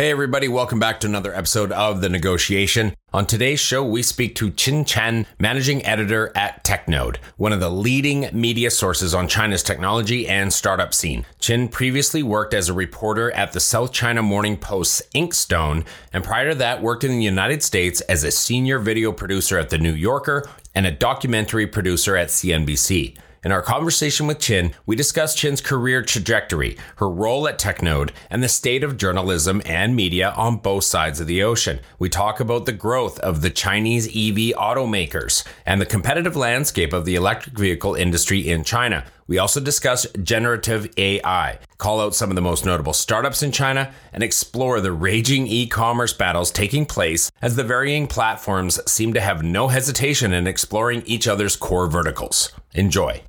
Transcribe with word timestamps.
Hey, 0.00 0.10
everybody, 0.10 0.48
welcome 0.48 0.78
back 0.78 0.98
to 1.00 1.06
another 1.06 1.34
episode 1.34 1.70
of 1.72 2.00
The 2.00 2.08
Negotiation. 2.08 2.94
On 3.12 3.26
today's 3.26 3.60
show, 3.60 3.84
we 3.84 4.02
speak 4.02 4.34
to 4.36 4.50
Qin 4.50 4.86
Chen, 4.86 5.26
managing 5.38 5.84
editor 5.84 6.32
at 6.34 6.64
TechNode, 6.64 7.18
one 7.36 7.52
of 7.52 7.60
the 7.60 7.68
leading 7.68 8.30
media 8.32 8.70
sources 8.70 9.14
on 9.14 9.28
China's 9.28 9.62
technology 9.62 10.26
and 10.26 10.54
startup 10.54 10.94
scene. 10.94 11.26
Qin 11.38 11.70
previously 11.70 12.22
worked 12.22 12.54
as 12.54 12.70
a 12.70 12.72
reporter 12.72 13.30
at 13.32 13.52
the 13.52 13.60
South 13.60 13.92
China 13.92 14.22
Morning 14.22 14.56
Post's 14.56 15.02
Inkstone, 15.14 15.84
and 16.14 16.24
prior 16.24 16.48
to 16.48 16.54
that, 16.54 16.80
worked 16.80 17.04
in 17.04 17.10
the 17.10 17.22
United 17.22 17.62
States 17.62 18.00
as 18.00 18.24
a 18.24 18.30
senior 18.30 18.78
video 18.78 19.12
producer 19.12 19.58
at 19.58 19.68
The 19.68 19.76
New 19.76 19.92
Yorker 19.92 20.48
and 20.74 20.86
a 20.86 20.92
documentary 20.92 21.66
producer 21.66 22.16
at 22.16 22.28
CNBC. 22.28 23.18
In 23.42 23.52
our 23.52 23.62
conversation 23.62 24.26
with 24.26 24.38
Qin, 24.38 24.74
we 24.84 24.96
discussed 24.96 25.38
Qin's 25.38 25.62
career 25.62 26.02
trajectory, 26.02 26.76
her 26.96 27.08
role 27.08 27.48
at 27.48 27.58
TechNode, 27.58 28.10
and 28.28 28.42
the 28.42 28.50
state 28.50 28.84
of 28.84 28.98
journalism 28.98 29.62
and 29.64 29.96
media 29.96 30.34
on 30.36 30.58
both 30.58 30.84
sides 30.84 31.20
of 31.20 31.26
the 31.26 31.42
ocean. 31.42 31.80
We 31.98 32.10
talk 32.10 32.38
about 32.38 32.66
the 32.66 32.74
growth 32.74 33.18
of 33.20 33.40
the 33.40 33.48
Chinese 33.48 34.08
EV 34.08 34.54
automakers 34.58 35.42
and 35.64 35.80
the 35.80 35.86
competitive 35.86 36.36
landscape 36.36 36.92
of 36.92 37.06
the 37.06 37.14
electric 37.14 37.56
vehicle 37.56 37.94
industry 37.94 38.46
in 38.46 38.62
China. 38.62 39.06
We 39.26 39.38
also 39.38 39.60
discuss 39.60 40.06
generative 40.22 40.92
AI, 40.98 41.60
call 41.78 42.02
out 42.02 42.14
some 42.14 42.28
of 42.28 42.34
the 42.34 42.42
most 42.42 42.66
notable 42.66 42.92
startups 42.92 43.42
in 43.42 43.52
China, 43.52 43.94
and 44.12 44.22
explore 44.22 44.82
the 44.82 44.92
raging 44.92 45.46
e 45.46 45.66
commerce 45.66 46.12
battles 46.12 46.50
taking 46.50 46.84
place 46.84 47.30
as 47.40 47.56
the 47.56 47.64
varying 47.64 48.06
platforms 48.06 48.78
seem 48.90 49.14
to 49.14 49.20
have 49.20 49.42
no 49.42 49.68
hesitation 49.68 50.34
in 50.34 50.46
exploring 50.46 51.02
each 51.06 51.26
other's 51.26 51.56
core 51.56 51.86
verticals. 51.86 52.52
Enjoy. 52.74 53.22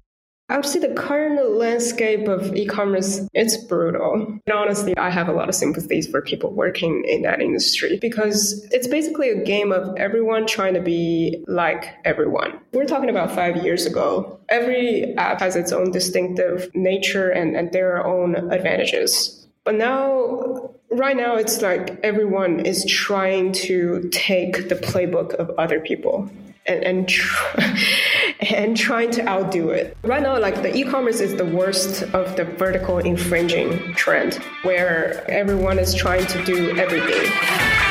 I 0.51 0.57
would 0.57 0.65
say 0.65 0.79
the 0.79 0.93
current 0.93 1.41
landscape 1.51 2.27
of 2.27 2.53
e-commerce 2.53 3.21
it's 3.33 3.55
brutal. 3.55 4.39
And 4.45 4.53
honestly, 4.53 4.97
I 4.97 5.09
have 5.09 5.29
a 5.29 5.31
lot 5.31 5.47
of 5.47 5.55
sympathies 5.55 6.07
for 6.07 6.21
people 6.21 6.51
working 6.51 7.05
in 7.07 7.21
that 7.21 7.41
industry 7.41 7.97
because 8.01 8.67
it's 8.69 8.85
basically 8.85 9.29
a 9.29 9.45
game 9.45 9.71
of 9.71 9.95
everyone 9.95 10.45
trying 10.45 10.73
to 10.73 10.81
be 10.81 11.41
like 11.47 11.95
everyone. 12.03 12.59
We're 12.73 12.83
talking 12.83 13.09
about 13.09 13.31
five 13.31 13.63
years 13.63 13.85
ago. 13.85 14.39
Every 14.49 15.15
app 15.15 15.39
has 15.39 15.55
its 15.55 15.71
own 15.71 15.91
distinctive 15.91 16.69
nature 16.75 17.29
and, 17.29 17.55
and 17.55 17.71
their 17.71 18.05
own 18.05 18.35
advantages. 18.51 19.47
But 19.63 19.75
now 19.75 20.73
right 20.91 21.15
now 21.15 21.37
it's 21.37 21.61
like 21.61 21.97
everyone 22.03 22.59
is 22.65 22.85
trying 22.85 23.53
to 23.53 24.09
take 24.11 24.67
the 24.67 24.75
playbook 24.75 25.33
of 25.35 25.49
other 25.51 25.79
people 25.79 26.29
and 26.65 26.83
and, 26.83 27.11
and 28.39 28.77
trying 28.77 29.11
to 29.11 29.27
outdo 29.27 29.69
it. 29.69 29.97
Right 30.03 30.21
now, 30.21 30.39
like 30.39 30.61
the 30.61 30.75
e-commerce 30.75 31.19
is 31.19 31.35
the 31.35 31.45
worst 31.45 32.03
of 32.13 32.35
the 32.35 32.45
vertical 32.45 32.99
infringing 32.99 33.93
trend, 33.93 34.35
where 34.63 35.29
everyone 35.29 35.79
is 35.79 35.93
trying 35.93 36.25
to 36.27 36.43
do 36.45 36.77
everything. 36.77 37.90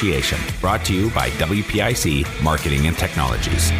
Negotiation, 0.01 0.39
brought 0.59 0.83
to 0.85 0.95
you 0.95 1.11
by 1.11 1.29
WPIC 1.31 2.25
Marketing 2.41 2.87
and 2.87 2.97
Technologies. 2.97 3.71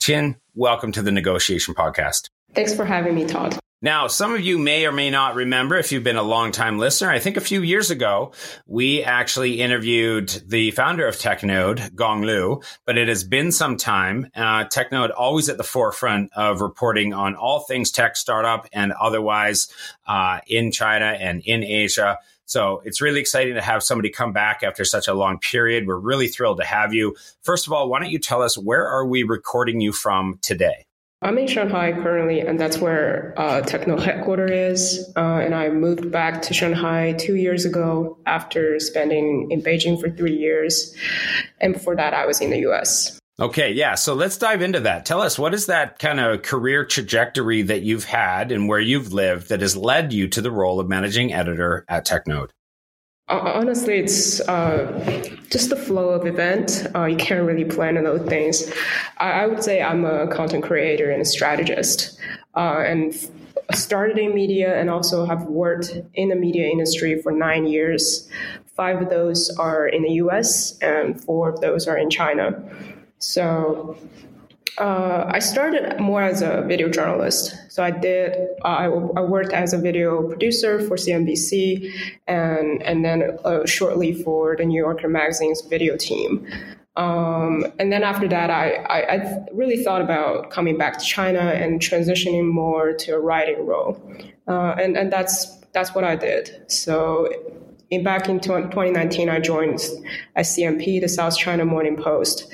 Qin, 0.00 0.34
welcome 0.56 0.90
to 0.90 1.02
the 1.02 1.12
Negotiation 1.12 1.72
Podcast. 1.72 2.26
Thanks 2.52 2.74
for 2.74 2.84
having 2.84 3.14
me, 3.14 3.24
Todd. 3.24 3.56
Now, 3.84 4.06
some 4.06 4.32
of 4.32 4.40
you 4.40 4.58
may 4.58 4.86
or 4.86 4.92
may 4.92 5.10
not 5.10 5.34
remember 5.34 5.76
if 5.76 5.90
you've 5.90 6.04
been 6.04 6.14
a 6.14 6.22
long 6.22 6.52
time 6.52 6.78
listener. 6.78 7.10
I 7.10 7.18
think 7.18 7.36
a 7.36 7.40
few 7.40 7.62
years 7.62 7.90
ago, 7.90 8.30
we 8.64 9.02
actually 9.02 9.60
interviewed 9.60 10.28
the 10.46 10.70
founder 10.70 11.04
of 11.08 11.16
TechNode, 11.16 11.96
Gong 11.96 12.22
Lu, 12.22 12.60
but 12.86 12.96
it 12.96 13.08
has 13.08 13.24
been 13.24 13.50
some 13.50 13.76
time. 13.76 14.30
Uh, 14.36 14.66
TechNode 14.66 15.10
always 15.16 15.48
at 15.48 15.56
the 15.56 15.64
forefront 15.64 16.30
of 16.36 16.60
reporting 16.60 17.12
on 17.12 17.34
all 17.34 17.58
things 17.58 17.90
tech 17.90 18.14
startup 18.14 18.68
and 18.72 18.92
otherwise 18.92 19.66
uh, 20.06 20.38
in 20.46 20.70
China 20.70 21.06
and 21.06 21.42
in 21.44 21.64
Asia. 21.64 22.18
So 22.44 22.82
it's 22.84 23.00
really 23.00 23.18
exciting 23.18 23.54
to 23.54 23.62
have 23.62 23.82
somebody 23.82 24.10
come 24.10 24.32
back 24.32 24.62
after 24.62 24.84
such 24.84 25.08
a 25.08 25.14
long 25.14 25.40
period. 25.40 25.88
We're 25.88 25.98
really 25.98 26.28
thrilled 26.28 26.58
to 26.58 26.64
have 26.64 26.94
you. 26.94 27.16
First 27.40 27.66
of 27.66 27.72
all, 27.72 27.88
why 27.88 27.98
don't 27.98 28.10
you 28.10 28.20
tell 28.20 28.42
us 28.42 28.56
where 28.56 28.86
are 28.86 29.04
we 29.04 29.24
recording 29.24 29.80
you 29.80 29.90
from 29.90 30.38
today? 30.40 30.86
I'm 31.22 31.38
in 31.38 31.46
Shanghai 31.46 31.92
currently, 31.92 32.40
and 32.40 32.58
that's 32.58 32.78
where 32.78 33.32
uh, 33.36 33.62
TechNode 33.62 34.02
headquarters 34.02 34.50
is. 34.50 35.12
Uh, 35.16 35.38
and 35.38 35.54
I 35.54 35.68
moved 35.68 36.10
back 36.10 36.42
to 36.42 36.54
Shanghai 36.54 37.12
two 37.12 37.36
years 37.36 37.64
ago 37.64 38.18
after 38.26 38.80
spending 38.80 39.48
in 39.50 39.62
Beijing 39.62 40.00
for 40.00 40.10
three 40.10 40.36
years. 40.36 40.94
And 41.60 41.74
before 41.74 41.94
that, 41.94 42.12
I 42.12 42.26
was 42.26 42.40
in 42.40 42.50
the 42.50 42.58
US. 42.70 43.20
Okay, 43.40 43.72
yeah. 43.72 43.94
So 43.94 44.14
let's 44.14 44.36
dive 44.36 44.62
into 44.62 44.80
that. 44.80 45.06
Tell 45.06 45.20
us 45.20 45.38
what 45.38 45.54
is 45.54 45.66
that 45.66 45.98
kind 45.98 46.20
of 46.20 46.42
career 46.42 46.84
trajectory 46.84 47.62
that 47.62 47.82
you've 47.82 48.04
had 48.04 48.52
and 48.52 48.68
where 48.68 48.80
you've 48.80 49.12
lived 49.12 49.48
that 49.48 49.60
has 49.60 49.76
led 49.76 50.12
you 50.12 50.28
to 50.28 50.40
the 50.40 50.50
role 50.50 50.80
of 50.80 50.88
managing 50.88 51.32
editor 51.32 51.84
at 51.88 52.06
TechNode? 52.06 52.50
Honestly, 53.28 53.98
it's 53.98 54.40
uh, 54.40 55.38
just 55.48 55.70
the 55.70 55.76
flow 55.76 56.10
of 56.10 56.26
event. 56.26 56.86
Uh, 56.94 57.04
you 57.04 57.16
can't 57.16 57.46
really 57.46 57.64
plan 57.64 57.96
on 57.96 58.04
those 58.04 58.28
things. 58.28 58.70
I, 59.18 59.30
I, 59.30 59.46
would 59.46 59.62
say 59.62 59.80
I'm 59.80 60.04
a 60.04 60.26
content 60.26 60.64
creator 60.64 61.10
and 61.10 61.22
a 61.22 61.24
strategist, 61.24 62.18
uh, 62.56 62.82
and 62.84 63.14
started 63.72 64.18
in 64.18 64.34
media 64.34 64.78
and 64.78 64.90
also 64.90 65.24
have 65.24 65.44
worked 65.44 65.96
in 66.14 66.28
the 66.28 66.34
media 66.34 66.66
industry 66.66 67.22
for 67.22 67.32
nine 67.32 67.66
years. 67.66 68.28
Five 68.76 69.00
of 69.00 69.08
those 69.08 69.50
are 69.56 69.86
in 69.86 70.02
the 70.02 70.12
U.S. 70.14 70.76
and 70.78 71.22
four 71.22 71.48
of 71.48 71.60
those 71.60 71.86
are 71.86 71.96
in 71.96 72.10
China. 72.10 72.62
So 73.18 73.96
uh, 74.78 75.24
I 75.28 75.38
started 75.38 76.00
more 76.00 76.22
as 76.22 76.42
a 76.42 76.62
video 76.62 76.88
journalist. 76.88 77.54
So 77.68 77.82
I 77.82 77.90
did. 77.90 78.36
I, 78.64 78.86
I, 78.86 79.20
worked 79.20 79.52
as 79.52 79.72
a 79.72 79.78
video 79.78 80.26
producer 80.26 80.80
for 80.80 80.96
CNBC, 80.96 81.92
and 82.26 82.82
and 82.82 83.04
then 83.04 83.38
uh, 83.44 83.66
shortly 83.66 84.12
for 84.22 84.56
the 84.56 84.64
New 84.64 84.80
Yorker 84.80 85.08
magazine's 85.08 85.60
video 85.62 85.96
team. 85.96 86.46
Um, 86.96 87.66
and 87.78 87.90
then 87.90 88.02
after 88.02 88.28
that, 88.28 88.50
I, 88.50 88.74
I, 88.74 89.14
I, 89.14 89.46
really 89.52 89.82
thought 89.82 90.02
about 90.02 90.50
coming 90.50 90.76
back 90.76 90.98
to 90.98 91.04
China 91.04 91.40
and 91.40 91.80
transitioning 91.80 92.46
more 92.50 92.92
to 92.92 93.12
a 93.12 93.18
writing 93.18 93.66
role, 93.66 94.00
uh, 94.48 94.74
and 94.78 94.96
and 94.96 95.12
that's 95.12 95.58
that's 95.72 95.94
what 95.94 96.04
I 96.04 96.16
did. 96.16 96.70
So 96.70 97.28
in, 97.92 98.02
back 98.02 98.26
in 98.26 98.40
2019, 98.40 99.28
I 99.28 99.38
joined 99.38 99.78
SCMP, 100.36 100.98
the 100.98 101.08
South 101.08 101.36
China 101.36 101.66
Morning 101.66 101.94
Post, 101.94 102.50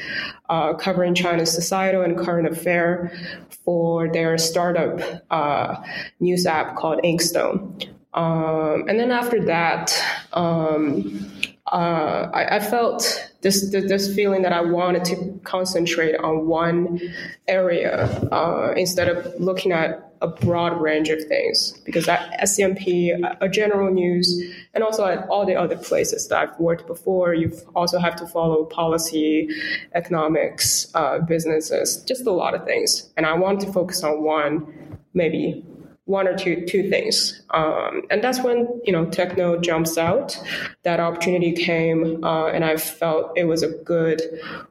uh, 0.51 0.75
covering 0.75 1.15
China's 1.15 1.53
societal 1.53 2.03
and 2.03 2.19
current 2.19 2.49
affair 2.49 3.17
for 3.65 4.13
their 4.13 4.37
startup 4.37 5.23
uh, 5.31 5.77
news 6.19 6.45
app 6.45 6.75
called 6.75 7.01
Inkstone. 7.05 7.89
Um, 8.15 8.89
and 8.89 8.99
then 8.99 9.13
after 9.13 9.45
that, 9.45 9.97
um, 10.33 11.31
uh, 11.71 12.31
I, 12.35 12.57
I, 12.57 12.61
felt 12.61 13.31
this, 13.43 13.71
this 13.71 14.13
feeling 14.15 14.43
that 14.43 14.53
I 14.53 14.63
wanted 14.63 15.05
to 15.05 15.39
concentrate 15.45 16.17
on 16.17 16.49
one 16.49 16.99
area 17.47 18.07
uh, 18.33 18.73
instead 18.77 19.09
of 19.09 19.39
looking 19.39 19.71
at 19.71 20.08
a 20.21 20.29
broad 20.29 20.81
range 20.81 21.09
of 21.09 21.25
things. 21.25 21.73
Because 21.85 22.09
at 22.09 22.31
SCMP, 22.41 23.37
a 23.41 23.49
general 23.49 23.93
news, 23.93 24.43
and 24.75 24.85
also 24.85 25.07
at 25.07 25.29
all 25.29 25.47
the 25.47 25.55
other 25.55 25.77
places 25.77 26.29
that 26.29 26.39
I've 26.39 26.59
worked 26.59 26.87
before, 26.87 27.35
you 27.35 27.53
also 27.75 27.99
have 27.99 28.17
to 28.17 28.27
follow 28.27 28.65
policy, 28.65 29.49
economics, 29.95 30.91
uh, 30.95 31.21
businesses, 31.21 32.03
just 32.05 32.27
a 32.27 32.33
lot 32.33 32.55
of 32.55 32.65
things. 32.65 33.11
And 33.17 33.27
I 33.27 33.35
wanted 33.35 33.67
to 33.67 33.73
focus 33.73 34.03
on 34.03 34.23
one, 34.23 34.99
maybe 35.15 35.65
one 36.09 36.27
or 36.27 36.35
two 36.35 36.65
two 36.65 36.89
things, 36.89 37.43
um, 37.51 38.01
and 38.11 38.25
that's 38.25 38.43
when 38.43 38.67
you 38.85 38.93
know 38.95 39.05
TechNode 39.05 39.61
jumps 39.61 39.99
out. 39.99 40.43
That 40.83 41.01
opportunity 41.01 41.53
came, 41.53 42.25
uh, 42.25 42.47
and 42.47 42.65
I 42.65 42.79
felt 42.79 43.37
it 43.37 43.45
was 43.45 43.63
a 43.63 43.69
good 43.69 44.23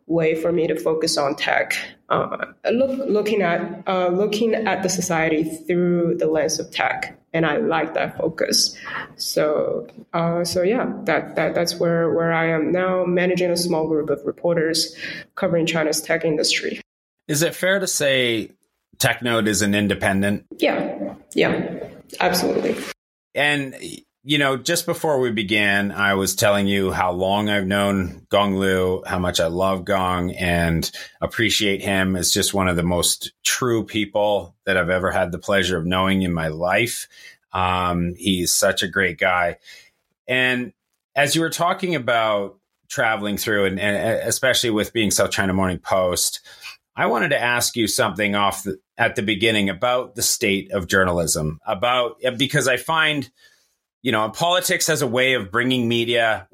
way 0.08 0.34
for 0.34 0.52
me 0.52 0.66
to 0.66 0.76
focus 0.76 1.16
on 1.16 1.36
tech. 1.36 1.78
Uh, 2.10 2.46
look, 2.72 2.98
looking 3.10 3.42
at 3.42 3.84
uh, 3.88 4.08
looking 4.08 4.56
at 4.56 4.82
the 4.82 4.90
society 4.90 5.44
through 5.44 6.16
the 6.18 6.28
lens 6.28 6.60
of 6.60 6.72
tech, 6.72 7.20
and 7.34 7.46
I 7.46 7.58
like 7.58 7.94
that 7.96 8.18
focus. 8.18 8.78
So, 9.18 9.88
uh, 10.14 10.46
so 10.46 10.62
yeah, 10.62 10.92
that, 11.04 11.36
that 11.36 11.54
that's 11.54 11.76
where 11.76 12.14
where 12.14 12.32
I 12.32 12.50
am 12.50 12.72
now, 12.72 13.04
managing 13.04 13.52
a 13.52 13.58
small 13.58 13.88
group 13.88 14.10
of 14.10 14.26
reporters 14.26 14.96
covering 15.36 15.66
China's 15.66 16.02
tech 16.02 16.24
industry. 16.24 16.80
Is 17.28 17.42
it 17.42 17.54
fair 17.54 17.80
to 17.80 17.88
say 17.88 18.52
Technode 18.98 19.48
is 19.48 19.62
an 19.62 19.76
independent. 19.76 20.46
Yeah, 20.58 21.14
yeah, 21.34 21.88
absolutely. 22.20 22.76
And 23.36 23.76
you 24.28 24.38
know, 24.38 24.58
just 24.58 24.86
before 24.86 25.22
we 25.22 25.32
began, 25.32 25.90
I 25.90 26.16
was 26.16 26.36
telling 26.36 26.68
you 26.68 26.92
how 26.92 27.14
long 27.14 27.48
I've 27.48 27.66
known 27.66 28.28
Gong 28.28 28.58
Lu, 28.58 29.02
how 29.08 29.20
much 29.20 29.40
I 29.40 29.48
love 29.48 29.86
Gong 29.86 30.32
and 30.32 30.92
appreciate 31.22 31.82
him 31.82 32.18
as 32.18 32.34
just 32.34 32.54
one 32.54 32.68
of 32.68 32.76
the 32.76 32.84
most 32.84 33.32
true 33.46 33.86
people 33.86 34.54
that 34.66 34.76
I've 34.76 34.90
ever 34.90 35.12
had 35.12 35.32
the 35.32 35.40
pleasure 35.40 35.78
of 35.78 35.86
knowing 35.86 36.24
in 36.24 36.34
my 36.34 36.50
life. 36.50 37.08
Um, 37.54 38.16
he's 38.18 38.52
such 38.52 38.84
a 38.84 38.90
great 38.90 39.18
guy. 39.18 39.60
And 40.28 40.74
as 41.16 41.34
you 41.34 41.40
were 41.40 41.50
talking 41.50 41.96
about 41.96 42.60
traveling 42.90 43.38
through, 43.38 43.64
and, 43.64 43.80
and 43.80 44.28
especially 44.28 44.72
with 44.72 44.92
being 44.92 45.10
South 45.10 45.32
China 45.32 45.54
Morning 45.54 45.80
Post, 45.80 46.42
I 46.98 47.06
wanted 47.06 47.30
to 47.30 47.42
ask 47.42 47.78
you 47.78 47.88
something 47.88 48.36
off 48.36 48.64
the, 48.64 48.78
at 48.98 49.16
the 49.16 49.24
beginning 49.24 49.70
about 49.70 50.16
the 50.16 50.22
state 50.22 50.74
of 50.74 50.88
journalism, 50.88 51.60
about 51.66 52.18
because 52.38 52.68
I 52.68 52.76
find, 52.76 53.32
you 54.08 54.14
know, 54.14 54.30
politics 54.30 54.88
has 54.88 55.02
a 55.02 55.08
way 55.08 55.34
of 55.34 55.52
bringing 55.52 55.86
media 55.90 56.48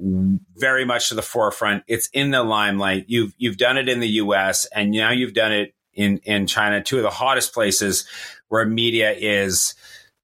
very 0.58 0.86
much 0.86 1.10
to 1.10 1.14
the 1.14 1.22
forefront. 1.22 1.84
It's 1.86 2.10
in 2.12 2.32
the 2.32 2.42
limelight. 2.42 3.06
You've 3.10 3.32
you've 3.38 3.58
done 3.58 3.78
it 3.78 3.88
in 3.88 4.00
the 4.00 4.08
U.S. 4.08 4.66
and 4.74 4.90
now 4.90 5.12
you've 5.12 5.36
done 5.36 5.52
it 5.52 5.76
in 5.94 6.18
in 6.24 6.48
China, 6.48 6.82
two 6.82 6.98
of 6.98 7.04
the 7.04 7.12
hottest 7.12 7.54
places 7.54 8.08
where 8.48 8.66
media 8.66 9.12
is 9.16 9.76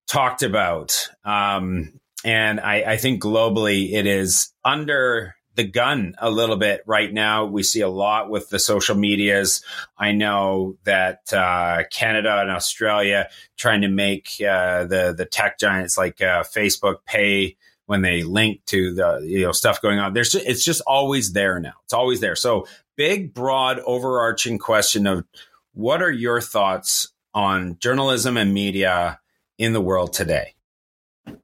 talked 0.07 0.41
about. 0.41 1.07
Um, 1.23 1.99
and 2.25 2.59
I, 2.59 2.93
I 2.93 2.97
think 2.97 3.21
globally 3.21 3.93
it 3.93 4.07
is 4.07 4.51
under 4.65 5.35
the 5.59 5.63
gun 5.65 6.15
a 6.19 6.31
little 6.31 6.55
bit 6.55 6.81
right 6.85 7.11
now. 7.11 7.43
We 7.43 7.63
see 7.63 7.81
a 7.81 7.89
lot 7.89 8.29
with 8.29 8.47
the 8.47 8.59
social 8.59 8.95
medias. 8.95 9.61
I 9.97 10.13
know 10.13 10.77
that 10.85 11.33
uh, 11.33 11.83
Canada 11.91 12.39
and 12.39 12.49
Australia 12.49 13.27
trying 13.57 13.81
to 13.81 13.89
make 13.89 14.29
uh, 14.39 14.85
the 14.85 15.13
the 15.17 15.25
tech 15.25 15.59
giants 15.59 15.97
like 15.97 16.21
uh, 16.21 16.43
Facebook 16.43 16.99
pay 17.05 17.57
when 17.87 18.03
they 18.03 18.23
link 18.23 18.63
to 18.67 18.93
the 18.93 19.19
you 19.21 19.41
know 19.41 19.51
stuff 19.51 19.81
going 19.81 19.99
on. 19.99 20.13
There's 20.13 20.33
it's 20.33 20.63
just 20.63 20.81
always 20.87 21.33
there 21.33 21.59
now. 21.59 21.73
It's 21.83 21.93
always 21.93 22.21
there. 22.21 22.37
So 22.37 22.65
big, 22.95 23.33
broad, 23.33 23.79
overarching 23.79 24.59
question 24.59 25.07
of 25.07 25.25
what 25.73 26.01
are 26.01 26.09
your 26.09 26.39
thoughts 26.39 27.11
on 27.33 27.75
journalism 27.79 28.37
and 28.37 28.53
media 28.53 29.19
in 29.57 29.73
the 29.73 29.81
world 29.81 30.13
today? 30.13 30.53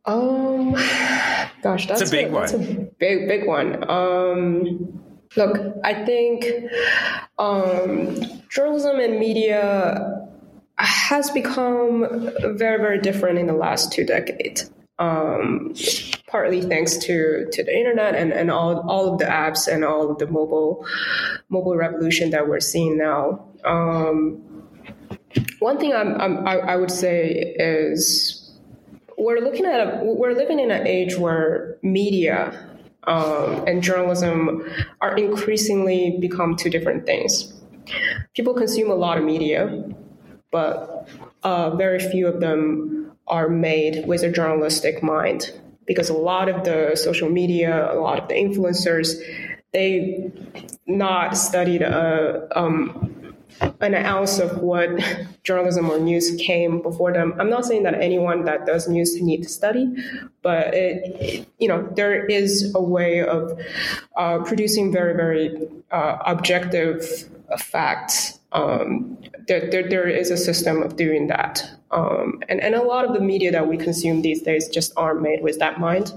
Um 0.05 0.75
Gosh, 1.65 1.87
that's 1.87 2.07
a 2.07 2.11
big 2.11 2.27
a, 2.27 2.29
one. 2.29 2.41
That's 2.43 2.53
a 2.53 2.87
big, 2.99 3.27
big 3.27 3.47
one. 3.47 3.89
Um, 3.89 5.01
look, 5.35 5.57
I 5.83 6.05
think 6.05 6.45
um, 7.39 8.21
journalism 8.49 8.99
and 8.99 9.17
media 9.17 10.27
has 10.77 11.31
become 11.31 12.29
very, 12.55 12.77
very 12.77 12.99
different 12.99 13.39
in 13.39 13.47
the 13.47 13.53
last 13.53 13.91
two 13.91 14.05
decades. 14.05 14.69
Um, 14.99 15.73
partly 16.27 16.61
thanks 16.61 16.97
to 16.97 17.47
to 17.51 17.63
the 17.63 17.75
internet 17.75 18.13
and, 18.13 18.31
and 18.31 18.51
all, 18.51 18.87
all 18.87 19.13
of 19.13 19.17
the 19.17 19.25
apps 19.25 19.67
and 19.67 19.83
all 19.83 20.11
of 20.11 20.19
the 20.19 20.27
mobile 20.27 20.85
mobile 21.49 21.75
revolution 21.75 22.29
that 22.29 22.47
we're 22.47 22.59
seeing 22.59 22.95
now. 22.95 23.49
Um, 23.65 24.69
one 25.57 25.79
thing 25.79 25.93
I'm, 25.93 26.21
I'm, 26.21 26.47
I, 26.47 26.57
I 26.59 26.75
would 26.75 26.91
say 26.91 27.55
is 27.57 28.44
we're 29.17 29.39
looking 29.39 29.65
at 29.65 29.79
a, 29.79 30.03
we're 30.03 30.33
living 30.33 30.59
in 30.59 30.71
an 30.71 30.85
age 30.87 31.17
where 31.17 31.77
media 31.81 32.67
um, 33.03 33.63
and 33.67 33.83
journalism 33.83 34.63
are 35.01 35.17
increasingly 35.17 36.17
become 36.19 36.55
two 36.55 36.69
different 36.69 37.05
things. 37.05 37.53
People 38.33 38.53
consume 38.53 38.89
a 38.89 38.95
lot 38.95 39.17
of 39.17 39.23
media, 39.23 39.83
but 40.51 41.07
uh, 41.43 41.75
very 41.75 41.99
few 41.99 42.27
of 42.27 42.39
them 42.39 43.11
are 43.27 43.49
made 43.49 44.05
with 44.07 44.23
a 44.23 44.31
journalistic 44.31 45.03
mind 45.03 45.51
because 45.85 46.09
a 46.09 46.13
lot 46.13 46.49
of 46.49 46.63
the 46.63 46.95
social 46.95 47.29
media, 47.29 47.91
a 47.91 47.99
lot 47.99 48.19
of 48.19 48.27
the 48.27 48.33
influencers, 48.33 49.15
they 49.71 50.31
not 50.87 51.37
studied 51.37 51.81
a 51.81 52.47
um, 52.55 53.14
an 53.61 53.95
ounce 53.95 54.39
of 54.39 54.61
what 54.61 54.89
journalism 55.43 55.89
or 55.89 55.99
news 55.99 56.35
came 56.39 56.81
before 56.81 57.13
them. 57.13 57.33
I'm 57.39 57.49
not 57.49 57.65
saying 57.65 57.83
that 57.83 57.95
anyone 58.01 58.45
that 58.45 58.65
does 58.65 58.87
news 58.87 59.21
need 59.21 59.43
to 59.43 59.49
study, 59.49 59.93
but 60.41 60.73
it, 60.73 61.15
it, 61.21 61.47
you 61.59 61.67
know 61.67 61.87
there 61.95 62.25
is 62.25 62.73
a 62.75 62.81
way 62.81 63.21
of 63.21 63.59
uh, 64.17 64.39
producing 64.39 64.91
very 64.91 65.13
very 65.13 65.55
uh, 65.91 66.17
objective 66.25 67.29
facts. 67.57 68.39
Um, 68.51 69.17
there, 69.47 69.69
there, 69.69 69.87
there 69.87 70.07
is 70.07 70.31
a 70.31 70.37
system 70.37 70.81
of 70.81 70.95
doing 70.95 71.27
that, 71.27 71.69
um, 71.91 72.41
and 72.49 72.61
and 72.61 72.75
a 72.75 72.83
lot 72.83 73.05
of 73.05 73.13
the 73.13 73.21
media 73.21 73.51
that 73.51 73.67
we 73.67 73.77
consume 73.77 74.21
these 74.21 74.41
days 74.41 74.67
just 74.69 74.93
aren't 74.97 75.21
made 75.21 75.41
with 75.43 75.59
that 75.59 75.79
mind. 75.79 76.11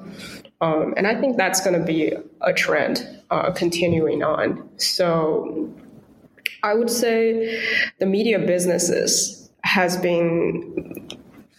Um, 0.60 0.94
and 0.96 1.06
I 1.06 1.20
think 1.20 1.36
that's 1.36 1.60
going 1.60 1.78
to 1.78 1.84
be 1.84 2.14
a 2.40 2.52
trend 2.52 3.06
uh, 3.30 3.52
continuing 3.52 4.24
on. 4.24 4.68
So 4.76 5.72
I 6.62 6.74
would 6.74 6.90
say 6.90 7.62
the 7.98 8.06
media 8.06 8.38
businesses 8.38 9.50
has 9.62 9.96
been 9.96 11.08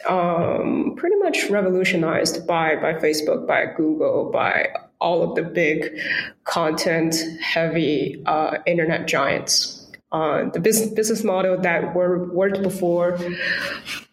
um, 0.08 0.94
pretty 0.98 1.16
much 1.18 1.50
revolutionized 1.50 2.48
by 2.48 2.76
by 2.76 2.94
Facebook, 2.94 3.48
by 3.48 3.66
Google, 3.78 4.32
by 4.32 4.70
all 5.00 5.24
of 5.24 5.36
the 5.36 5.44
big 5.44 5.98
content 6.44 7.16
heavy 7.42 8.22
uh, 8.26 8.58
internet 8.66 9.08
giants. 9.08 9.76
Uh, 10.12 10.50
the 10.50 10.60
business 10.60 10.90
business 10.90 11.24
model 11.24 11.58
that 11.58 11.94
were 11.94 12.34
worked 12.34 12.62
before 12.64 13.18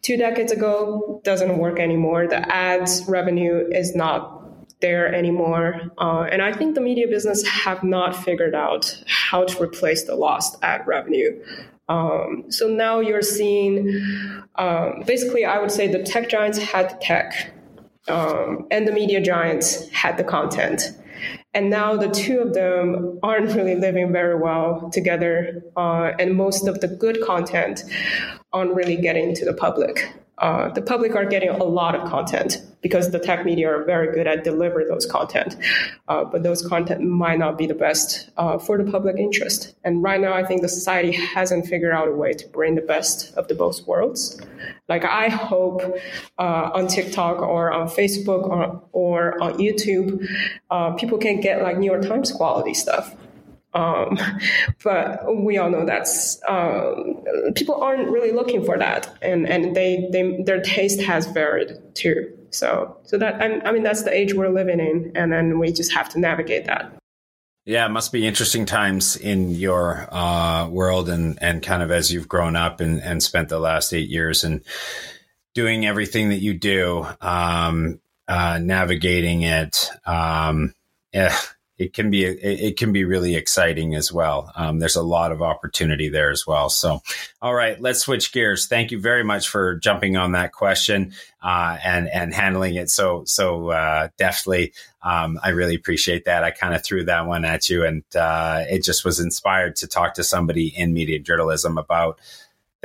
two 0.03 0.17
decades 0.17 0.53
ago 0.53 1.21
doesn't 1.25 1.56
work 1.56 1.81
anymore. 1.81 2.29
The 2.29 2.47
ads 2.53 3.05
revenue 3.09 3.67
is 3.73 3.97
not 3.97 4.37
there 4.81 5.12
anymore. 5.12 5.81
Uh, 5.99 6.27
and 6.31 6.43
I 6.43 6.53
think 6.53 6.75
the 6.75 6.81
media 6.82 7.09
business 7.09 7.47
have 7.49 7.82
not 7.82 8.15
figured 8.25 8.55
out 8.55 9.03
how 9.31 9.44
to 9.44 9.62
replace 9.62 10.05
the 10.05 10.14
lost 10.14 10.56
ad 10.62 10.87
revenue. 10.87 11.43
Um, 11.89 12.44
so 12.48 12.69
now 12.69 13.01
you're 13.01 13.22
seeing, 13.22 14.03
um, 14.56 15.03
basically, 15.06 15.44
I 15.44 15.58
would 15.58 15.70
say 15.70 15.86
the 15.86 16.03
tech 16.03 16.29
giants 16.29 16.58
had 16.58 16.91
the 16.91 16.96
tech, 17.01 17.53
um, 18.08 18.67
and 18.70 18.86
the 18.86 18.93
media 18.93 19.20
giants 19.20 19.89
had 19.91 20.17
the 20.17 20.24
content. 20.24 20.93
And 21.55 21.70
now 21.70 21.96
the 21.96 22.08
two 22.08 22.41
of 22.41 22.55
them 22.55 23.19
aren't 23.22 23.55
really 23.58 23.77
living 23.77 24.12
very 24.12 24.39
well 24.39 24.91
together, 24.93 25.62
uh, 25.77 26.12
and 26.19 26.34
most 26.34 26.67
of 26.67 26.81
the 26.81 26.89
good 26.89 27.20
content 27.24 27.84
aren't 28.53 28.74
really 28.74 28.96
getting 28.96 29.34
to 29.34 29.44
the 29.44 29.55
public 29.55 30.12
uh, 30.38 30.69
the 30.70 30.82
public 30.82 31.14
are 31.14 31.24
getting 31.24 31.48
a 31.48 31.64
lot 31.64 31.94
of 31.94 32.08
content 32.08 32.62
because 32.82 33.10
the 33.10 33.19
tech 33.19 33.44
media 33.44 33.69
are 33.69 33.84
very 33.84 34.12
good 34.12 34.26
at 34.26 34.44
deliver 34.44 34.84
those 34.84 35.06
content, 35.06 35.56
uh, 36.08 36.24
but 36.24 36.43
those 36.43 36.64
content 36.66 37.02
might 37.02 37.38
not 37.38 37.56
be 37.56 37.66
the 37.66 37.74
best 37.74 38.31
uh, 38.36 38.58
for 38.58 38.76
the 38.76 38.88
public 38.90 39.16
interest. 39.16 39.74
And 39.82 40.02
right 40.02 40.20
now, 40.20 40.34
I 40.34 40.44
think 40.44 40.60
the 40.62 40.69
society 40.69 41.10
hasn't 41.12 41.66
figured 41.66 41.93
out 41.93 42.06
a 42.06 42.12
way 42.12 42.32
to 42.34 42.46
bring 42.48 42.74
the 42.74 42.82
best 42.82 43.34
of 43.36 43.48
the 43.48 43.55
both 43.55 43.86
worlds. 43.86 44.40
Like 44.88 45.05
I 45.05 45.28
hope 45.28 45.82
uh, 46.38 46.70
on 46.74 46.86
TikTok 46.86 47.40
or 47.40 47.72
on 47.72 47.88
Facebook 47.88 48.44
or, 48.48 48.82
or 48.93 49.43
on 49.43 49.55
YouTube, 49.55 50.28
uh, 50.70 50.93
people 50.93 51.19
can 51.19 51.40
get 51.40 51.62
like 51.62 51.78
New 51.78 51.90
York 51.90 52.06
Times 52.06 52.31
quality 52.31 52.74
stuff. 52.74 53.16
Um, 53.77 54.19
but 54.85 55.23
we 55.37 55.59
all 55.59 55.71
know 55.71 55.85
that's 55.85 56.41
um, 56.49 57.23
people 57.55 57.75
aren't 57.83 58.09
really 58.11 58.33
looking 58.33 58.65
for 58.65 58.79
that, 58.79 59.15
and 59.23 59.47
and 59.49 59.77
they, 59.77 60.09
they 60.11 60.43
their 60.43 60.61
taste 60.63 61.01
has 61.03 61.27
varied 61.27 61.79
too. 61.95 62.33
So 62.51 62.97
so 63.05 63.19
that 63.19 63.43
I 63.43 63.71
mean 63.73 63.83
that's 63.83 64.03
the 64.03 64.13
age 64.13 64.35
we're 64.35 64.49
living 64.49 64.81
in, 64.81 65.13
and 65.15 65.33
then 65.33 65.59
we 65.59 65.73
just 65.73 65.93
have 65.93 66.09
to 66.11 66.19
navigate 66.21 66.65
that. 66.67 66.93
Yeah, 67.65 67.85
it 67.87 67.91
must 67.91 68.13
be 68.13 68.27
interesting 68.27 68.65
times 68.65 69.17
in 69.17 69.51
your 69.51 70.09
uh, 70.13 70.69
world, 70.69 71.09
and 71.09 71.39
and 71.43 71.63
kind 71.63 71.83
of 71.83 71.91
as 71.91 72.13
you've 72.13 72.29
grown 72.29 72.56
up 72.56 72.81
and 72.81 73.03
and 73.03 73.23
spent 73.23 73.49
the 73.49 73.59
last 73.59 73.93
eight 73.93 74.09
years 74.09 74.45
and 74.45 74.63
doing 75.55 75.87
everything 75.87 76.29
that 76.29 76.39
you 76.39 76.55
do, 76.55 77.06
um, 77.21 77.99
uh, 78.29 78.59
navigating 78.63 79.43
it. 79.43 79.91
Um, 80.05 80.75
yeah, 81.13 81.37
it 81.79 81.93
can 81.93 82.11
be 82.11 82.25
it, 82.25 82.79
can 82.79 82.93
be 82.93 83.05
really 83.05 83.35
exciting 83.35 83.95
as 83.95 84.11
well. 84.11 84.51
Um, 84.56 84.79
there's 84.79 84.97
a 84.97 85.03
lot 85.03 85.31
of 85.31 85.43
opportunity 85.43 86.09
there 86.09 86.31
as 86.31 86.47
well. 86.47 86.71
So, 86.71 87.03
all 87.43 87.55
right, 87.55 87.79
let's 87.81 88.01
switch 88.01 88.33
gears. 88.33 88.67
Thank 88.67 88.91
you 88.91 89.01
very 89.01 89.23
much 89.23 89.49
for 89.49 89.77
jumping 89.77 90.17
on 90.17 90.33
that 90.33 90.53
question 90.53 91.13
uh, 91.43 91.77
and 91.85 92.09
and 92.09 92.33
handling 92.33 92.77
it 92.77 92.89
so 92.89 93.25
so 93.27 93.71
uh, 93.71 94.09
deftly. 94.17 94.73
Um, 95.03 95.39
I 95.43 95.51
really 95.51 95.75
appreciate 95.75 96.25
that. 96.25 96.45
I 96.45 96.51
kind 96.51 96.75
of 96.75 96.83
threw 96.83 97.05
that 97.05 97.27
one 97.27 97.45
at 97.45 97.69
you, 97.69 97.85
and 97.85 98.03
uh, 98.15 98.65
it 98.69 98.83
just 98.83 99.05
was 99.05 99.21
inspired 99.21 99.77
to 99.77 99.87
talk 99.87 100.15
to 100.15 100.25
somebody 100.25 100.69
in 100.69 100.95
media 100.95 101.19
journalism 101.19 101.77
about 101.77 102.19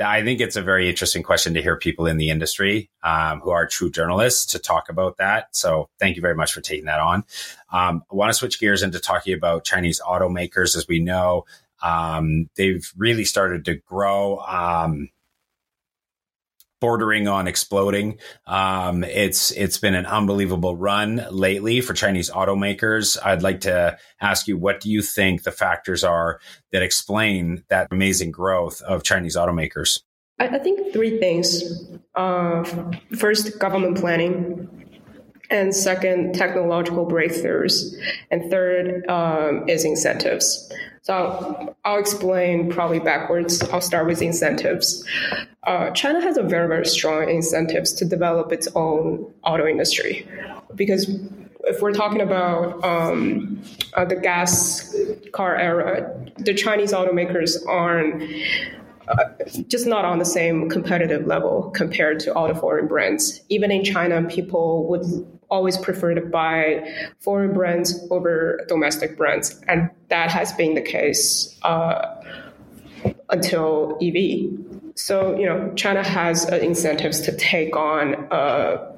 I 0.00 0.22
think 0.22 0.40
it's 0.40 0.56
a 0.56 0.62
very 0.62 0.88
interesting 0.88 1.22
question 1.22 1.54
to 1.54 1.62
hear 1.62 1.76
people 1.76 2.06
in 2.06 2.16
the 2.16 2.30
industry 2.30 2.90
um, 3.02 3.40
who 3.40 3.50
are 3.50 3.66
true 3.66 3.90
journalists 3.90 4.46
to 4.52 4.58
talk 4.58 4.88
about 4.88 5.18
that. 5.18 5.54
So 5.54 5.88
thank 5.98 6.16
you 6.16 6.22
very 6.22 6.34
much 6.34 6.52
for 6.52 6.60
taking 6.60 6.86
that 6.86 7.00
on. 7.00 7.24
Um, 7.72 8.02
I 8.10 8.14
want 8.14 8.30
to 8.30 8.34
switch 8.34 8.58
gears 8.58 8.82
into 8.82 8.98
talking 8.98 9.34
about 9.34 9.64
Chinese 9.64 10.00
automakers. 10.00 10.76
As 10.76 10.86
we 10.88 10.98
know, 10.98 11.44
um, 11.82 12.48
they've 12.56 12.90
really 12.96 13.24
started 13.24 13.64
to 13.66 13.74
grow. 13.74 14.38
Bordering 16.82 17.28
on 17.28 17.46
exploding. 17.46 18.18
Um, 18.44 19.04
it's 19.04 19.52
it's 19.52 19.78
been 19.78 19.94
an 19.94 20.04
unbelievable 20.04 20.76
run 20.76 21.24
lately 21.30 21.80
for 21.80 21.94
Chinese 21.94 22.28
automakers. 22.28 23.16
I'd 23.24 23.42
like 23.42 23.60
to 23.60 23.96
ask 24.20 24.48
you, 24.48 24.58
what 24.58 24.80
do 24.80 24.90
you 24.90 25.00
think 25.00 25.44
the 25.44 25.52
factors 25.52 26.02
are 26.02 26.40
that 26.72 26.82
explain 26.82 27.62
that 27.68 27.86
amazing 27.92 28.32
growth 28.32 28.82
of 28.82 29.04
Chinese 29.04 29.36
automakers? 29.36 30.02
I, 30.40 30.48
I 30.48 30.58
think 30.58 30.92
three 30.92 31.20
things. 31.20 31.88
Uh, 32.16 32.64
first, 33.16 33.60
government 33.60 33.98
planning. 33.98 34.81
And 35.52 35.74
second, 35.74 36.34
technological 36.34 37.06
breakthroughs. 37.06 37.94
And 38.30 38.50
third 38.50 39.06
um, 39.08 39.68
is 39.68 39.84
incentives. 39.84 40.72
So 41.02 41.14
I'll, 41.14 41.76
I'll, 41.84 41.98
explain 41.98 42.70
probably 42.70 43.00
backwards. 43.00 43.60
I'll 43.70 43.80
start 43.80 44.06
with 44.06 44.22
incentives. 44.22 45.04
Uh, 45.64 45.90
China 45.90 46.22
has 46.22 46.38
a 46.38 46.42
very, 46.42 46.68
very 46.68 46.86
strong 46.86 47.28
incentives 47.28 47.92
to 47.94 48.04
develop 48.04 48.50
its 48.50 48.66
own 48.74 49.30
auto 49.44 49.66
industry 49.66 50.26
because 50.74 51.10
if 51.64 51.82
we're 51.82 51.92
talking 51.92 52.20
about 52.20 52.82
um, 52.84 53.62
uh, 53.94 54.04
the 54.04 54.16
gas 54.16 54.94
car 55.32 55.56
era, 55.56 56.18
the 56.38 56.54
Chinese 56.54 56.92
automakers 56.92 57.56
aren't 57.66 58.22
uh, 59.08 59.24
just 59.68 59.86
not 59.86 60.04
on 60.04 60.18
the 60.18 60.24
same 60.24 60.68
competitive 60.68 61.26
level 61.26 61.70
compared 61.74 62.20
to 62.20 62.32
all 62.34 62.48
the 62.48 62.54
foreign 62.54 62.86
brands. 62.86 63.40
Even 63.48 63.70
in 63.70 63.84
China, 63.84 64.22
people 64.28 64.88
would 64.88 65.04
always 65.52 65.76
prefer 65.76 66.14
to 66.14 66.22
buy 66.22 66.82
foreign 67.20 67.52
brands 67.52 68.04
over 68.10 68.64
domestic 68.66 69.16
brands, 69.16 69.60
and 69.68 69.90
that 70.08 70.30
has 70.30 70.52
been 70.54 70.74
the 70.74 70.80
case 70.80 71.56
uh, 71.62 72.20
until 73.28 73.98
EV. 74.02 74.50
So 74.94 75.38
you 75.38 75.46
know, 75.46 75.72
China 75.76 76.02
has 76.02 76.50
uh, 76.50 76.56
incentives 76.56 77.20
to 77.20 77.36
take 77.36 77.76
on 77.76 78.14
uh, 78.32 78.91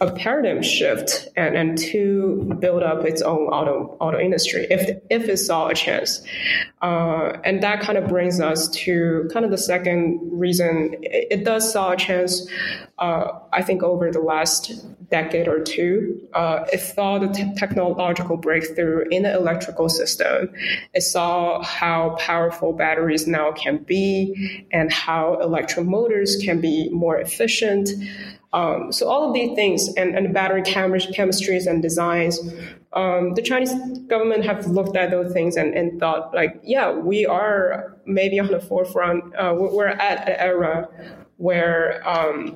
a 0.00 0.12
paradigm 0.12 0.62
shift 0.62 1.28
and, 1.36 1.56
and 1.56 1.78
to 1.78 2.56
build 2.58 2.82
up 2.82 3.04
its 3.04 3.22
own 3.22 3.48
auto 3.48 3.96
auto 4.00 4.18
industry 4.18 4.66
if 4.70 5.00
if 5.10 5.28
it 5.28 5.36
saw 5.38 5.68
a 5.68 5.74
chance. 5.74 6.22
Uh, 6.82 7.38
and 7.44 7.62
that 7.62 7.80
kind 7.80 7.96
of 7.96 8.08
brings 8.08 8.40
us 8.40 8.68
to 8.68 9.28
kind 9.32 9.44
of 9.44 9.50
the 9.50 9.58
second 9.58 10.20
reason 10.32 10.94
it, 11.02 11.28
it 11.30 11.44
does 11.44 11.70
saw 11.72 11.92
a 11.92 11.96
chance. 11.96 12.46
Uh, 12.98 13.38
I 13.52 13.62
think 13.62 13.82
over 13.82 14.10
the 14.10 14.20
last 14.20 14.72
decade 15.10 15.48
or 15.48 15.60
two, 15.60 16.28
uh, 16.34 16.64
it 16.72 16.80
saw 16.80 17.18
the 17.18 17.28
te- 17.28 17.54
technological 17.54 18.36
breakthrough 18.36 19.04
in 19.10 19.22
the 19.22 19.34
electrical 19.34 19.88
system. 19.88 20.50
It 20.92 21.02
saw 21.02 21.62
how 21.62 22.16
powerful 22.18 22.72
batteries 22.72 23.26
now 23.26 23.52
can 23.52 23.78
be 23.78 24.66
and 24.72 24.92
how 24.92 25.38
electric 25.40 25.86
motors 25.86 26.36
can 26.36 26.60
be 26.60 26.88
more 26.90 27.18
efficient. 27.18 27.90
Um, 28.54 28.92
so 28.92 29.08
all 29.08 29.26
of 29.28 29.34
these 29.34 29.54
things 29.56 29.92
and, 29.96 30.16
and 30.16 30.32
battery 30.32 30.62
chem- 30.62 30.92
chemistries 30.92 31.66
and 31.66 31.82
designs, 31.82 32.38
um, 32.92 33.34
the 33.34 33.42
Chinese 33.42 33.74
government 34.06 34.44
have 34.44 34.66
looked 34.68 34.96
at 34.96 35.10
those 35.10 35.32
things 35.32 35.56
and, 35.56 35.74
and 35.74 35.98
thought 35.98 36.32
like, 36.32 36.60
yeah, 36.62 36.92
we 36.92 37.26
are 37.26 37.96
maybe 38.06 38.38
on 38.38 38.46
the 38.46 38.60
forefront. 38.60 39.34
Uh, 39.34 39.54
we're 39.58 39.88
at 39.88 40.28
an 40.28 40.36
era 40.38 40.88
where 41.36 42.08
um, 42.08 42.54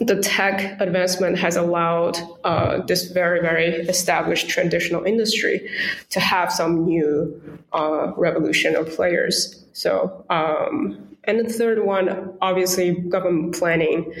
the 0.00 0.16
tech 0.20 0.80
advancement 0.80 1.38
has 1.38 1.56
allowed 1.56 2.18
uh, 2.44 2.80
this 2.86 3.10
very, 3.10 3.40
very 3.40 3.66
established 3.88 4.48
traditional 4.48 5.04
industry 5.04 5.68
to 6.10 6.20
have 6.20 6.50
some 6.50 6.84
new 6.84 7.60
uh, 7.72 8.12
revolution 8.16 8.74
or 8.74 8.84
players. 8.84 9.64
So 9.72 10.24
um, 10.30 11.12
and 11.24 11.38
the 11.38 11.52
third 11.52 11.84
one, 11.84 12.32
obviously, 12.40 12.94
government 12.94 13.54
planning. 13.54 14.12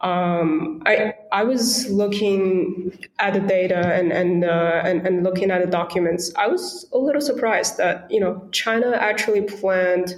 Um, 0.00 0.82
I 0.84 1.14
I 1.30 1.44
was 1.44 1.88
looking 1.90 2.98
at 3.18 3.34
the 3.34 3.40
data 3.40 3.94
and 3.94 4.12
and, 4.12 4.44
uh, 4.44 4.82
and 4.84 5.06
and 5.06 5.22
looking 5.22 5.50
at 5.50 5.64
the 5.64 5.70
documents. 5.70 6.32
I 6.36 6.48
was 6.48 6.88
a 6.92 6.98
little 6.98 7.20
surprised 7.20 7.76
that 7.76 8.10
you 8.10 8.18
know 8.18 8.48
China 8.50 8.96
actually 8.98 9.42
planned 9.42 10.16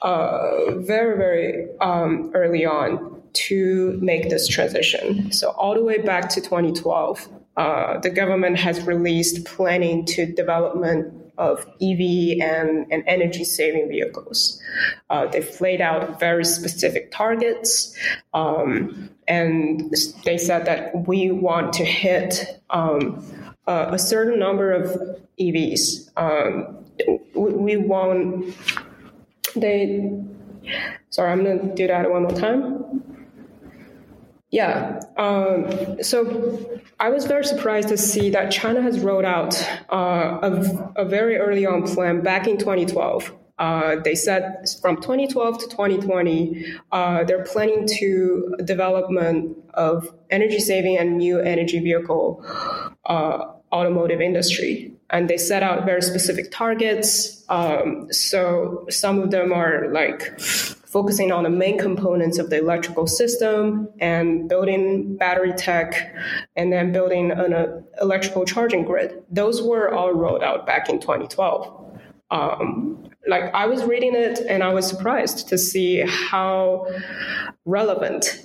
uh, 0.00 0.76
very 0.76 1.18
very 1.18 1.68
um, 1.80 2.30
early 2.34 2.64
on 2.64 3.13
to 3.34 3.98
make 4.00 4.30
this 4.30 4.48
transition. 4.48 5.30
So 5.32 5.50
all 5.50 5.74
the 5.74 5.82
way 5.82 5.98
back 5.98 6.28
to 6.30 6.40
2012, 6.40 7.28
uh, 7.56 7.98
the 7.98 8.10
government 8.10 8.58
has 8.58 8.82
released 8.82 9.44
planning 9.44 10.04
to 10.06 10.26
development 10.26 11.24
of 11.36 11.66
EV 11.82 12.40
and, 12.40 12.86
and 12.90 13.02
energy 13.06 13.44
saving 13.44 13.88
vehicles. 13.88 14.60
Uh, 15.10 15.26
they've 15.26 15.60
laid 15.60 15.80
out 15.80 16.20
very 16.20 16.44
specific 16.44 17.10
targets, 17.10 17.96
um, 18.34 19.10
and 19.26 19.94
they 20.24 20.38
said 20.38 20.64
that 20.66 21.06
we 21.08 21.30
want 21.30 21.72
to 21.72 21.84
hit 21.84 22.60
um, 22.70 23.24
a, 23.66 23.88
a, 23.92 23.98
certain 23.98 24.38
number 24.38 24.72
of 24.72 25.18
EVs. 25.40 26.10
Um, 26.16 26.84
we, 27.34 27.52
we 27.52 27.76
want 27.76 28.54
they. 29.56 30.12
Sorry, 31.10 31.30
I'm 31.30 31.44
going 31.44 31.68
to 31.68 31.74
do 31.74 31.86
that 31.88 32.10
one 32.10 32.22
more 32.22 32.32
time. 32.32 33.13
Yeah. 34.54 35.00
Um, 35.16 36.00
so 36.00 36.80
I 37.00 37.08
was 37.10 37.24
very 37.24 37.44
surprised 37.44 37.88
to 37.88 37.96
see 37.96 38.30
that 38.30 38.52
China 38.52 38.80
has 38.82 39.00
rolled 39.00 39.24
out 39.24 39.60
uh, 39.92 40.38
a, 40.42 40.92
a, 40.94 41.04
very 41.04 41.38
early 41.38 41.66
on 41.66 41.82
plan 41.82 42.20
back 42.20 42.46
in 42.46 42.56
2012. 42.56 43.32
Uh, 43.58 43.96
they 44.04 44.14
said 44.14 44.64
from 44.80 44.94
2012 45.02 45.58
to 45.58 45.66
2020, 45.66 46.66
uh, 46.92 47.24
they're 47.24 47.42
planning 47.42 47.84
to 47.98 48.54
development 48.64 49.56
of 49.74 50.14
energy 50.30 50.60
saving 50.60 50.98
and 50.98 51.18
new 51.18 51.40
energy 51.40 51.80
vehicle 51.80 52.40
uh, 53.06 53.46
automotive 53.72 54.20
industry. 54.20 54.93
And 55.10 55.28
they 55.28 55.36
set 55.36 55.62
out 55.62 55.84
very 55.84 56.02
specific 56.02 56.50
targets. 56.50 57.44
Um, 57.48 58.12
so 58.12 58.86
some 58.88 59.20
of 59.20 59.30
them 59.30 59.52
are 59.52 59.92
like 59.92 60.40
focusing 60.40 61.32
on 61.32 61.42
the 61.42 61.50
main 61.50 61.78
components 61.78 62.38
of 62.38 62.50
the 62.50 62.58
electrical 62.58 63.06
system 63.06 63.88
and 63.98 64.48
building 64.48 65.16
battery 65.16 65.52
tech 65.52 66.14
and 66.56 66.72
then 66.72 66.92
building 66.92 67.32
an 67.32 67.52
uh, 67.52 67.80
electrical 68.00 68.44
charging 68.44 68.84
grid. 68.84 69.22
Those 69.30 69.62
were 69.62 69.92
all 69.92 70.12
rolled 70.12 70.42
out 70.42 70.66
back 70.66 70.88
in 70.88 71.00
2012. 71.00 71.84
Um, 72.30 73.10
like 73.26 73.52
I 73.54 73.66
was 73.66 73.84
reading 73.84 74.14
it 74.14 74.40
and 74.40 74.62
I 74.62 74.72
was 74.72 74.86
surprised 74.86 75.48
to 75.48 75.58
see 75.58 76.00
how 76.06 76.86
relevant 77.64 78.42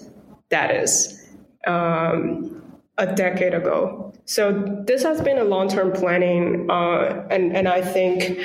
that 0.50 0.76
is 0.76 1.20
um, 1.68 2.62
a 3.00 3.16
decade 3.16 3.54
ago. 3.54 4.14
So 4.26 4.84
this 4.86 5.02
has 5.04 5.22
been 5.22 5.40
a 5.40 5.44
long-term 5.44 5.94
planning, 5.94 6.70
uh, 6.70 7.26
and 7.32 7.56
and 7.56 7.68
I 7.68 7.82
think 7.82 8.38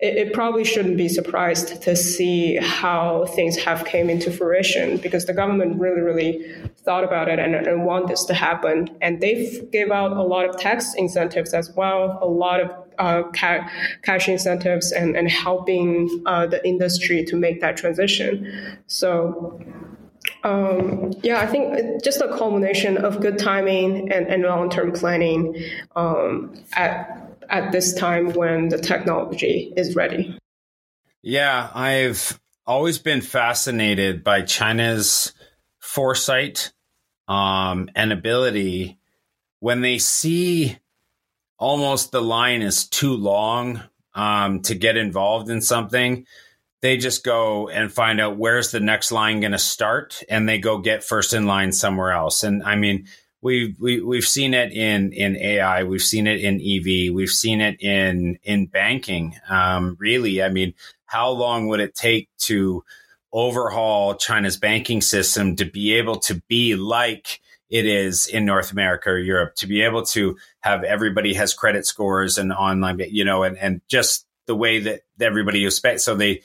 it, 0.00 0.16
it, 0.22 0.32
probably 0.34 0.64
shouldn't 0.64 0.98
be 0.98 1.08
surprised 1.08 1.80
to 1.80 1.96
see 1.96 2.56
how 2.56 3.24
things 3.36 3.56
have 3.56 3.86
came 3.86 4.10
into 4.10 4.30
fruition 4.30 4.98
because 4.98 5.24
the 5.24 5.32
government 5.32 5.80
really 5.80 6.02
really 6.02 6.32
thought 6.84 7.04
about 7.04 7.28
it 7.28 7.38
and, 7.38 7.54
and 7.54 7.86
want 7.86 8.08
this 8.08 8.24
to 8.24 8.34
happen, 8.34 8.88
and 9.00 9.22
they've 9.22 9.70
gave 9.70 9.90
out 9.90 10.12
a 10.12 10.22
lot 10.22 10.46
of 10.46 10.58
tax 10.58 10.92
incentives 10.94 11.54
as 11.54 11.70
well, 11.74 12.18
a 12.20 12.26
lot 12.26 12.60
of 12.60 12.70
uh, 12.98 13.22
ca- 13.30 13.66
cash 14.02 14.28
incentives, 14.28 14.92
and 14.92 15.16
and 15.16 15.30
helping 15.30 16.22
uh, 16.26 16.46
the 16.46 16.60
industry 16.66 17.24
to 17.24 17.36
make 17.36 17.60
that 17.60 17.76
transition. 17.76 18.78
So 18.88 19.58
um, 20.42 21.12
yeah, 21.22 21.40
I 21.40 21.46
think 21.46 22.02
just 22.02 22.20
a 22.20 22.36
culmination 22.36 22.98
of 22.98 23.20
good 23.20 23.38
timing 23.38 24.12
and, 24.12 24.26
and 24.26 24.42
long 24.42 24.70
term 24.70 24.92
planning 24.92 25.56
um, 25.96 26.54
at 26.74 27.36
at 27.50 27.72
this 27.72 27.94
time 27.94 28.32
when 28.32 28.68
the 28.68 28.78
technology 28.78 29.72
is 29.76 29.94
ready. 29.94 30.38
Yeah, 31.22 31.70
I've 31.74 32.40
always 32.66 32.98
been 32.98 33.20
fascinated 33.20 34.24
by 34.24 34.42
China's 34.42 35.32
foresight 35.78 36.72
um, 37.28 37.90
and 37.94 38.12
ability 38.12 38.98
when 39.60 39.80
they 39.80 39.98
see 39.98 40.78
almost 41.58 42.12
the 42.12 42.20
line 42.20 42.62
is 42.62 42.86
too 42.86 43.14
long 43.14 43.82
um, 44.14 44.60
to 44.62 44.74
get 44.74 44.96
involved 44.96 45.48
in 45.48 45.60
something, 45.60 46.26
they 46.84 46.98
just 46.98 47.24
go 47.24 47.70
and 47.70 47.90
find 47.90 48.20
out 48.20 48.36
where's 48.36 48.70
the 48.70 48.78
next 48.78 49.10
line 49.10 49.40
going 49.40 49.52
to 49.52 49.58
start, 49.58 50.22
and 50.28 50.46
they 50.46 50.58
go 50.58 50.76
get 50.76 51.02
first 51.02 51.32
in 51.32 51.46
line 51.46 51.72
somewhere 51.72 52.12
else. 52.12 52.42
And 52.42 52.62
I 52.62 52.76
mean, 52.76 53.06
we've 53.40 53.74
we, 53.80 54.02
we 54.02 54.18
have 54.18 54.26
seen 54.26 54.52
it 54.52 54.70
in 54.70 55.10
in 55.14 55.34
AI, 55.34 55.84
we've 55.84 56.02
seen 56.02 56.26
it 56.26 56.40
in 56.40 56.56
EV, 56.56 57.14
we've 57.14 57.30
seen 57.30 57.62
it 57.62 57.80
in 57.80 58.38
in 58.42 58.66
banking. 58.66 59.34
Um, 59.48 59.96
really, 59.98 60.42
I 60.42 60.50
mean, 60.50 60.74
how 61.06 61.30
long 61.30 61.68
would 61.68 61.80
it 61.80 61.94
take 61.94 62.28
to 62.40 62.84
overhaul 63.32 64.14
China's 64.16 64.58
banking 64.58 65.00
system 65.00 65.56
to 65.56 65.64
be 65.64 65.94
able 65.94 66.16
to 66.16 66.42
be 66.48 66.76
like 66.76 67.40
it 67.70 67.86
is 67.86 68.26
in 68.26 68.44
North 68.44 68.72
America 68.72 69.08
or 69.08 69.18
Europe, 69.18 69.54
to 69.54 69.66
be 69.66 69.80
able 69.80 70.04
to 70.04 70.36
have 70.60 70.84
everybody 70.84 71.32
has 71.32 71.54
credit 71.54 71.86
scores 71.86 72.36
and 72.36 72.52
online, 72.52 73.00
you 73.08 73.24
know, 73.24 73.42
and 73.42 73.56
and 73.56 73.80
just 73.88 74.26
the 74.46 74.54
way 74.54 74.80
that 74.80 75.00
everybody 75.18 75.64
expects. 75.64 76.04
So 76.04 76.14
they 76.14 76.42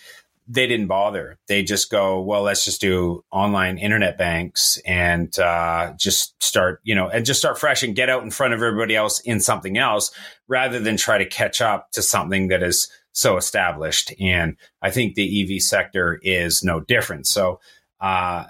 they 0.52 0.66
didn't 0.66 0.88
bother. 0.88 1.38
They 1.48 1.62
just 1.62 1.92
go, 1.92 2.20
well, 2.22 2.42
let's 2.42 2.66
just 2.66 2.82
do 2.82 3.24
online 3.32 3.78
internet 3.78 4.18
banks 4.18 4.80
and 4.84 5.38
uh, 5.38 5.94
just 5.96 6.42
start, 6.42 6.82
you 6.84 6.96
know, 6.96 7.08
and 7.08 7.24
just 7.24 7.40
start 7.40 7.60
fresh 7.60 7.84
and 7.84 7.96
get 7.96 8.10
out 8.10 8.24
in 8.24 8.32
front 8.32 8.56
of 8.56 8.64
everybody 8.64 8.96
else 8.96 9.20
in 9.20 9.40
something 9.40 9.78
else 9.78 10.12
rather 10.48 10.80
than 10.80 10.98
try 10.98 11.20
to 11.20 11.26
catch 11.26 11.62
up 11.62 11.92
to 11.92 12.02
something 12.02 12.48
that 12.48 12.64
is 12.64 12.92
so 13.12 13.38
established. 13.38 14.12
And 14.20 14.58
I 14.82 14.90
think 14.90 15.14
the 15.14 15.56
EV 15.56 15.62
sector 15.62 16.20
is 16.24 16.64
no 16.64 16.80
different. 16.80 17.28
So, 17.28 17.60
uh, 18.02 18.46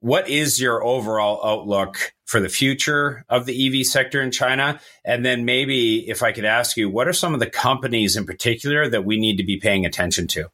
what 0.00 0.28
is 0.28 0.60
your 0.60 0.84
overall 0.84 1.40
outlook 1.44 2.12
for 2.24 2.40
the 2.40 2.48
future 2.48 3.24
of 3.28 3.46
the 3.46 3.80
EV 3.80 3.86
sector 3.86 4.20
in 4.20 4.30
China? 4.30 4.78
And 5.04 5.24
then 5.24 5.44
maybe 5.44 6.08
if 6.08 6.22
I 6.22 6.30
could 6.30 6.44
ask 6.44 6.76
you, 6.76 6.88
what 6.88 7.08
are 7.08 7.12
some 7.12 7.34
of 7.34 7.40
the 7.40 7.50
companies 7.50 8.16
in 8.16 8.24
particular 8.24 8.88
that 8.88 9.04
we 9.04 9.18
need 9.18 9.38
to 9.38 9.44
be 9.44 9.56
paying 9.56 9.84
attention 9.86 10.28
to? 10.28 10.50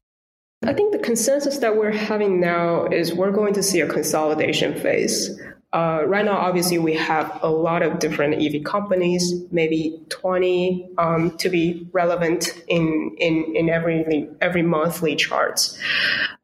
I 0.67 0.73
think 0.73 0.93
the 0.93 0.99
consensus 0.99 1.59
that 1.59 1.77
we're 1.77 1.93
having 1.93 2.41
now 2.41 2.87
is 2.87 3.13
we're 3.13 3.33
going 3.33 3.53
to 3.55 3.63
see 3.63 3.81
a 3.81 3.87
consolidation 3.87 4.75
phase. 4.75 5.39
Uh, 5.75 6.05
right 6.07 6.25
now, 6.25 6.39
obviously, 6.39 6.79
we 6.79 6.95
have 6.95 7.39
a 7.43 7.51
lot 7.51 7.83
of 7.83 7.99
different 7.99 8.41
EV 8.41 8.63
companies, 8.65 9.35
maybe 9.51 10.01
20 10.09 10.89
um, 10.99 11.37
to 11.39 11.49
be 11.49 11.87
relevant 11.93 12.63
in, 12.69 13.15
in, 13.19 13.53
in 13.57 13.69
every, 13.69 14.29
every 14.41 14.63
monthly 14.63 15.17
charts. 15.17 15.77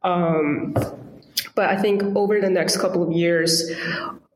Um, 0.03 0.75
but 1.55 1.71
I 1.71 1.81
think 1.81 2.03
over 2.17 2.41
the 2.41 2.51
next 2.51 2.79
couple 2.79 3.03
of 3.03 3.13
years, 3.13 3.71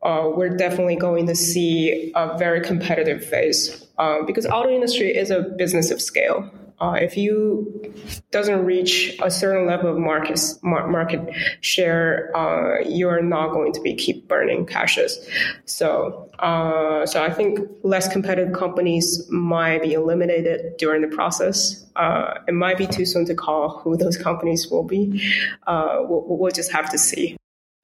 uh, 0.02 0.30
we're 0.34 0.56
definitely 0.56 0.96
going 0.96 1.26
to 1.26 1.34
see 1.34 2.12
a 2.14 2.38
very 2.38 2.60
competitive 2.60 3.24
phase 3.24 3.86
uh, 3.98 4.22
because 4.26 4.46
auto 4.46 4.70
industry 4.70 5.14
is 5.14 5.30
a 5.30 5.42
business 5.42 5.90
of 5.90 6.00
scale. 6.00 6.50
Uh, 6.80 6.98
if 7.00 7.16
you 7.16 7.94
doesn't 8.30 8.64
reach 8.64 9.16
a 9.22 9.30
certain 9.30 9.66
level 9.66 9.90
of 9.90 9.98
market 9.98 10.40
market 10.62 11.20
share, 11.60 12.36
uh, 12.36 12.80
you 12.80 13.08
are 13.08 13.22
not 13.22 13.52
going 13.52 13.72
to 13.72 13.80
be 13.80 13.94
keep 13.94 14.26
burning 14.26 14.66
caches. 14.66 15.28
So, 15.66 16.30
uh, 16.38 17.06
so 17.06 17.22
I 17.22 17.32
think 17.32 17.60
less 17.82 18.12
competitive 18.12 18.52
companies 18.52 19.24
might 19.30 19.82
be 19.82 19.92
eliminated 19.92 20.76
during 20.78 21.02
the 21.02 21.14
process. 21.14 21.84
Uh, 21.96 22.34
it 22.48 22.54
might 22.54 22.76
be 22.76 22.86
too 22.86 23.06
soon 23.06 23.24
to 23.26 23.34
call 23.34 23.78
who 23.78 23.96
those 23.96 24.16
companies 24.16 24.68
will 24.68 24.84
be. 24.84 25.22
Uh, 25.66 25.98
we'll, 26.00 26.24
we'll 26.26 26.50
just 26.50 26.72
have 26.72 26.90
to 26.90 26.98
see. 26.98 27.36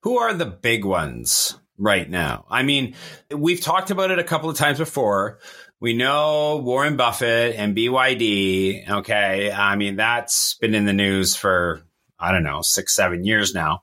Who 0.03 0.19
are 0.19 0.35
the 0.35 0.47
big 0.47 0.85
ones 0.85 1.59
right 1.81 2.09
now? 2.09 2.45
I 2.49 2.63
mean, 2.63 2.95
we've 3.35 3.61
talked 3.61 3.91
about 3.91 4.11
it 4.11 4.19
a 4.19 4.25
couple 4.25 4.51
of 4.51 4.57
times 4.57 4.79
before 4.79 5.41
we 5.81 5.95
know 5.95 6.59
Warren 6.59 6.97
Buffett 6.97 7.57
and 7.57 7.75
BYD. 7.75 8.89
Okay. 8.89 9.51
I 9.51 9.77
mean, 9.77 9.97
that's 9.97 10.55
been 10.55 10.75
in 10.75 10.85
the 10.85 10.93
news 10.93 11.35
for, 11.35 11.83
I 12.19 12.33
don't 12.33 12.45
know, 12.45 12.61
six, 12.61 12.95
seven 12.95 13.25
years 13.25 13.55
now. 13.55 13.83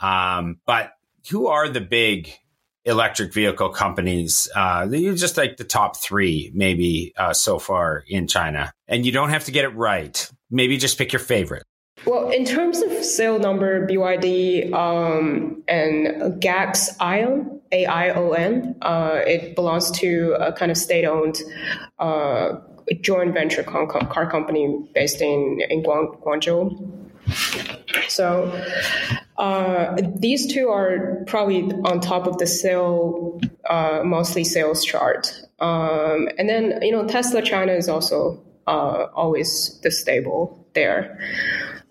Um, 0.00 0.58
but 0.66 0.92
who 1.30 1.48
are 1.48 1.68
the 1.68 1.82
big 1.82 2.32
electric 2.86 3.34
vehicle 3.34 3.68
companies? 3.68 4.48
Uh, 4.54 4.88
you're 4.90 5.14
just 5.14 5.36
like 5.36 5.58
the 5.58 5.64
top 5.64 5.98
three, 5.98 6.50
maybe 6.54 7.12
uh, 7.16 7.34
so 7.34 7.58
far 7.58 8.02
in 8.08 8.26
China. 8.26 8.72
And 8.88 9.04
you 9.04 9.12
don't 9.12 9.30
have 9.30 9.44
to 9.44 9.52
get 9.52 9.64
it 9.64 9.76
right. 9.76 10.30
Maybe 10.50 10.78
just 10.78 10.96
pick 10.96 11.12
your 11.12 11.20
favorite. 11.20 11.64
Well, 12.06 12.30
in 12.30 12.44
terms 12.44 12.82
of 12.82 12.92
sale 13.04 13.38
number, 13.38 13.86
BYD 13.86 14.72
um, 14.72 15.62
and 15.68 16.40
GAC 16.42 16.96
Aion, 16.98 17.60
A 17.72 17.86
I 17.86 18.10
O 18.10 18.32
N, 18.32 18.76
uh, 18.82 19.20
it 19.26 19.54
belongs 19.54 19.90
to 19.92 20.36
a 20.38 20.52
kind 20.52 20.70
of 20.70 20.76
state 20.76 21.06
owned 21.06 21.40
uh, 21.98 22.56
joint 23.00 23.32
venture 23.32 23.62
car 23.62 24.30
company 24.30 24.88
based 24.94 25.22
in, 25.22 25.60
in 25.70 25.82
Guang- 25.82 26.20
Guangzhou. 26.22 27.00
So 28.08 28.52
uh, 29.38 29.96
these 30.16 30.52
two 30.52 30.68
are 30.68 31.24
probably 31.26 31.62
on 31.84 32.00
top 32.00 32.26
of 32.26 32.36
the 32.38 32.46
sale, 32.46 33.40
uh, 33.68 34.02
mostly 34.04 34.44
sales 34.44 34.84
chart. 34.84 35.32
Um, 35.60 36.28
and 36.36 36.48
then, 36.48 36.82
you 36.82 36.92
know, 36.92 37.06
Tesla 37.06 37.40
China 37.40 37.72
is 37.72 37.88
also 37.88 38.42
uh, 38.66 39.06
always 39.14 39.80
the 39.82 39.90
stable 39.90 40.66
there. 40.74 41.18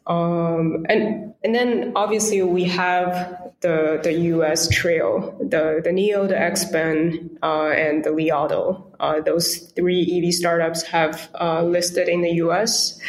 Um, 0.07 0.85
and 0.89 1.33
and 1.43 1.55
then 1.55 1.93
obviously 1.95 2.41
we 2.41 2.63
have 2.65 3.51
the 3.61 3.99
the 4.03 4.13
U.S. 4.35 4.67
trail, 4.69 5.35
the 5.39 5.81
the 5.83 5.89
NIO, 5.89 6.27
the 6.27 6.35
XPeng, 6.35 7.37
uh, 7.41 7.69
and 7.69 8.03
the 8.03 8.11
Li 8.11 8.31
Auto. 8.31 8.91
Uh, 8.99 9.21
those 9.21 9.57
three 9.75 10.21
EV 10.25 10.33
startups 10.33 10.83
have 10.83 11.29
uh, 11.39 11.63
listed 11.63 12.07
in 12.07 12.21
the 12.21 12.31
U.S. 12.45 12.99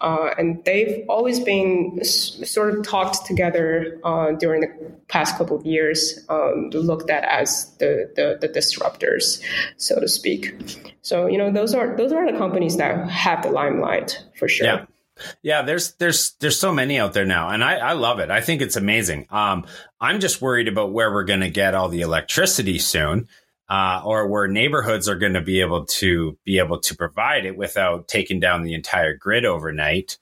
Uh, 0.00 0.30
and 0.38 0.64
they've 0.64 1.04
always 1.08 1.40
been 1.40 1.98
s- 2.00 2.40
sort 2.50 2.76
of 2.76 2.84
talked 2.84 3.26
together 3.26 4.00
uh, 4.04 4.32
during 4.32 4.60
the 4.60 4.68
past 5.08 5.36
couple 5.36 5.56
of 5.56 5.64
years, 5.66 6.24
um, 6.28 6.70
looked 6.70 7.10
at 7.10 7.24
as 7.24 7.72
the, 7.78 8.10
the 8.16 8.38
the 8.40 8.48
disruptors, 8.48 9.40
so 9.76 10.00
to 10.00 10.08
speak. 10.08 10.54
So 11.02 11.26
you 11.26 11.38
know 11.38 11.52
those 11.52 11.74
are 11.74 11.96
those 11.96 12.12
are 12.12 12.30
the 12.30 12.36
companies 12.36 12.76
that 12.78 13.08
have 13.08 13.42
the 13.42 13.50
limelight 13.50 14.24
for 14.36 14.48
sure. 14.48 14.66
Yeah. 14.66 14.84
Yeah, 15.42 15.62
there's 15.62 15.94
there's 15.94 16.32
there's 16.40 16.58
so 16.58 16.72
many 16.72 16.98
out 16.98 17.12
there 17.12 17.26
now, 17.26 17.48
and 17.48 17.62
I, 17.62 17.76
I 17.76 17.92
love 17.92 18.18
it. 18.20 18.30
I 18.30 18.40
think 18.40 18.62
it's 18.62 18.76
amazing. 18.76 19.26
Um, 19.30 19.66
I'm 20.00 20.20
just 20.20 20.40
worried 20.42 20.68
about 20.68 20.92
where 20.92 21.12
we're 21.12 21.24
going 21.24 21.40
to 21.40 21.50
get 21.50 21.74
all 21.74 21.88
the 21.88 22.00
electricity 22.00 22.78
soon, 22.78 23.28
uh, 23.68 24.02
or 24.04 24.26
where 24.26 24.48
neighborhoods 24.48 25.08
are 25.08 25.16
going 25.16 25.34
to 25.34 25.40
be 25.40 25.60
able 25.60 25.86
to 25.86 26.36
be 26.44 26.58
able 26.58 26.80
to 26.80 26.96
provide 26.96 27.46
it 27.46 27.56
without 27.56 28.08
taking 28.08 28.40
down 28.40 28.62
the 28.62 28.74
entire 28.74 29.16
grid 29.16 29.44
overnight. 29.44 30.18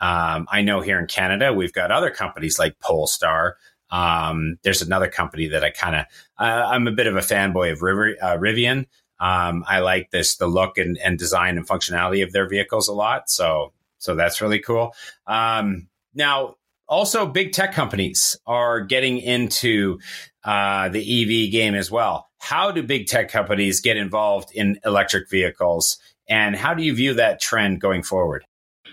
Um, 0.00 0.46
I 0.50 0.62
know 0.62 0.80
here 0.80 0.98
in 0.98 1.06
Canada 1.06 1.52
we've 1.52 1.72
got 1.72 1.90
other 1.90 2.10
companies 2.10 2.58
like 2.58 2.78
Polestar. 2.80 3.56
Um, 3.90 4.58
there's 4.62 4.82
another 4.82 5.08
company 5.08 5.48
that 5.48 5.62
I 5.62 5.70
kind 5.70 5.96
of 5.96 6.06
uh, 6.38 6.66
I'm 6.68 6.86
a 6.88 6.92
bit 6.92 7.06
of 7.06 7.16
a 7.16 7.20
fanboy 7.20 7.72
of 7.72 7.82
River, 7.82 8.16
uh, 8.20 8.36
Rivian. 8.36 8.86
Um, 9.20 9.64
I 9.68 9.78
like 9.78 10.10
this 10.10 10.36
the 10.36 10.48
look 10.48 10.78
and, 10.78 10.98
and 10.98 11.16
design 11.16 11.56
and 11.56 11.66
functionality 11.66 12.24
of 12.24 12.32
their 12.32 12.48
vehicles 12.48 12.88
a 12.88 12.92
lot. 12.92 13.30
So 13.30 13.72
so 14.02 14.16
that's 14.16 14.40
really 14.40 14.58
cool. 14.58 14.94
Um, 15.28 15.86
now, 16.12 16.56
also, 16.88 17.24
big 17.24 17.52
tech 17.52 17.72
companies 17.72 18.36
are 18.46 18.80
getting 18.80 19.18
into 19.18 20.00
uh, 20.44 20.88
the 20.88 20.98
EV 20.98 21.52
game 21.52 21.74
as 21.74 21.90
well. 21.90 22.28
How 22.38 22.72
do 22.72 22.82
big 22.82 23.06
tech 23.06 23.30
companies 23.30 23.80
get 23.80 23.96
involved 23.96 24.50
in 24.52 24.80
electric 24.84 25.30
vehicles, 25.30 25.98
and 26.28 26.56
how 26.56 26.74
do 26.74 26.82
you 26.82 26.94
view 26.94 27.14
that 27.14 27.40
trend 27.40 27.80
going 27.80 28.02
forward? 28.02 28.44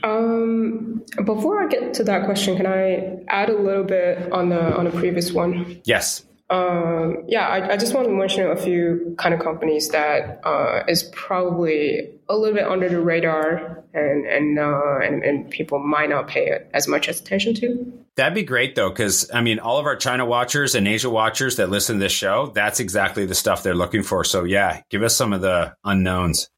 Um, 0.03 1.03
before 1.25 1.61
I 1.61 1.67
get 1.67 1.95
to 1.95 2.03
that 2.03 2.25
question, 2.25 2.55
can 2.55 2.67
I 2.67 3.17
add 3.27 3.49
a 3.49 3.57
little 3.57 3.83
bit 3.83 4.31
on 4.31 4.49
the 4.49 4.77
on 4.77 4.85
the 4.85 4.91
previous 4.91 5.31
one? 5.31 5.81
Yes. 5.85 6.23
Um, 6.51 7.25
yeah, 7.27 7.47
I, 7.47 7.73
I, 7.73 7.77
just 7.77 7.93
want 7.93 8.07
to 8.07 8.13
mention 8.13 8.49
a 8.49 8.55
few 8.55 9.13
kind 9.19 9.35
of 9.35 9.39
companies 9.39 9.89
that 9.89 10.41
uh, 10.43 10.81
is 10.87 11.03
probably 11.13 12.09
a 12.27 12.35
little 12.35 12.55
bit 12.55 12.65
under 12.65 12.89
the 12.89 12.99
radar 12.99 13.78
and 13.93 14.25
and, 14.25 14.59
uh, 14.59 14.99
and, 14.99 15.23
and 15.23 15.49
people 15.49 15.79
might 15.79 16.09
not 16.09 16.27
pay 16.27 16.59
as 16.73 16.87
much 16.87 17.07
attention 17.07 17.53
to. 17.55 17.93
That'd 18.15 18.35
be 18.35 18.43
great 18.43 18.75
though, 18.75 18.89
because 18.89 19.29
I 19.33 19.41
mean, 19.41 19.59
all 19.59 19.77
of 19.77 19.85
our 19.85 19.95
China 19.95 20.25
watchers 20.25 20.75
and 20.75 20.87
Asia 20.87 21.09
watchers 21.09 21.55
that 21.55 21.69
listen 21.69 21.95
to 21.95 21.99
this 21.99 22.11
show, 22.11 22.51
that's 22.53 22.79
exactly 22.79 23.25
the 23.25 23.35
stuff 23.35 23.63
they're 23.63 23.75
looking 23.75 24.03
for. 24.03 24.23
So 24.23 24.43
yeah, 24.43 24.81
give 24.89 25.03
us 25.03 25.15
some 25.15 25.33
of 25.33 25.41
the 25.41 25.75
unknowns 25.83 26.49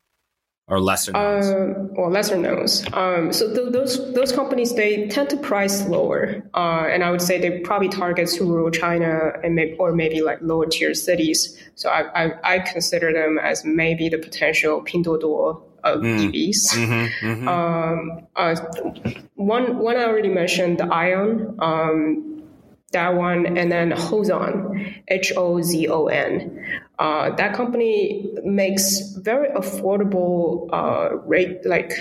or 0.72 0.80
lesser 0.80 1.12
knowns? 1.12 1.46
Uh, 1.48 1.74
well, 1.98 2.10
lesser 2.10 2.38
knowns. 2.38 2.84
Um, 2.94 3.34
so 3.34 3.54
th- 3.54 3.74
those 3.74 4.13
those 4.13 4.32
companies 4.32 4.74
they 4.74 5.08
tend 5.10 5.30
to 5.30 5.38
price 5.38 5.86
lower, 5.88 6.41
uh, 6.54 6.88
and 6.89 7.04
I 7.04 7.12
would 7.12 7.22
say 7.22 7.39
they 7.39 7.60
probably 7.60 7.89
target 7.89 8.30
rural 8.39 8.72
China 8.72 9.34
and 9.44 9.54
maybe 9.54 9.76
or 9.78 9.91
maybe 9.91 10.22
like 10.22 10.39
lower 10.41 10.65
tier 10.65 10.94
cities. 10.94 11.62
So 11.76 11.89
I, 11.89 12.26
I, 12.26 12.56
I 12.56 12.60
consider 12.60 13.12
them 13.12 13.38
as 13.38 13.65
maybe 13.65 14.08
the 14.08 14.17
potential 14.17 14.82
Pinduoduo 14.84 15.62
of 15.84 16.02
mm. 16.02 16.32
EVs. 16.32 16.74
Mm-hmm, 16.76 17.28
mm-hmm. 17.28 17.48
Um, 17.48 18.28
uh, 18.36 18.56
one 19.36 19.78
one 19.80 19.98
I 19.98 20.06
already 20.06 20.30
mentioned 20.30 20.80
the 20.80 20.86
Aion, 20.86 21.56
Um, 21.60 22.44
that 22.91 23.15
one, 23.15 23.58
and 23.58 23.72
then 23.72 23.91
Hozon, 23.91 25.02
H 25.08 25.34
O 25.38 25.62
Z 25.62 25.88
O 25.88 26.08
N. 26.08 26.82
Uh, 27.00 27.34
that 27.36 27.54
company 27.56 28.32
makes 28.44 29.15
very 29.15 29.50
affordable 29.50 30.70
uh, 30.72 31.15
rate 31.26 31.65
like 31.65 31.94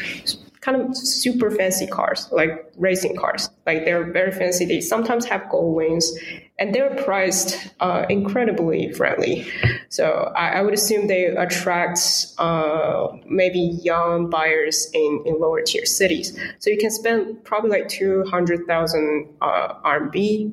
kind 0.61 0.81
of 0.81 0.97
super 0.97 1.51
fancy 1.51 1.87
cars, 1.87 2.29
like 2.33 2.71
racing 2.77 3.17
cars. 3.17 3.49
Like 3.67 3.85
they're 3.85 4.13
very 4.13 4.31
fancy. 4.31 4.65
They 4.67 4.81
sometimes 4.81 5.25
have 5.25 5.49
gold 5.49 5.75
wings, 5.75 6.11
and 6.59 6.75
they're 6.75 6.95
priced 6.97 7.71
uh, 7.81 8.05
incredibly 8.09 8.93
friendly. 8.93 9.51
So 9.89 10.33
I, 10.37 10.59
I, 10.59 10.63
would 10.63 10.75
assume 10.75 11.07
they 11.07 11.27
attract 11.27 11.99
uh, 12.39 13.09
maybe 13.27 13.59
young 13.59 14.29
buyers 14.29 14.91
in, 14.93 15.23
in 15.25 15.41
lower 15.41 15.63
tier 15.63 15.87
cities. 15.87 16.39
So 16.59 16.69
you 16.69 16.77
can 16.77 16.91
spend 16.91 17.43
probably 17.45 17.71
like 17.71 17.89
two 17.89 18.25
hundred 18.25 18.67
thousand 18.67 19.29
uh, 19.41 19.75
RMB 19.83 20.53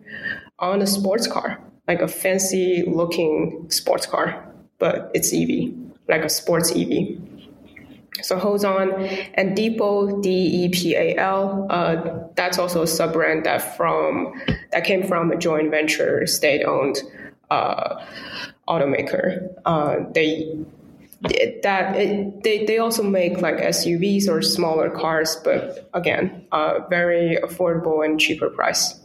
on 0.59 0.81
a 0.81 0.87
sports 0.87 1.27
car, 1.27 1.59
like 1.87 2.01
a 2.01 2.07
fancy 2.07 2.83
looking 2.87 3.65
sports 3.69 4.05
car, 4.05 4.47
but 4.79 5.11
it's 5.13 5.33
EV, 5.33 5.73
like 6.07 6.23
a 6.23 6.29
sports 6.29 6.71
EV. 6.71 7.19
So 8.21 8.39
Hozon 8.39 9.29
and 9.33 9.57
Deepal, 9.57 10.21
D 10.21 10.29
E 10.29 10.69
P 10.69 10.95
A 10.95 11.15
L, 11.17 11.67
uh, 11.69 12.19
that's 12.35 12.57
also 12.57 12.83
a 12.83 12.87
sub 12.87 13.13
brand 13.13 13.45
that 13.45 13.77
from 13.77 14.33
that 14.71 14.83
came 14.83 15.07
from 15.07 15.31
a 15.31 15.37
joint 15.37 15.71
venture 15.71 16.25
state 16.27 16.63
owned 16.65 17.01
uh, 17.49 18.03
automaker. 18.67 19.47
Uh, 19.65 19.97
they 20.13 20.57
that 21.63 21.95
it, 21.95 22.43
they 22.43 22.65
they 22.65 22.77
also 22.77 23.03
make 23.03 23.41
like 23.41 23.55
SUVs 23.57 24.27
or 24.27 24.41
smaller 24.41 24.89
cars, 24.89 25.35
but 25.43 25.89
again, 25.93 26.45
uh, 26.51 26.79
very 26.89 27.37
affordable 27.43 28.05
and 28.05 28.19
cheaper 28.19 28.49
price. 28.49 28.99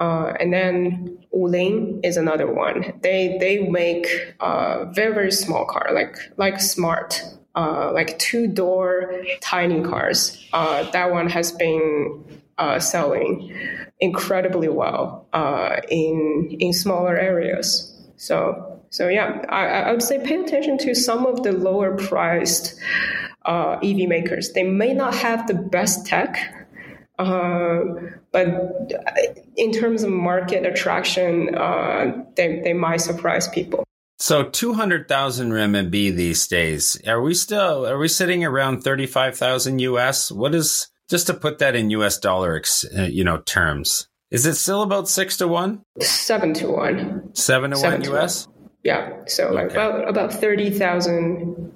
Uh, 0.00 0.32
and 0.38 0.52
then 0.52 1.18
Wuling 1.34 2.00
is 2.04 2.16
another 2.16 2.52
one. 2.52 2.92
They 3.02 3.36
they 3.40 3.68
make 3.68 4.34
uh, 4.40 4.84
very 4.86 5.14
very 5.14 5.32
small 5.32 5.64
car 5.64 5.90
like 5.92 6.16
like 6.36 6.60
smart 6.60 7.22
uh, 7.58 7.90
like 7.92 8.16
two 8.20 8.46
door 8.46 9.12
tiny 9.40 9.82
cars. 9.82 10.38
Uh, 10.52 10.88
that 10.92 11.10
one 11.10 11.28
has 11.28 11.50
been 11.50 12.24
uh, 12.56 12.78
selling 12.78 13.52
incredibly 13.98 14.68
well 14.68 15.26
uh, 15.32 15.80
in 15.90 16.56
in 16.60 16.72
smaller 16.72 17.16
areas. 17.16 17.92
So 18.16 18.80
so 18.90 19.08
yeah, 19.08 19.44
I, 19.48 19.66
I, 19.66 19.90
would 19.90 20.02
say 20.02 20.24
pay 20.24 20.36
attention 20.36 20.78
to 20.78 20.94
some 20.94 21.26
of 21.26 21.42
the 21.42 21.50
lower 21.50 21.96
priced 21.96 22.78
uh, 23.44 23.78
EV 23.82 24.08
makers. 24.08 24.52
They 24.52 24.62
may 24.62 24.94
not 24.94 25.14
have 25.16 25.48
the 25.48 25.54
best 25.54 26.06
tech. 26.06 26.54
But 28.30 28.46
in 29.56 29.72
terms 29.72 30.04
of 30.04 30.10
market 30.10 30.64
attraction, 30.64 31.46
they, 32.36 32.60
they 32.62 32.72
might 32.72 33.00
surprise 33.00 33.48
people. 33.48 33.87
So 34.18 34.42
200,000 34.42 35.50
RMB 35.52 35.90
these 35.92 36.46
days. 36.48 37.00
Are 37.06 37.22
we 37.22 37.34
still, 37.34 37.86
are 37.86 37.98
we 37.98 38.08
sitting 38.08 38.44
around 38.44 38.82
35,000 38.82 39.78
US? 39.78 40.32
What 40.32 40.54
is, 40.54 40.88
just 41.08 41.28
to 41.28 41.34
put 41.34 41.58
that 41.58 41.76
in 41.76 41.90
US 41.90 42.18
dollar, 42.18 42.60
uh, 42.96 43.02
you 43.02 43.22
know, 43.22 43.38
terms, 43.38 44.08
is 44.30 44.44
it 44.44 44.56
still 44.56 44.82
about 44.82 45.08
six 45.08 45.36
to 45.38 45.46
one? 45.46 45.82
Seven 46.00 46.52
to 46.54 46.66
one. 46.66 47.30
Seven 47.34 47.70
to 47.70 47.76
Seven 47.76 48.00
one 48.00 48.02
to 48.02 48.16
US? 48.16 48.46
One. 48.48 48.70
Yeah. 48.82 49.24
So 49.26 49.52
like 49.52 49.66
okay. 49.66 49.74
about, 49.74 50.08
about 50.08 50.32
30,000, 50.32 51.72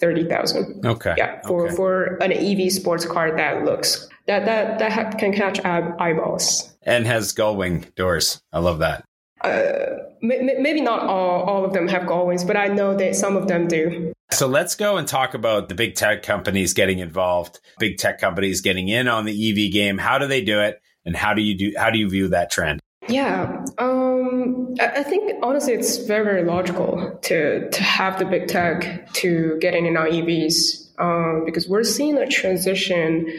30,000. 0.00 0.84
Okay. 0.84 1.14
Yeah. 1.16 1.40
For, 1.46 1.66
okay. 1.66 1.76
for 1.76 2.04
an 2.20 2.32
EV 2.32 2.72
sports 2.72 3.06
car 3.06 3.36
that 3.36 3.64
looks, 3.64 4.08
that, 4.26 4.44
that, 4.46 4.80
that 4.80 5.18
can 5.18 5.32
catch 5.32 5.64
eyeballs. 5.64 6.74
And 6.82 7.06
has 7.06 7.32
gullwing 7.32 7.94
doors. 7.94 8.42
I 8.52 8.58
love 8.58 8.80
that. 8.80 9.04
Uh, 9.44 9.98
maybe 10.22 10.80
not 10.80 11.00
all, 11.00 11.42
all 11.42 11.64
of 11.64 11.72
them 11.72 11.86
have 11.88 12.08
wings, 12.08 12.44
but 12.44 12.56
I 12.56 12.68
know 12.68 12.96
that 12.96 13.14
some 13.14 13.36
of 13.36 13.46
them 13.46 13.68
do. 13.68 14.12
So 14.30 14.46
let's 14.46 14.74
go 14.74 14.96
and 14.96 15.06
talk 15.06 15.34
about 15.34 15.68
the 15.68 15.74
big 15.74 15.94
tech 15.94 16.22
companies 16.22 16.72
getting 16.72 16.98
involved, 16.98 17.60
big 17.78 17.98
tech 17.98 18.18
companies 18.20 18.62
getting 18.62 18.88
in 18.88 19.06
on 19.06 19.26
the 19.26 19.32
EV 19.50 19.72
game. 19.72 19.98
How 19.98 20.18
do 20.18 20.26
they 20.26 20.42
do 20.42 20.60
it? 20.60 20.80
And 21.04 21.14
how 21.14 21.34
do 21.34 21.42
you 21.42 21.56
do, 21.56 21.72
how 21.76 21.90
do 21.90 21.98
you 21.98 22.08
view 22.08 22.28
that 22.28 22.50
trend? 22.50 22.80
Yeah, 23.06 23.64
um, 23.78 24.74
I 24.80 25.02
think 25.02 25.34
honestly, 25.42 25.74
it's 25.74 25.98
very, 25.98 26.24
very 26.24 26.44
logical 26.44 27.18
to 27.24 27.68
to 27.68 27.82
have 27.82 28.18
the 28.18 28.24
big 28.24 28.48
tech 28.48 29.12
to 29.14 29.58
get 29.60 29.74
in 29.74 29.94
on 29.96 30.06
EVs 30.06 30.83
um, 30.98 31.44
because 31.44 31.68
we're 31.68 31.84
seeing 31.84 32.16
a 32.16 32.26
transition 32.26 33.32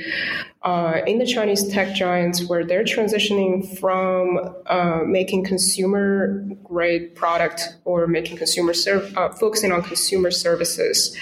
uh, 0.63 1.01
in 1.05 1.19
the 1.19 1.25
Chinese 1.25 1.67
tech 1.67 1.95
giants 1.95 2.43
where 2.47 2.65
they're 2.65 2.83
transitioning 2.83 3.77
from 3.79 4.55
uh, 4.65 5.01
making 5.05 5.45
consumer 5.45 6.43
grade 6.63 7.15
product 7.15 7.75
or 7.85 8.07
making 8.07 8.37
consumer 8.37 8.73
ser- 8.73 9.07
uh, 9.15 9.29
focusing 9.29 9.71
on 9.71 9.83
consumer 9.83 10.31
services 10.31 11.15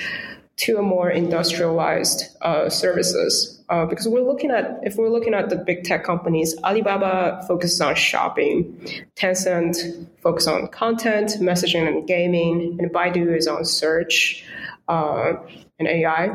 to 0.56 0.78
a 0.78 0.82
more 0.82 1.10
industrialized 1.10 2.36
uh, 2.42 2.70
services. 2.70 3.60
Uh, 3.70 3.86
because 3.86 4.08
we're 4.08 4.22
looking 4.22 4.52
at 4.52 4.80
if 4.84 4.98
we're 4.98 5.10
looking 5.10 5.34
at 5.34 5.50
the 5.50 5.56
big 5.56 5.84
tech 5.84 6.04
companies, 6.04 6.56
Alibaba 6.64 7.44
focuses 7.48 7.82
on 7.82 7.96
shopping, 7.96 8.80
Tencent 9.16 10.08
focuses 10.22 10.48
on 10.48 10.68
content, 10.68 11.32
messaging, 11.40 11.88
and 11.88 12.08
gaming, 12.08 12.78
and 12.80 12.92
Baidu 12.92 13.36
is 13.36 13.48
on 13.48 13.66
search. 13.66 14.46
Uh, 14.88 15.34
and 15.80 15.88
AI. 15.88 16.26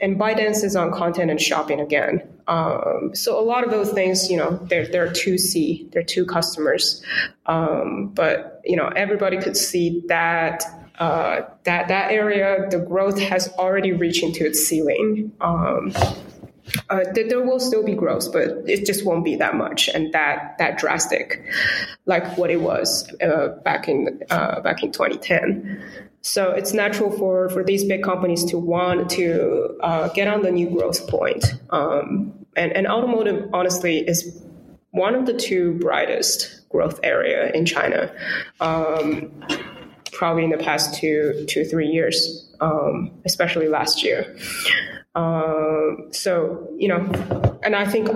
And 0.00 0.18
ByteDance 0.18 0.64
is 0.64 0.76
on 0.76 0.92
content 0.92 1.30
and 1.30 1.40
shopping 1.40 1.80
again. 1.80 2.22
Um, 2.46 3.10
so 3.14 3.38
a 3.38 3.44
lot 3.44 3.64
of 3.64 3.70
those 3.70 3.92
things, 3.92 4.30
you 4.30 4.36
know, 4.36 4.56
they're, 4.68 4.86
they're 4.86 5.08
2C, 5.08 5.92
they're 5.92 6.02
two 6.02 6.26
customers. 6.26 7.04
Um, 7.46 8.08
but, 8.14 8.60
you 8.64 8.76
know, 8.76 8.88
everybody 8.88 9.38
could 9.38 9.56
see 9.56 10.02
that 10.08 10.64
uh, 10.98 11.42
that 11.62 11.86
that 11.86 12.10
area, 12.10 12.66
the 12.70 12.78
growth 12.78 13.20
has 13.20 13.48
already 13.52 13.92
reached 13.92 14.24
into 14.24 14.44
its 14.44 14.66
ceiling. 14.66 15.32
Um, 15.40 15.92
uh, 16.90 17.04
there, 17.14 17.44
will 17.44 17.60
still 17.60 17.84
be 17.84 17.94
growth, 17.94 18.32
but 18.32 18.48
it 18.66 18.84
just 18.84 19.06
won't 19.06 19.24
be 19.24 19.36
that 19.36 19.54
much 19.54 19.88
and 19.88 20.12
that 20.12 20.56
that 20.58 20.76
drastic, 20.76 21.42
like 22.06 22.36
what 22.36 22.50
it 22.50 22.60
was 22.60 23.10
uh, 23.22 23.56
back 23.64 23.88
in 23.88 24.20
uh, 24.30 24.60
back 24.60 24.82
in 24.82 24.92
2010. 24.92 25.82
So 26.28 26.50
it's 26.50 26.74
natural 26.74 27.10
for, 27.10 27.48
for 27.48 27.64
these 27.64 27.84
big 27.84 28.02
companies 28.02 28.44
to 28.46 28.58
want 28.58 29.08
to 29.12 29.78
uh, 29.80 30.08
get 30.08 30.28
on 30.28 30.42
the 30.42 30.50
new 30.50 30.68
growth 30.68 31.08
point. 31.08 31.54
Um, 31.70 32.44
and, 32.54 32.70
and 32.72 32.86
automotive, 32.86 33.48
honestly, 33.54 34.00
is 34.06 34.38
one 34.90 35.14
of 35.14 35.24
the 35.24 35.32
two 35.32 35.78
brightest 35.78 36.68
growth 36.68 37.00
area 37.02 37.50
in 37.52 37.64
China, 37.64 38.12
um, 38.60 39.32
probably 40.12 40.44
in 40.44 40.50
the 40.50 40.58
past 40.58 40.94
two, 41.00 41.46
two 41.48 41.64
three 41.64 41.86
years, 41.86 42.54
um, 42.60 43.10
especially 43.24 43.68
last 43.68 44.02
year. 44.02 44.36
Um, 45.14 46.08
so, 46.10 46.68
you 46.76 46.88
know, 46.88 47.58
and 47.62 47.74
I 47.74 47.86
think 47.86 48.06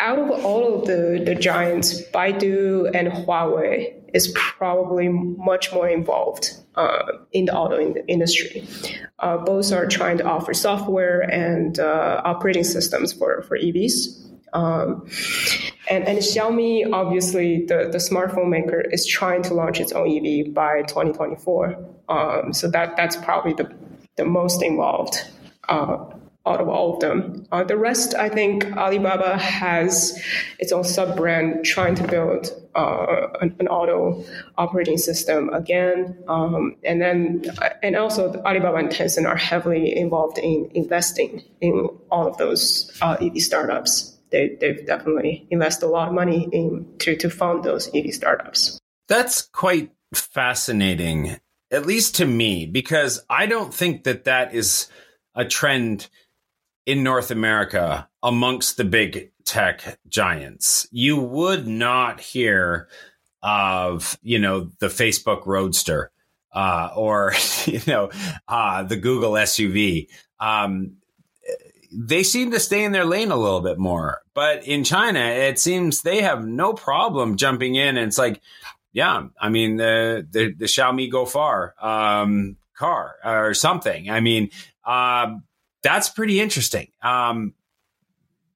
out 0.00 0.18
of 0.18 0.44
all 0.44 0.80
of 0.80 0.86
the, 0.88 1.22
the 1.24 1.36
giants, 1.36 2.02
Baidu 2.10 2.90
and 2.92 3.12
Huawei 3.12 3.94
is 4.12 4.32
probably 4.34 5.08
much 5.08 5.72
more 5.72 5.88
involved 5.88 6.63
uh, 6.76 7.04
in 7.32 7.46
the 7.46 7.54
auto 7.54 7.76
in- 7.76 7.96
industry. 8.08 8.66
Uh, 9.18 9.38
both 9.38 9.72
are 9.72 9.86
trying 9.86 10.18
to 10.18 10.24
offer 10.24 10.54
software 10.54 11.20
and 11.20 11.78
uh, 11.78 12.20
operating 12.24 12.64
systems 12.64 13.12
for, 13.12 13.42
for 13.42 13.58
EVs. 13.58 14.20
Um, 14.52 15.08
and, 15.90 16.06
and 16.06 16.18
Xiaomi, 16.18 16.92
obviously, 16.92 17.66
the, 17.66 17.88
the 17.90 17.98
smartphone 17.98 18.48
maker, 18.48 18.80
is 18.80 19.04
trying 19.06 19.42
to 19.42 19.54
launch 19.54 19.80
its 19.80 19.92
own 19.92 20.08
EV 20.08 20.54
by 20.54 20.82
2024. 20.82 21.76
Um, 22.08 22.52
so 22.52 22.70
that 22.70 22.96
that's 22.96 23.16
probably 23.16 23.54
the, 23.54 23.74
the 24.16 24.24
most 24.24 24.62
involved 24.62 25.16
uh, 25.68 26.04
out 26.46 26.60
of 26.60 26.68
all 26.68 26.94
of 26.94 27.00
them. 27.00 27.46
Uh, 27.52 27.64
the 27.64 27.76
rest, 27.76 28.14
I 28.14 28.28
think 28.28 28.76
Alibaba 28.76 29.38
has 29.38 30.20
its 30.58 30.72
own 30.72 30.84
sub 30.84 31.16
brand 31.16 31.64
trying 31.64 31.94
to 31.94 32.06
build 32.06 32.50
uh, 32.74 33.28
an, 33.40 33.56
an, 33.60 33.68
auto 33.68 34.24
operating 34.58 34.98
system 34.98 35.48
again. 35.54 36.18
Um, 36.28 36.76
and 36.84 37.00
then, 37.00 37.44
and 37.82 37.96
also 37.96 38.42
Alibaba 38.44 38.76
and 38.76 38.90
Tencent 38.90 39.26
are 39.26 39.36
heavily 39.36 39.96
involved 39.96 40.38
in 40.38 40.70
investing 40.74 41.42
in 41.60 41.88
all 42.10 42.26
of 42.26 42.36
those 42.36 42.92
uh, 43.00 43.16
EV 43.20 43.38
startups. 43.38 44.18
They, 44.30 44.56
they've 44.60 44.84
definitely 44.86 45.46
invested 45.50 45.86
a 45.86 45.88
lot 45.88 46.08
of 46.08 46.14
money 46.14 46.48
in 46.52 46.94
to, 46.98 47.16
to 47.16 47.30
fund 47.30 47.64
those 47.64 47.88
EV 47.94 48.12
startups. 48.12 48.78
That's 49.08 49.42
quite 49.42 49.92
fascinating, 50.12 51.38
at 51.70 51.86
least 51.86 52.16
to 52.16 52.26
me, 52.26 52.66
because 52.66 53.24
I 53.30 53.46
don't 53.46 53.72
think 53.72 54.04
that 54.04 54.24
that 54.24 54.54
is 54.54 54.88
a 55.34 55.44
trend 55.44 56.08
in 56.86 57.02
North 57.02 57.30
America 57.30 58.08
amongst 58.22 58.76
the 58.76 58.84
big 58.84 59.30
tech 59.44 59.98
giants. 60.08 60.86
You 60.90 61.18
would 61.18 61.66
not 61.66 62.20
hear 62.20 62.88
of, 63.42 64.18
you 64.22 64.38
know, 64.38 64.70
the 64.78 64.86
Facebook 64.86 65.46
Roadster 65.46 66.10
uh, 66.52 66.90
or, 66.94 67.34
you 67.66 67.80
know, 67.86 68.10
uh, 68.48 68.82
the 68.82 68.96
Google 68.96 69.32
SUV. 69.32 70.08
Um, 70.40 70.96
they 71.96 72.22
seem 72.22 72.50
to 72.50 72.60
stay 72.60 72.84
in 72.84 72.92
their 72.92 73.04
lane 73.04 73.30
a 73.30 73.36
little 73.36 73.60
bit 73.60 73.78
more. 73.78 74.22
But 74.34 74.66
in 74.66 74.82
China, 74.82 75.20
it 75.20 75.58
seems 75.58 76.02
they 76.02 76.22
have 76.22 76.44
no 76.44 76.72
problem 76.72 77.36
jumping 77.36 77.76
in. 77.76 77.96
And 77.96 78.08
it's 78.08 78.18
like, 78.18 78.40
yeah, 78.92 79.26
I 79.40 79.48
mean 79.48 79.76
the 79.76 80.26
the, 80.28 80.52
the 80.52 80.64
Xiaomi 80.64 81.10
Go 81.10 81.24
Far 81.24 81.74
um, 81.80 82.56
car 82.74 83.16
or 83.24 83.54
something. 83.54 84.10
I 84.10 84.20
mean, 84.20 84.50
uh, 84.84 85.36
that's 85.84 86.08
pretty 86.08 86.40
interesting. 86.40 86.88
Um, 87.02 87.54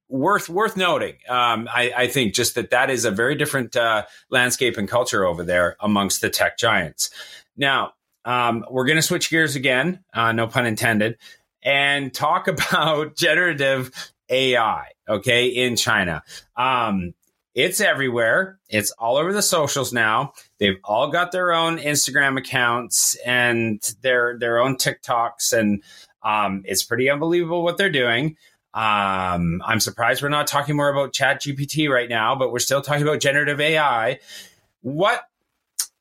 worth 0.09 0.49
worth 0.49 0.77
noting. 0.77 1.17
Um, 1.29 1.69
I, 1.73 1.93
I, 1.95 2.07
think 2.09 2.35
just 2.35 2.55
that 2.55 2.71
that 2.71 2.89
is 2.89 3.05
a 3.05 3.11
very 3.11 3.35
different 3.35 3.77
uh, 3.77 4.07
landscape 4.31 4.79
and 4.79 4.89
culture 4.89 5.27
over 5.27 5.45
there 5.45 5.77
amongst 5.81 6.23
the 6.23 6.31
tech 6.31 6.57
giants. 6.57 7.11
Now 7.57 7.93
um, 8.25 8.65
we're 8.71 8.87
going 8.87 8.97
to 8.97 9.03
switch 9.03 9.31
gears 9.31 9.55
again, 9.55 10.03
uh, 10.15 10.33
no 10.33 10.47
pun 10.47 10.67
intended, 10.67 11.19
and 11.63 12.13
talk 12.13 12.49
about 12.49 13.15
generative 13.15 13.93
AI. 14.31 14.87
Okay, 15.09 15.47
in 15.47 15.77
China. 15.77 16.23
Um, 16.57 17.15
it's 17.55 17.81
everywhere. 17.81 18.61
It's 18.69 18.93
all 18.93 19.17
over 19.17 19.33
the 19.33 19.43
socials 19.43 19.93
now. 19.93 20.33
They've 20.59 20.79
all 20.85 21.11
got 21.11 21.33
their 21.33 21.53
own 21.53 21.79
Instagram 21.79 22.39
accounts 22.39 23.17
and 23.27 23.83
their 24.01 24.39
their 24.39 24.59
own 24.59 24.77
TikToks, 24.77 25.53
and 25.53 25.83
um, 26.23 26.63
it's 26.65 26.83
pretty 26.83 27.11
unbelievable 27.11 27.63
what 27.63 27.79
they're 27.79 27.91
doing. 27.91 28.37
Um, 28.75 29.63
I'm 29.65 29.81
surprised 29.81 30.23
we're 30.23 30.29
not 30.29 30.47
talking 30.47 30.77
more 30.77 30.91
about 30.91 31.13
Chat 31.13 31.43
GPT 31.43 31.89
right 31.89 32.09
now, 32.09 32.35
but 32.35 32.53
we're 32.53 32.59
still 32.59 32.83
talking 32.83 33.03
about 33.03 33.21
generative 33.21 33.61
AI. 33.61 34.21
What? 34.83 35.23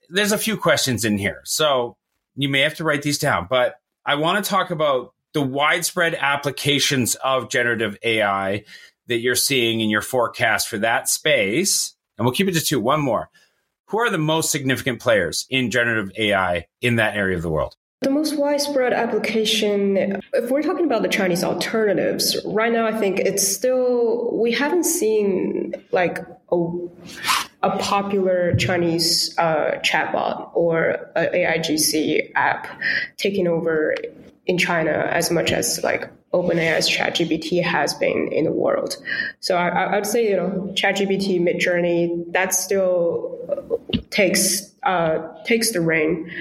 There's 0.10 0.32
a 0.32 0.38
few 0.38 0.58
questions 0.58 1.04
in 1.06 1.18
here, 1.18 1.42
so 1.44 1.98
you 2.36 2.50
may 2.50 2.62
have 2.62 2.76
to 2.76 2.84
write 2.84 3.02
these 3.02 3.18
down. 3.18 3.48
But 3.50 3.80
I 4.06 4.16
want 4.16 4.44
to 4.44 4.50
talk 4.50 4.70
about 4.70 5.14
the 5.34 5.42
widespread 5.42 6.16
applications 6.16 7.16
of 7.16 7.50
generative 7.50 7.98
AI 8.04 8.64
that 9.08 9.20
you're 9.20 9.36
seeing 9.36 9.82
in 9.82 9.90
your 9.90 10.02
forecast 10.02 10.68
for 10.68 10.78
that 10.80 11.10
space. 11.10 11.96
And 12.18 12.26
we'll 12.26 12.34
keep 12.34 12.48
it 12.48 12.54
to 12.54 12.62
two. 12.62 12.80
One 12.80 13.02
more. 13.02 13.30
Who 13.88 14.00
are 14.00 14.10
the 14.10 14.18
most 14.18 14.52
significant 14.52 15.02
players 15.02 15.46
in 15.50 15.72
generative 15.72 16.12
AI 16.18 16.66
in 16.82 16.98
that 16.98 17.16
area 17.16 17.38
of 17.38 17.42
the 17.42 17.50
world? 17.50 17.76
The 18.02 18.12
most 18.12 18.38
widespread 18.38 18.94
application, 18.94 20.22
if 20.34 20.52
we're 20.52 20.62
talking 20.62 20.86
about 20.86 21.02
the 21.02 21.08
Chinese 21.10 21.44
alternatives, 21.44 22.38
right 22.46 22.72
now 22.72 22.86
I 22.86 22.96
think 22.96 23.20
it's 23.20 23.48
still, 23.48 24.38
we 24.38 24.52
haven't 24.52 24.84
seen 24.84 25.74
like 25.92 26.20
a, 26.52 26.68
a 27.64 27.78
popular 27.80 28.56
Chinese 28.56 29.36
uh, 29.40 29.80
chatbot 29.84 30.52
or 30.54 31.10
AIGC 31.16 32.32
app 32.36 32.68
taking 33.18 33.48
over 33.48 33.96
in 34.46 34.60
China 34.60 34.92
as 34.92 35.32
much 35.32 35.52
as 35.52 35.84
like 35.84 36.08
OpenAI's 36.34 36.88
ChatGPT 36.88 37.64
has 37.64 37.96
been 37.96 38.30
in 38.32 38.46
the 38.46 38.52
world. 38.52 38.98
So 39.40 39.58
I, 39.58 39.96
would 39.96 40.06
say, 40.06 40.30
you 40.30 40.36
know, 40.36 40.70
ChatGPT, 40.74 41.42
Midjourney, 41.42 42.32
that 42.34 42.54
still 42.54 43.38
takes 44.12 44.72
uh, 44.84 45.20
takes 45.46 45.72
the 45.72 45.82
reign. 45.82 46.32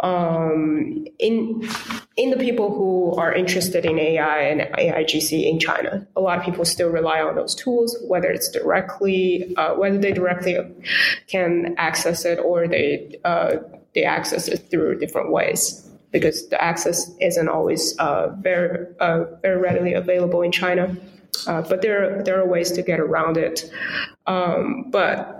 Um, 0.00 1.06
in 1.18 1.68
in 2.16 2.30
the 2.30 2.36
people 2.36 2.72
who 2.72 3.14
are 3.16 3.32
interested 3.32 3.84
in 3.84 3.98
AI 3.98 4.38
and 4.42 4.60
AIGC 4.76 5.48
in 5.48 5.58
China, 5.58 6.06
a 6.14 6.20
lot 6.20 6.38
of 6.38 6.44
people 6.44 6.64
still 6.64 6.88
rely 6.88 7.20
on 7.20 7.34
those 7.34 7.54
tools, 7.54 7.96
whether 8.06 8.28
it's 8.28 8.48
directly, 8.48 9.54
uh, 9.56 9.74
whether 9.74 9.98
they 9.98 10.12
directly 10.12 10.56
can 11.26 11.74
access 11.78 12.24
it 12.24 12.38
or 12.38 12.68
they 12.68 13.18
uh, 13.24 13.56
they 13.94 14.04
access 14.04 14.46
it 14.46 14.70
through 14.70 14.98
different 14.98 15.32
ways 15.32 15.88
because 16.12 16.48
the 16.48 16.62
access 16.62 17.10
isn't 17.20 17.48
always 17.48 17.98
uh, 17.98 18.28
very 18.40 18.86
uh, 19.00 19.24
very 19.42 19.60
readily 19.60 19.94
available 19.94 20.42
in 20.42 20.52
China. 20.52 20.96
Uh, 21.46 21.62
but 21.62 21.82
there 21.82 22.22
there 22.22 22.40
are 22.40 22.46
ways 22.46 22.70
to 22.72 22.82
get 22.82 23.00
around 23.00 23.36
it. 23.36 23.70
Um, 24.26 24.86
but 24.90 25.37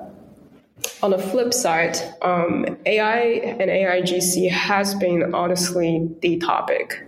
on 1.02 1.10
the 1.10 1.18
flip 1.18 1.54
side, 1.54 1.96
um, 2.22 2.66
AI 2.86 3.18
and 3.60 3.70
AIGC 3.70 4.50
has 4.50 4.94
been 4.94 5.34
honestly 5.34 6.08
the 6.20 6.38
topic 6.38 7.07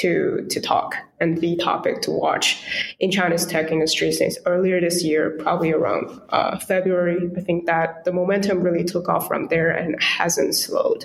to 0.00 0.46
to 0.50 0.60
talk 0.60 0.94
and 1.20 1.38
the 1.40 1.56
topic 1.56 2.00
to 2.02 2.10
watch 2.10 2.64
in 2.98 3.10
China's 3.10 3.46
tech 3.46 3.70
industry 3.70 4.10
since 4.10 4.38
earlier 4.46 4.80
this 4.80 5.04
year, 5.04 5.30
probably 5.38 5.72
around 5.72 6.20
uh, 6.30 6.58
February. 6.58 7.30
I 7.36 7.40
think 7.40 7.66
that 7.66 8.04
the 8.04 8.12
momentum 8.12 8.62
really 8.62 8.84
took 8.84 9.08
off 9.08 9.28
from 9.28 9.48
there 9.48 9.70
and 9.70 10.02
hasn't 10.02 10.54
slowed. 10.54 11.04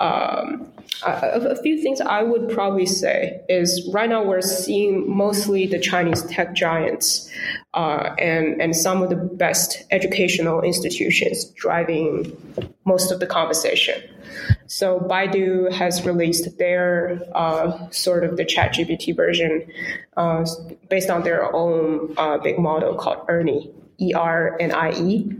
Um, 0.00 0.70
a, 1.06 1.50
a, 1.50 1.62
few 1.62 1.80
things 1.80 2.00
I 2.00 2.24
would 2.24 2.48
probably 2.48 2.86
say 2.86 3.40
is 3.48 3.88
right 3.94 4.10
now 4.10 4.24
we're 4.24 4.40
seeing 4.40 5.08
mostly 5.08 5.66
the 5.66 5.78
Chinese 5.78 6.22
tech 6.24 6.54
giants 6.54 7.30
uh, 7.74 8.14
and 8.18 8.60
and 8.60 8.74
some 8.74 9.02
of 9.02 9.10
the 9.10 9.16
best 9.16 9.84
educational 9.92 10.60
institutions 10.60 11.44
driving 11.56 12.36
most 12.84 13.12
of 13.12 13.20
the 13.20 13.26
conversation. 13.26 14.02
So 14.72 14.98
Baidu 15.00 15.70
has 15.70 16.06
released 16.06 16.56
their 16.56 17.20
uh, 17.34 17.90
sort 17.90 18.24
of 18.24 18.38
the 18.38 18.44
ChatGPT 18.46 19.14
version 19.14 19.70
uh, 20.16 20.46
based 20.88 21.10
on 21.10 21.24
their 21.24 21.54
own 21.54 22.14
uh, 22.16 22.38
big 22.38 22.58
model 22.58 22.94
called 22.94 23.26
Ernie, 23.28 23.70
E 24.00 24.14
R 24.14 24.56
N 24.58 24.72
I 24.72 24.92
E. 24.92 25.30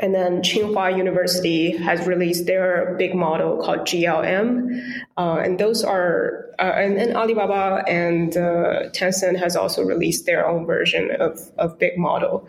And 0.00 0.12
then 0.14 0.42
Tsinghua 0.42 0.96
University 0.96 1.76
has 1.76 2.04
released 2.06 2.46
their 2.46 2.96
big 2.98 3.14
model 3.14 3.58
called 3.62 3.80
GLM. 3.80 4.82
Uh, 5.16 5.36
and 5.36 5.58
those 5.58 5.84
are, 5.84 6.46
uh, 6.58 6.72
and, 6.74 6.98
and, 6.98 7.16
Alibaba 7.16 7.84
and 7.88 8.36
uh, 8.36 8.90
Tencent 8.90 9.38
has 9.38 9.54
also 9.54 9.84
released 9.84 10.26
their 10.26 10.48
own 10.48 10.66
version 10.66 11.12
of, 11.20 11.52
of 11.58 11.78
big 11.78 11.96
model. 11.96 12.46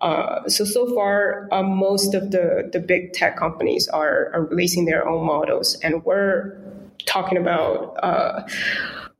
Uh, 0.00 0.48
so, 0.48 0.64
so 0.64 0.94
far, 0.94 1.48
uh, 1.52 1.62
most 1.62 2.14
of 2.14 2.30
the, 2.30 2.68
the 2.72 2.80
big 2.80 3.12
tech 3.12 3.36
companies 3.36 3.86
are, 3.88 4.30
are 4.32 4.46
releasing 4.46 4.86
their 4.86 5.06
own 5.06 5.26
models. 5.26 5.74
And 5.82 6.02
we're 6.04 6.58
talking 7.04 7.36
about 7.36 7.98
uh, 8.02 8.48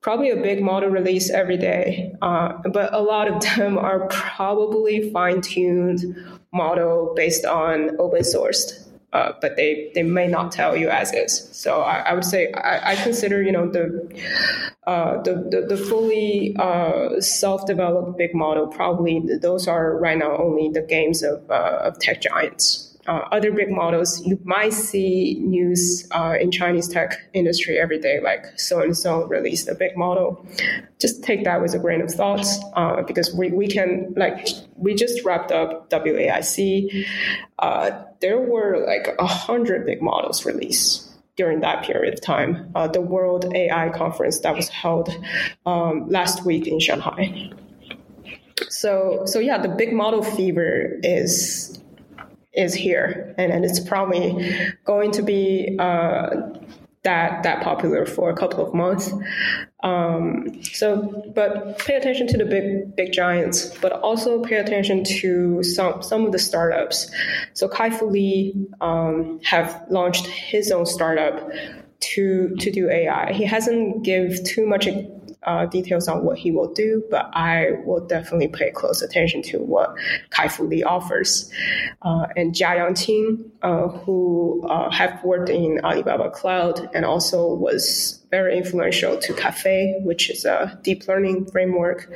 probably 0.00 0.30
a 0.30 0.36
big 0.36 0.62
model 0.62 0.90
release 0.90 1.30
every 1.30 1.56
day, 1.56 2.14
uh, 2.22 2.52
but 2.72 2.92
a 2.94 3.00
lot 3.00 3.28
of 3.28 3.40
them 3.56 3.78
are 3.78 4.06
probably 4.08 5.10
fine 5.10 5.40
tuned 5.40 6.04
model 6.52 7.12
based 7.16 7.44
on 7.44 7.98
open 8.00 8.22
sourced. 8.22 8.84
Uh, 9.10 9.32
but 9.40 9.56
they, 9.56 9.90
they 9.94 10.02
may 10.02 10.26
not 10.26 10.52
tell 10.52 10.76
you 10.76 10.90
as 10.90 11.14
is. 11.14 11.48
So 11.52 11.80
I, 11.80 12.00
I 12.00 12.12
would 12.12 12.26
say 12.26 12.52
I, 12.52 12.92
I, 12.92 12.96
consider 12.96 13.42
you 13.42 13.50
know 13.50 13.66
the 13.66 14.06
uh, 14.86 15.22
the, 15.22 15.32
the, 15.50 15.74
the 15.74 15.82
fully 15.82 16.54
uh, 16.58 17.18
self 17.18 17.64
developed 17.64 18.18
big 18.18 18.34
model 18.34 18.66
probably 18.66 19.22
those 19.40 19.66
are 19.66 19.96
right 19.96 20.18
now 20.18 20.36
only 20.36 20.68
the 20.68 20.82
games 20.82 21.22
of 21.22 21.50
uh, 21.50 21.78
of 21.84 21.98
tech 21.98 22.20
giants 22.20 22.87
uh, 23.08 23.26
other 23.32 23.50
big 23.50 23.70
models, 23.70 24.24
you 24.26 24.38
might 24.44 24.74
see 24.74 25.38
news 25.40 26.06
uh, 26.12 26.34
in 26.38 26.50
Chinese 26.50 26.86
tech 26.86 27.16
industry 27.32 27.78
every 27.78 27.98
day, 27.98 28.20
like 28.20 28.44
so 28.58 28.82
and 28.82 28.96
so 28.96 29.24
released 29.24 29.66
a 29.66 29.74
big 29.74 29.96
model. 29.96 30.46
Just 31.00 31.24
take 31.24 31.44
that 31.44 31.62
with 31.62 31.74
a 31.74 31.78
grain 31.78 32.02
of 32.02 32.10
thought, 32.10 32.46
uh, 32.74 33.02
because 33.02 33.34
we, 33.34 33.50
we 33.50 33.66
can 33.66 34.12
like 34.16 34.46
we 34.76 34.94
just 34.94 35.24
wrapped 35.24 35.50
up 35.50 35.88
WAIC. 35.88 37.06
Uh, 37.58 37.90
there 38.20 38.38
were 38.38 38.84
like 38.86 39.16
a 39.18 39.26
hundred 39.26 39.86
big 39.86 40.02
models 40.02 40.44
released 40.44 41.10
during 41.36 41.60
that 41.60 41.84
period 41.84 42.12
of 42.12 42.20
time. 42.20 42.70
Uh, 42.74 42.86
the 42.86 43.00
World 43.00 43.50
AI 43.54 43.88
conference 43.88 44.40
that 44.40 44.54
was 44.54 44.68
held 44.68 45.08
um, 45.64 46.06
last 46.10 46.44
week 46.44 46.66
in 46.66 46.78
Shanghai. 46.78 47.50
So 48.68 49.22
so 49.24 49.38
yeah, 49.38 49.56
the 49.56 49.68
big 49.68 49.94
model 49.94 50.22
fever 50.22 50.98
is 51.02 51.80
is 52.58 52.74
here, 52.74 53.34
and, 53.38 53.52
and 53.52 53.64
it's 53.64 53.80
probably 53.80 54.72
going 54.84 55.12
to 55.12 55.22
be 55.22 55.76
uh, 55.78 56.30
that 57.04 57.42
that 57.44 57.62
popular 57.62 58.04
for 58.04 58.28
a 58.30 58.36
couple 58.36 58.66
of 58.66 58.74
months. 58.74 59.12
Um, 59.84 60.62
so, 60.64 61.22
but 61.34 61.78
pay 61.78 61.94
attention 61.94 62.26
to 62.28 62.36
the 62.36 62.44
big 62.44 62.96
big 62.96 63.12
giants, 63.12 63.76
but 63.78 63.92
also 63.92 64.42
pay 64.42 64.56
attention 64.56 65.04
to 65.20 65.62
some 65.62 66.02
some 66.02 66.26
of 66.26 66.32
the 66.32 66.38
startups. 66.38 67.10
So, 67.54 67.68
Kai 67.68 67.90
Fu 67.90 68.06
Lee 68.06 68.66
um, 68.80 69.40
have 69.44 69.84
launched 69.88 70.26
his 70.26 70.72
own 70.72 70.86
startup 70.86 71.48
to 72.00 72.56
to 72.56 72.70
do 72.70 72.90
AI. 72.90 73.32
He 73.32 73.44
hasn't 73.44 74.02
give 74.02 74.42
too 74.44 74.66
much 74.66 74.88
uh, 75.44 75.66
details 75.66 76.08
on 76.08 76.24
what 76.24 76.38
he 76.38 76.50
will 76.50 76.72
do, 76.72 77.02
but 77.10 77.30
I 77.32 77.72
will 77.84 78.04
definitely 78.06 78.48
pay 78.48 78.70
close 78.70 79.02
attention 79.02 79.42
to 79.42 79.58
what 79.58 79.94
Kai 80.30 80.48
Fu 80.48 80.64
Lee 80.64 80.82
offers. 80.82 81.50
Uh, 82.02 82.26
and 82.36 82.54
Jia 82.54 82.78
Yangqing, 82.78 83.50
uh, 83.62 83.88
who 83.88 84.66
uh, 84.68 84.90
have 84.90 85.22
worked 85.24 85.48
in 85.48 85.80
Alibaba 85.84 86.30
Cloud 86.30 86.90
and 86.94 87.04
also 87.04 87.54
was 87.54 88.24
very 88.30 88.56
influential 88.58 89.16
to 89.18 89.32
Caffe, 89.32 89.94
which 90.02 90.28
is 90.28 90.44
a 90.44 90.78
deep 90.82 91.08
learning 91.08 91.46
framework 91.50 92.12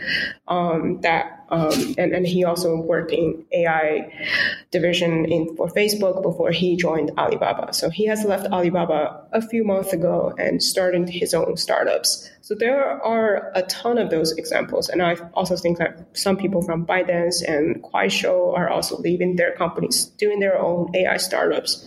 um, 0.49 1.01
that 1.01 1.42
um, 1.53 1.95
and, 1.99 2.15
and 2.15 2.27
he 2.27 2.45
also 2.45 2.77
worked 2.77 3.13
in 3.13 3.45
AI 3.53 4.11
division 4.71 5.27
in 5.27 5.55
for 5.55 5.69
Facebook 5.69 6.23
before 6.23 6.51
he 6.51 6.77
joined 6.77 7.11
Alibaba. 7.19 7.75
So 7.75 7.91
he 7.91 8.07
has 8.07 8.25
left 8.25 8.51
Alibaba 8.51 9.27
a 9.33 9.43
few 9.43 9.63
months 9.63 9.93
ago 9.93 10.35
and 10.39 10.63
started 10.63 11.11
his 11.11 11.35
own 11.35 11.59
startups. 11.59 12.31
So 12.41 12.55
there 12.55 12.83
are 13.05 13.53
a 13.55 13.63
ton 13.65 13.99
of 13.99 14.09
those 14.09 14.33
examples, 14.33 14.89
and 14.89 15.03
I 15.03 15.17
also 15.35 15.57
think 15.57 15.77
that 15.79 16.07
some 16.15 16.39
people 16.39 16.63
from 16.63 16.87
ByteDance 16.87 17.47
and 17.47 17.83
Kuaishou 17.83 18.57
are 18.57 18.71
also 18.71 18.97
leaving 18.99 19.37
their 19.37 19.53
companies, 19.53 20.07
doing 20.07 20.41
their 20.41 20.59
own 20.59 20.91
AI 20.97 21.19
startups. 21.19 21.87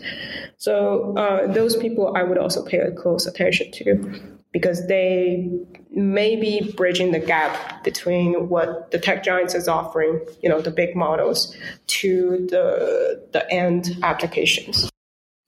So 0.58 1.18
uh, 1.18 1.52
those 1.52 1.76
people 1.76 2.16
I 2.16 2.24
would 2.24 2.38
also 2.38 2.64
pay 2.64 2.80
close 2.96 3.26
attention 3.26 3.72
to 3.72 4.35
because 4.56 4.88
they 4.88 5.52
may 5.92 6.38
be 6.38 6.72
bridging 6.78 7.12
the 7.12 7.20
gap 7.20 7.84
between 7.84 8.48
what 8.48 8.90
the 8.90 8.98
tech 8.98 9.22
giants 9.22 9.54
is 9.54 9.68
offering, 9.68 10.18
you 10.42 10.48
know, 10.48 10.62
the 10.62 10.72
big 10.72 10.96
models, 10.96 11.54
to 11.88 12.48
the 12.50 13.22
the 13.34 13.52
end 13.52 13.98
applications. 14.02 14.90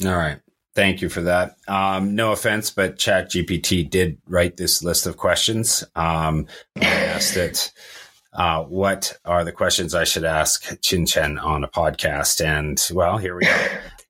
All 0.06 0.12
right. 0.12 0.42
Thank 0.76 1.02
you 1.02 1.08
for 1.08 1.22
that. 1.22 1.56
Um, 1.70 2.16
no 2.16 2.34
offense, 2.34 2.70
but 2.70 2.98
ChatGPT 2.98 3.90
did 3.90 4.18
write 4.28 4.58
this 4.58 4.84
list 4.84 5.08
of 5.08 5.16
questions. 5.16 5.86
Um, 5.96 6.46
I 6.76 6.86
asked 6.86 7.38
it, 7.38 7.72
uh, 8.34 8.64
what 8.64 9.18
are 9.24 9.46
the 9.46 9.54
questions 9.54 9.96
I 9.96 10.04
should 10.04 10.26
ask 10.26 10.66
Qin 10.82 11.08
Chen 11.08 11.40
on 11.40 11.64
a 11.64 11.70
podcast? 11.70 12.46
And 12.46 12.86
well, 12.94 13.18
here 13.18 13.38
we 13.38 13.46
go. 13.46 13.68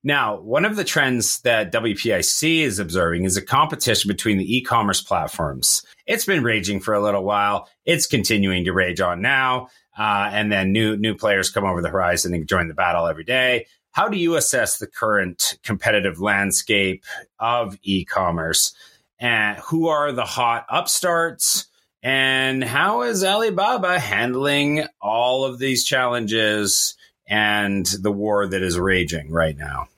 Now, 0.08 0.40
one 0.40 0.64
of 0.64 0.78
the 0.78 0.86
trends 0.86 1.42
that 1.42 1.74
WPIC 1.74 2.62
is 2.62 2.80
observing 2.80 3.26
is 3.26 3.36
a 3.36 3.42
competition 3.42 4.08
between 4.08 4.38
the 4.38 4.56
e-commerce 4.56 5.02
platforms. 5.02 5.86
It's 6.06 6.24
been 6.24 6.46
raging 6.46 6.80
for 6.80 6.94
a 6.94 7.04
little 7.04 7.26
while. 7.26 7.68
It's 7.84 8.08
continuing 8.08 8.64
to 8.64 8.72
rage 8.72 9.02
on 9.02 9.22
now. 9.22 9.68
Uh, 10.00 10.30
and 10.32 10.50
then 10.50 10.72
new 10.72 10.96
new 10.96 11.14
players 11.14 11.50
come 11.50 11.66
over 11.66 11.82
the 11.82 11.90
horizon 11.90 12.34
and 12.34 12.48
join 12.48 12.70
the 12.70 12.74
battle 12.74 13.06
every 13.06 13.26
day. 13.26 13.66
How 13.92 14.08
do 14.08 14.18
you 14.18 14.38
assess 14.38 14.78
the 14.78 14.88
current 14.88 15.60
competitive 15.62 16.22
landscape 16.22 17.04
of 17.38 17.78
e-commerce? 17.84 18.74
And 19.20 19.58
who 19.58 19.90
are 19.90 20.14
the 20.14 20.24
hot 20.24 20.66
upstarts? 20.70 21.68
And 22.02 22.64
how 22.64 23.02
is 23.02 23.26
Alibaba 23.26 24.00
handling 24.00 24.86
all 25.02 25.44
of 25.44 25.60
these 25.60 25.84
challenges 25.84 26.96
and 27.28 27.86
the 27.86 28.14
war 28.14 28.48
that 28.48 28.62
is 28.62 28.80
raging 28.80 29.32
right 29.32 29.58
now? 29.58 29.90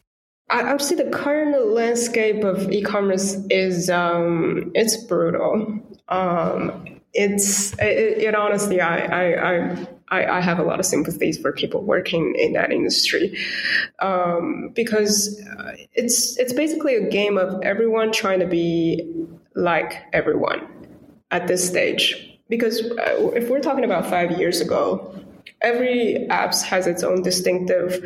I, 0.50 0.72
would 0.72 0.82
say 0.82 0.96
the 0.96 1.10
current 1.10 1.56
landscape 1.68 2.44
of 2.44 2.72
e-commerce 2.72 3.36
is 3.50 3.90
um, 3.90 4.72
it's 4.74 4.98
brutal. 4.98 5.80
Um, 6.10 7.00
it's 7.14 7.74
it, 7.74 8.24
it, 8.24 8.36
honestly, 8.36 8.82
I, 8.82 8.98
I, 9.00 9.76
I 10.12 10.38
I 10.38 10.42
have 10.42 10.60
a 10.60 10.64
lot 10.64 10.80
of 10.80 10.86
sympathies 10.86 11.38
for 11.38 11.52
people 11.52 11.84
working 11.84 12.36
in 12.36 12.54
that 12.54 12.72
industry 12.72 13.38
um, 14.00 14.72
because 14.74 15.40
it's 15.94 16.38
it's 16.38 16.54
basically 16.54 16.96
a 16.96 17.10
game 17.10 17.38
of 17.38 17.62
everyone 17.62 18.12
trying 18.12 18.40
to 18.40 18.48
be 18.48 19.08
like 19.56 20.04
everyone 20.14 20.68
at 21.32 21.48
this 21.48 21.68
stage. 21.68 22.26
Because 22.50 22.82
uh, 22.82 23.30
if 23.36 23.50
we're 23.50 23.60
talking 23.60 23.84
about 23.84 24.08
five 24.08 24.32
years 24.40 24.62
ago, 24.62 25.14
every 25.62 26.28
apps 26.30 26.62
has 26.64 26.88
its 26.88 27.04
own 27.04 27.22
distinctive 27.22 28.04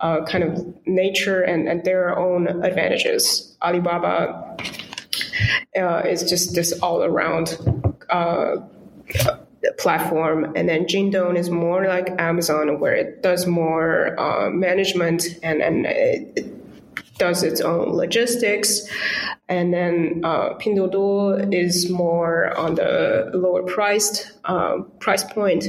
uh, 0.00 0.24
kind 0.24 0.44
of 0.44 0.86
nature 0.86 1.42
and, 1.42 1.68
and 1.68 1.84
their 1.84 2.18
own 2.18 2.48
advantages. 2.64 3.56
Alibaba 3.62 4.56
uh, 5.76 6.02
is 6.06 6.28
just 6.28 6.54
this 6.54 6.72
all 6.80 7.02
around 7.02 7.58
uh, 8.10 8.56
platform, 9.78 10.52
and 10.56 10.68
then 10.68 10.84
Jingdong 10.84 11.36
is 11.36 11.50
more 11.50 11.86
like 11.86 12.08
Amazon, 12.20 12.80
where 12.80 12.94
it 12.94 13.22
does 13.22 13.46
more 13.46 14.18
uh, 14.18 14.50
management 14.50 15.38
and 15.42 15.62
and 15.62 15.86
it, 15.86 16.54
does 17.18 17.42
its 17.42 17.60
own 17.60 17.88
logistics. 17.88 18.88
And 19.48 19.72
then 19.72 20.20
uh, 20.24 20.54
Pinduoduo 20.54 21.54
is 21.54 21.88
more 21.88 22.54
on 22.58 22.74
the 22.74 23.30
lower 23.32 23.62
priced 23.62 24.32
uh, 24.44 24.80
price 25.00 25.24
point. 25.24 25.66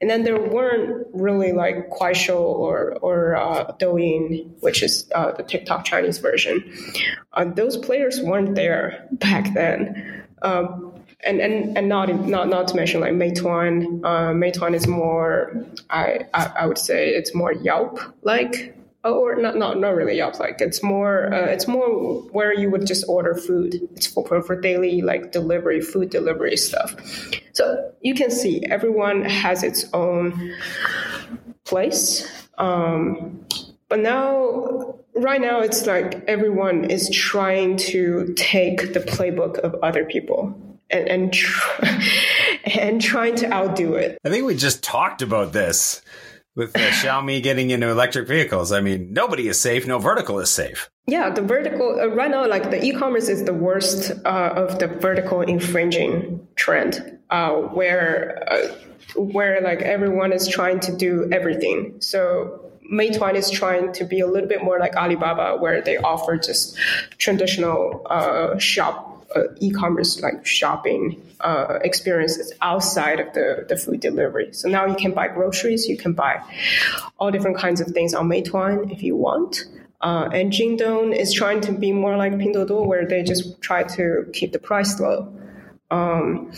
And 0.00 0.10
then 0.10 0.24
there 0.24 0.40
weren't 0.40 1.06
really 1.12 1.52
like 1.52 1.88
Kuaishou 1.90 2.34
or, 2.34 2.96
or 3.00 3.36
uh, 3.36 3.72
Douyin, 3.78 4.50
which 4.60 4.82
is 4.82 5.08
uh, 5.14 5.30
the 5.32 5.44
TikTok 5.44 5.84
Chinese 5.84 6.18
version. 6.18 6.64
Uh, 7.32 7.44
those 7.44 7.76
players 7.76 8.20
weren't 8.20 8.56
there 8.56 9.06
back 9.12 9.54
then. 9.54 10.24
Um, 10.42 10.92
and, 11.24 11.40
and, 11.40 11.78
and 11.78 11.88
not, 11.88 12.08
not 12.26 12.48
not 12.48 12.66
to 12.68 12.74
mention 12.74 13.00
like 13.00 13.12
Meituan. 13.12 14.00
Uh, 14.02 14.32
Meituan 14.32 14.74
is 14.74 14.88
more, 14.88 15.64
I, 15.88 16.26
I, 16.34 16.52
I 16.56 16.66
would 16.66 16.78
say 16.78 17.10
it's 17.10 17.32
more 17.32 17.52
Yelp 17.52 18.00
like 18.22 18.76
or 19.04 19.36
not 19.36 19.56
not 19.56 19.78
not 19.80 19.94
really 19.94 20.16
Yelp 20.16 20.38
like 20.38 20.60
it's 20.60 20.82
more 20.82 21.32
uh, 21.32 21.46
it's 21.46 21.66
more 21.66 22.22
where 22.30 22.54
you 22.54 22.70
would 22.70 22.86
just 22.86 23.04
order 23.08 23.34
food. 23.34 23.74
It's 23.94 24.06
for, 24.06 24.42
for 24.42 24.60
daily 24.60 25.02
like 25.02 25.32
delivery 25.32 25.80
food 25.80 26.10
delivery 26.10 26.56
stuff. 26.56 26.94
So 27.52 27.92
you 28.00 28.14
can 28.14 28.30
see 28.30 28.64
everyone 28.66 29.24
has 29.24 29.62
its 29.62 29.86
own 29.92 30.54
place 31.64 32.30
um, 32.58 33.44
but 33.88 34.00
now 34.00 34.98
right 35.14 35.40
now 35.40 35.60
it's 35.60 35.86
like 35.86 36.24
everyone 36.26 36.84
is 36.84 37.10
trying 37.10 37.76
to 37.76 38.32
take 38.36 38.92
the 38.92 39.00
playbook 39.00 39.58
of 39.58 39.74
other 39.82 40.04
people 40.04 40.54
and 40.90 41.08
and, 41.08 41.32
tr- 41.32 41.84
and 42.64 43.00
trying 43.00 43.34
to 43.36 43.52
outdo 43.52 43.94
it. 43.94 44.18
I 44.24 44.30
think 44.30 44.46
we 44.46 44.54
just 44.54 44.82
talked 44.82 45.22
about 45.22 45.52
this 45.52 46.02
with 46.54 46.76
uh, 46.76 46.80
Xiaomi 46.80 47.42
getting 47.42 47.70
into 47.70 47.88
electric 47.88 48.28
vehicles. 48.28 48.72
I 48.72 48.80
mean, 48.80 49.12
nobody 49.12 49.48
is 49.48 49.60
safe. 49.60 49.86
No 49.86 49.98
vertical 49.98 50.38
is 50.38 50.50
safe. 50.50 50.90
Yeah, 51.06 51.30
the 51.30 51.42
vertical 51.42 51.98
uh, 52.00 52.08
right 52.08 52.30
now, 52.30 52.46
like 52.46 52.70
the 52.70 52.82
e-commerce 52.84 53.28
is 53.28 53.44
the 53.44 53.54
worst 53.54 54.12
uh, 54.24 54.52
of 54.54 54.78
the 54.78 54.86
vertical 54.86 55.40
infringing 55.40 56.46
trend, 56.54 57.18
uh, 57.30 57.52
where 57.52 58.42
uh, 58.50 58.68
where 59.16 59.60
like 59.60 59.82
everyone 59.82 60.32
is 60.32 60.46
trying 60.46 60.80
to 60.80 60.96
do 60.96 61.28
everything. 61.32 61.96
So 62.00 62.70
Meituan 62.92 63.34
is 63.34 63.50
trying 63.50 63.92
to 63.94 64.04
be 64.04 64.20
a 64.20 64.26
little 64.26 64.48
bit 64.48 64.62
more 64.62 64.78
like 64.78 64.94
Alibaba, 64.96 65.56
where 65.56 65.80
they 65.80 65.96
offer 65.96 66.36
just 66.36 66.76
traditional 67.18 68.06
uh, 68.08 68.58
shop 68.58 69.11
uh, 69.34 69.44
e-commerce 69.60 70.20
like 70.20 70.44
shopping 70.46 71.22
uh, 71.40 71.78
experiences 71.82 72.52
outside 72.60 73.20
of 73.20 73.32
the, 73.34 73.64
the 73.68 73.76
food 73.76 74.00
delivery. 74.00 74.52
So 74.52 74.68
now 74.68 74.86
you 74.86 74.94
can 74.94 75.12
buy 75.12 75.28
groceries, 75.28 75.88
you 75.88 75.96
can 75.96 76.12
buy 76.12 76.42
all 77.18 77.30
different 77.30 77.56
kinds 77.56 77.80
of 77.80 77.88
things 77.88 78.14
on 78.14 78.28
Meituan 78.28 78.92
if 78.92 79.02
you 79.02 79.16
want. 79.16 79.64
Uh, 80.00 80.28
and 80.32 80.52
Jingdong 80.52 81.16
is 81.16 81.32
trying 81.32 81.60
to 81.62 81.72
be 81.72 81.92
more 81.92 82.16
like 82.16 82.32
Pinduoduo, 82.32 82.84
where 82.84 83.06
they 83.06 83.22
just 83.22 83.60
try 83.60 83.84
to 83.84 84.28
keep 84.32 84.52
the 84.52 84.58
price 84.58 84.98
low. 84.98 85.32
Um, 85.92 86.50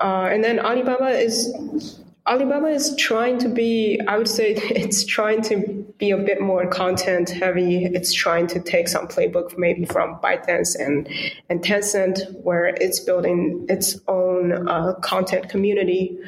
uh, 0.00 0.28
and 0.30 0.44
then 0.44 0.60
Alibaba 0.60 1.08
is 1.08 2.00
Alibaba 2.26 2.66
is 2.66 2.94
trying 2.96 3.38
to 3.38 3.48
be, 3.48 4.00
I 4.08 4.18
would 4.18 4.28
say 4.28 4.54
it's 4.56 5.04
trying 5.04 5.42
to 5.42 5.86
be 5.98 6.10
a 6.10 6.16
bit 6.16 6.40
more 6.40 6.66
content 6.66 7.30
heavy. 7.30 7.84
It's 7.84 8.12
trying 8.12 8.48
to 8.48 8.60
take 8.60 8.88
some 8.88 9.06
playbook 9.06 9.56
maybe 9.56 9.84
from 9.84 10.18
ByteDance 10.20 10.76
and, 10.78 11.08
and 11.48 11.62
Tencent, 11.62 12.18
where 12.42 12.66
it's 12.66 13.00
building 13.00 13.66
its 13.68 13.98
own 14.08 14.68
uh, 14.68 14.94
content 14.94 15.48
community 15.48 16.18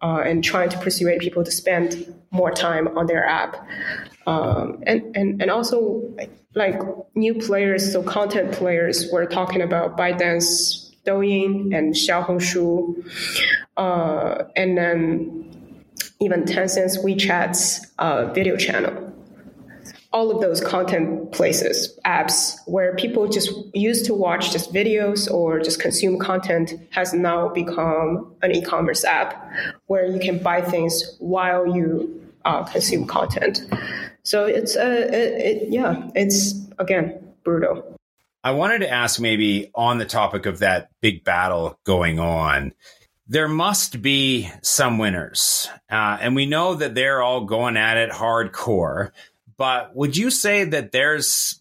uh, 0.00 0.22
and 0.24 0.44
trying 0.44 0.68
to 0.70 0.78
persuade 0.78 1.20
people 1.20 1.42
to 1.44 1.50
spend 1.50 2.14
more 2.30 2.52
time 2.52 2.96
on 2.96 3.06
their 3.06 3.24
app. 3.24 3.56
Um, 4.26 4.82
and, 4.86 5.16
and, 5.16 5.42
and 5.42 5.50
also 5.50 6.02
like 6.54 6.80
new 7.14 7.34
players, 7.34 7.92
so 7.92 8.02
content 8.02 8.52
players, 8.52 9.08
we're 9.12 9.26
talking 9.26 9.62
about 9.62 9.96
ByteDance, 9.96 10.92
Douyin, 11.04 11.76
and 11.76 11.94
Xiaohongshu. 11.94 13.04
Uh, 13.76 14.44
and 14.56 14.76
then 14.76 15.37
even 16.20 16.44
Tencent's 16.44 16.98
WeChat's 16.98 17.86
uh, 17.98 18.26
video 18.32 18.56
channel. 18.56 19.04
All 20.10 20.30
of 20.30 20.40
those 20.40 20.60
content 20.60 21.32
places, 21.32 21.98
apps 22.04 22.56
where 22.66 22.96
people 22.96 23.28
just 23.28 23.52
used 23.74 24.06
to 24.06 24.14
watch 24.14 24.52
just 24.52 24.72
videos 24.72 25.30
or 25.30 25.60
just 25.60 25.80
consume 25.80 26.18
content 26.18 26.72
has 26.90 27.12
now 27.12 27.48
become 27.48 28.34
an 28.42 28.52
e-commerce 28.52 29.04
app 29.04 29.50
where 29.86 30.06
you 30.06 30.18
can 30.18 30.38
buy 30.38 30.62
things 30.62 31.16
while 31.18 31.66
you 31.76 32.32
uh, 32.46 32.64
consume 32.64 33.06
content. 33.06 33.60
So 34.22 34.46
it's 34.46 34.76
uh, 34.76 35.08
it, 35.10 35.14
it, 35.14 35.68
yeah, 35.68 36.08
it's 36.14 36.54
again 36.78 37.34
brutal. 37.44 37.98
I 38.42 38.52
wanted 38.52 38.78
to 38.80 38.90
ask 38.90 39.20
maybe 39.20 39.70
on 39.74 39.98
the 39.98 40.06
topic 40.06 40.46
of 40.46 40.60
that 40.60 40.90
big 41.02 41.22
battle 41.22 41.78
going 41.84 42.18
on 42.18 42.72
there 43.28 43.48
must 43.48 44.00
be 44.00 44.50
some 44.62 44.98
winners. 44.98 45.68
Uh, 45.90 46.16
and 46.20 46.34
we 46.34 46.46
know 46.46 46.74
that 46.74 46.94
they're 46.94 47.22
all 47.22 47.44
going 47.44 47.76
at 47.76 47.98
it 47.98 48.10
hardcore. 48.10 49.10
But 49.56 49.94
would 49.94 50.16
you 50.16 50.30
say 50.30 50.64
that 50.64 50.92
there's 50.92 51.60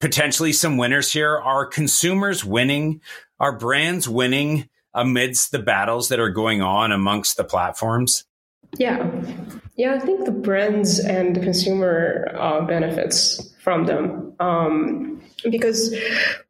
potentially 0.00 0.52
some 0.52 0.76
winners 0.76 1.12
here? 1.12 1.36
Are 1.36 1.66
consumers 1.66 2.44
winning? 2.44 3.00
Are 3.38 3.56
brands 3.56 4.08
winning 4.08 4.68
amidst 4.92 5.52
the 5.52 5.58
battles 5.58 6.08
that 6.08 6.18
are 6.18 6.30
going 6.30 6.62
on 6.62 6.90
amongst 6.90 7.36
the 7.36 7.44
platforms? 7.44 8.24
Yeah. 8.76 9.08
Yeah, 9.76 9.94
I 9.94 9.98
think 9.98 10.24
the 10.24 10.32
brands 10.32 10.98
and 10.98 11.36
the 11.36 11.40
consumer 11.40 12.28
uh, 12.34 12.62
benefits 12.62 13.54
from 13.66 13.84
them. 13.84 14.32
Um, 14.38 15.20
because 15.50 15.92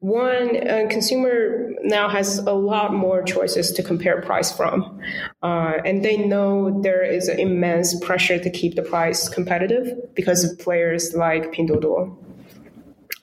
one, 0.01 0.55
a 0.55 0.87
consumer 0.89 1.71
now 1.83 2.11
has 2.11 2.41
a 2.41 2.53
lot 2.53 2.93
more 2.93 3.23
choices 3.23 3.73
to 3.73 3.83
compare 3.83 4.21
price 4.21 4.55
from. 4.55 5.01
Uh, 5.43 5.79
and 5.83 6.05
they 6.05 6.19
know 6.19 6.83
there 6.83 7.03
is 7.03 7.29
an 7.29 7.41
immense 7.41 7.99
pressure 8.05 8.39
to 8.39 8.51
keep 8.51 8.75
the 8.75 8.83
price 8.83 9.31
competitive 9.31 10.15
because 10.15 10.45
of 10.45 10.59
players 10.59 11.15
like 11.15 11.53
Pinduoduo. 11.55 12.15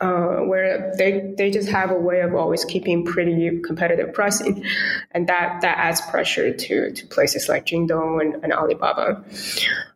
Uh, 0.01 0.39
where 0.47 0.91
they, 0.97 1.31
they 1.37 1.51
just 1.51 1.69
have 1.69 1.91
a 1.91 1.99
way 2.09 2.21
of 2.21 2.33
always 2.33 2.65
keeping 2.65 3.05
pretty 3.05 3.61
competitive 3.61 4.11
pricing. 4.11 4.65
And 5.11 5.27
that, 5.27 5.61
that 5.61 5.77
adds 5.77 6.01
pressure 6.09 6.51
to, 6.51 6.91
to 6.91 7.07
places 7.07 7.47
like 7.47 7.67
Jingdong 7.67 8.21
and, 8.21 8.43
and 8.43 8.53
Alibaba. 8.53 9.23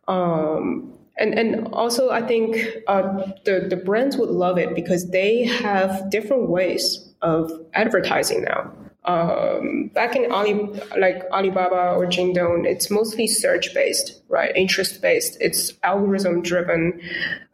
Um, 0.06 0.97
and 1.18 1.38
and 1.38 1.68
also 1.72 2.10
I 2.10 2.22
think 2.22 2.56
uh, 2.86 3.02
the 3.44 3.66
the 3.68 3.76
brands 3.76 4.16
would 4.16 4.30
love 4.30 4.58
it 4.58 4.74
because 4.74 5.10
they 5.10 5.44
have 5.44 6.10
different 6.10 6.48
ways 6.48 7.12
of 7.22 7.50
advertising 7.74 8.44
now. 8.44 8.72
Um, 9.04 9.90
back 9.94 10.16
in 10.16 10.30
Ali, 10.30 10.54
like 10.98 11.24
Alibaba 11.32 11.94
or 11.96 12.04
Jingdong, 12.04 12.66
it's 12.66 12.90
mostly 12.90 13.26
search 13.26 13.72
based, 13.72 14.20
right? 14.28 14.54
Interest 14.54 15.00
based. 15.00 15.38
It's 15.40 15.72
algorithm 15.82 16.42
driven. 16.42 17.00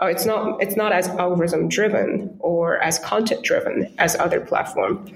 Uh, 0.03 0.07
it's 0.07 0.27
not. 0.27 0.61
It's 0.61 0.75
not 0.75 0.93
as 0.93 1.07
algorithm 1.09 1.69
driven 1.69 2.37
or 2.41 2.83
as 2.83 2.99
content 2.99 3.45
driven 3.45 3.95
as 3.99 4.17
other 4.17 4.41
platform. 4.41 5.07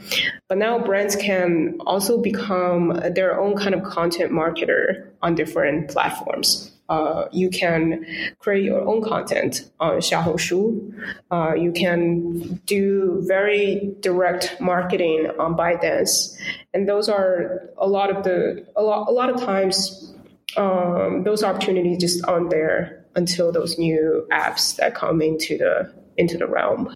But 0.49 0.59
now 0.59 0.79
brands 0.79 1.17
can 1.17 1.79
also 1.87 2.23
become 2.23 3.01
their 3.15 3.41
own 3.41 3.57
kind 3.57 3.75
of 3.75 3.83
content 3.83 4.31
marketer 4.31 5.09
on 5.23 5.35
different 5.35 5.91
platforms 5.91 6.71
uh, 6.89 7.29
you 7.33 7.51
can 7.51 8.07
create 8.39 8.65
your 8.65 8.81
own 8.81 9.03
content 9.03 9.71
on 9.79 9.99
Xiaohongshu. 9.99 10.93
Uh, 11.31 11.55
you 11.55 11.73
can 11.73 12.61
do 12.65 13.23
very 13.27 13.95
direct 14.01 14.61
marketing 14.61 15.31
on 15.39 15.55
ByteDance, 15.55 16.37
and 16.73 16.89
those 16.89 17.09
are 17.09 17.69
a 17.77 17.87
lot 17.87 18.15
of 18.15 18.25
the 18.25 18.67
a 18.77 18.83
lot 18.83 19.09
a 19.09 19.13
lot 19.13 19.29
of 19.29 19.41
times 19.41 20.15
um, 20.57 21.25
those 21.25 21.45
opportunities 21.45 21.99
just 21.99 22.25
aren't 22.27 22.51
there 22.51 23.05
until 23.15 23.53
those 23.53 23.79
new 23.79 24.27
apps 24.33 24.77
that 24.77 24.95
come 24.95 25.21
into 25.21 25.59
the 25.59 25.93
into 26.17 26.39
the 26.39 26.47
realm. 26.47 26.95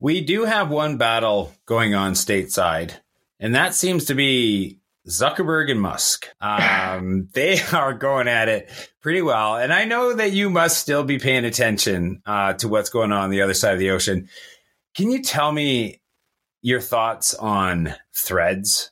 We 0.00 0.20
do 0.20 0.44
have 0.44 0.70
one 0.70 0.96
battle 0.96 1.52
going 1.66 1.94
on 1.94 2.12
stateside, 2.12 2.92
and 3.38 3.54
that 3.54 3.74
seems 3.74 4.06
to 4.06 4.14
be 4.14 4.80
Zuckerberg 5.08 5.70
and 5.70 5.80
Musk. 5.80 6.28
Um, 6.40 7.28
they 7.34 7.60
are 7.72 7.94
going 7.94 8.28
at 8.28 8.48
it 8.48 8.70
pretty 9.00 9.22
well. 9.22 9.56
And 9.56 9.72
I 9.72 9.84
know 9.84 10.14
that 10.14 10.32
you 10.32 10.50
must 10.50 10.78
still 10.78 11.04
be 11.04 11.18
paying 11.18 11.44
attention 11.44 12.22
uh, 12.26 12.54
to 12.54 12.68
what's 12.68 12.90
going 12.90 13.12
on, 13.12 13.24
on 13.24 13.30
the 13.30 13.42
other 13.42 13.54
side 13.54 13.74
of 13.74 13.78
the 13.78 13.90
ocean. 13.90 14.28
Can 14.96 15.10
you 15.10 15.22
tell 15.22 15.50
me 15.50 16.00
your 16.62 16.80
thoughts 16.80 17.34
on 17.34 17.94
threads? 18.14 18.90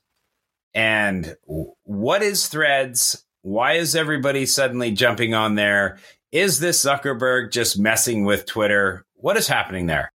And 0.74 1.36
what 1.84 2.22
is 2.22 2.48
threads? 2.48 3.24
Why 3.42 3.74
is 3.74 3.94
everybody 3.94 4.46
suddenly 4.46 4.92
jumping 4.92 5.34
on 5.34 5.54
there? 5.54 5.98
Is 6.30 6.60
this 6.60 6.84
Zuckerberg 6.84 7.52
just 7.52 7.78
messing 7.78 8.24
with 8.24 8.46
Twitter? 8.46 9.04
What 9.14 9.36
is 9.36 9.48
happening 9.48 9.86
there? 9.86 10.12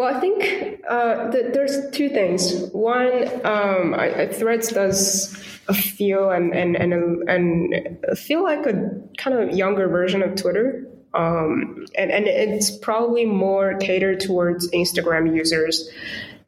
Well, 0.00 0.16
I 0.16 0.18
think 0.18 0.80
uh, 0.88 1.30
th- 1.30 1.52
there's 1.52 1.90
two 1.90 2.08
things. 2.08 2.70
One, 2.72 3.28
um, 3.44 3.92
I, 3.92 4.22
I 4.22 4.26
Threads 4.28 4.70
does 4.70 5.36
feel 5.74 6.30
and 6.30 6.54
and 6.56 6.74
and 6.74 7.28
and 7.28 8.18
feel 8.18 8.42
like 8.42 8.64
a 8.64 8.90
kind 9.18 9.36
of 9.38 9.54
younger 9.54 9.88
version 9.88 10.22
of 10.22 10.36
Twitter. 10.36 10.88
Um, 11.12 11.84
and 11.98 12.10
and 12.10 12.26
it's 12.26 12.70
probably 12.70 13.26
more 13.26 13.76
catered 13.76 14.20
towards 14.20 14.70
Instagram 14.70 15.36
users 15.36 15.90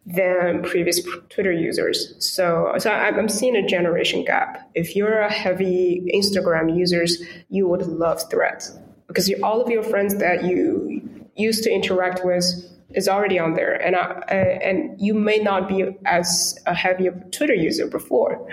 than 0.07 0.63
previous 0.63 1.07
Twitter 1.29 1.53
users. 1.53 2.15
So, 2.25 2.73
so 2.79 2.91
I'm 2.91 3.29
seeing 3.29 3.55
a 3.55 3.67
generation 3.67 4.25
gap. 4.25 4.67
If 4.75 4.97
you're 4.97 5.21
a 5.21 5.31
heavy 5.31 6.11
Instagram 6.15 6.75
users, 6.75 7.23
you 7.51 7.69
would 7.69 7.83
love 7.83 8.31
Threads 8.31 8.79
because 9.09 9.31
all 9.43 9.61
of 9.61 9.69
your 9.69 9.83
friends 9.83 10.17
that 10.17 10.43
you 10.45 11.03
used 11.37 11.65
to 11.65 11.71
interact 11.71 12.25
with 12.25 12.72
is 12.95 13.09
already 13.09 13.39
on 13.39 13.55
there, 13.55 13.75
and 13.75 13.97
uh, 13.97 14.21
and 14.31 15.01
you 15.01 15.15
may 15.15 15.39
not 15.39 15.69
be 15.69 15.97
as 16.05 16.59
a 16.67 16.75
heavy 16.75 17.07
a 17.07 17.13
Twitter 17.31 17.55
user 17.55 17.87
before, 17.87 18.47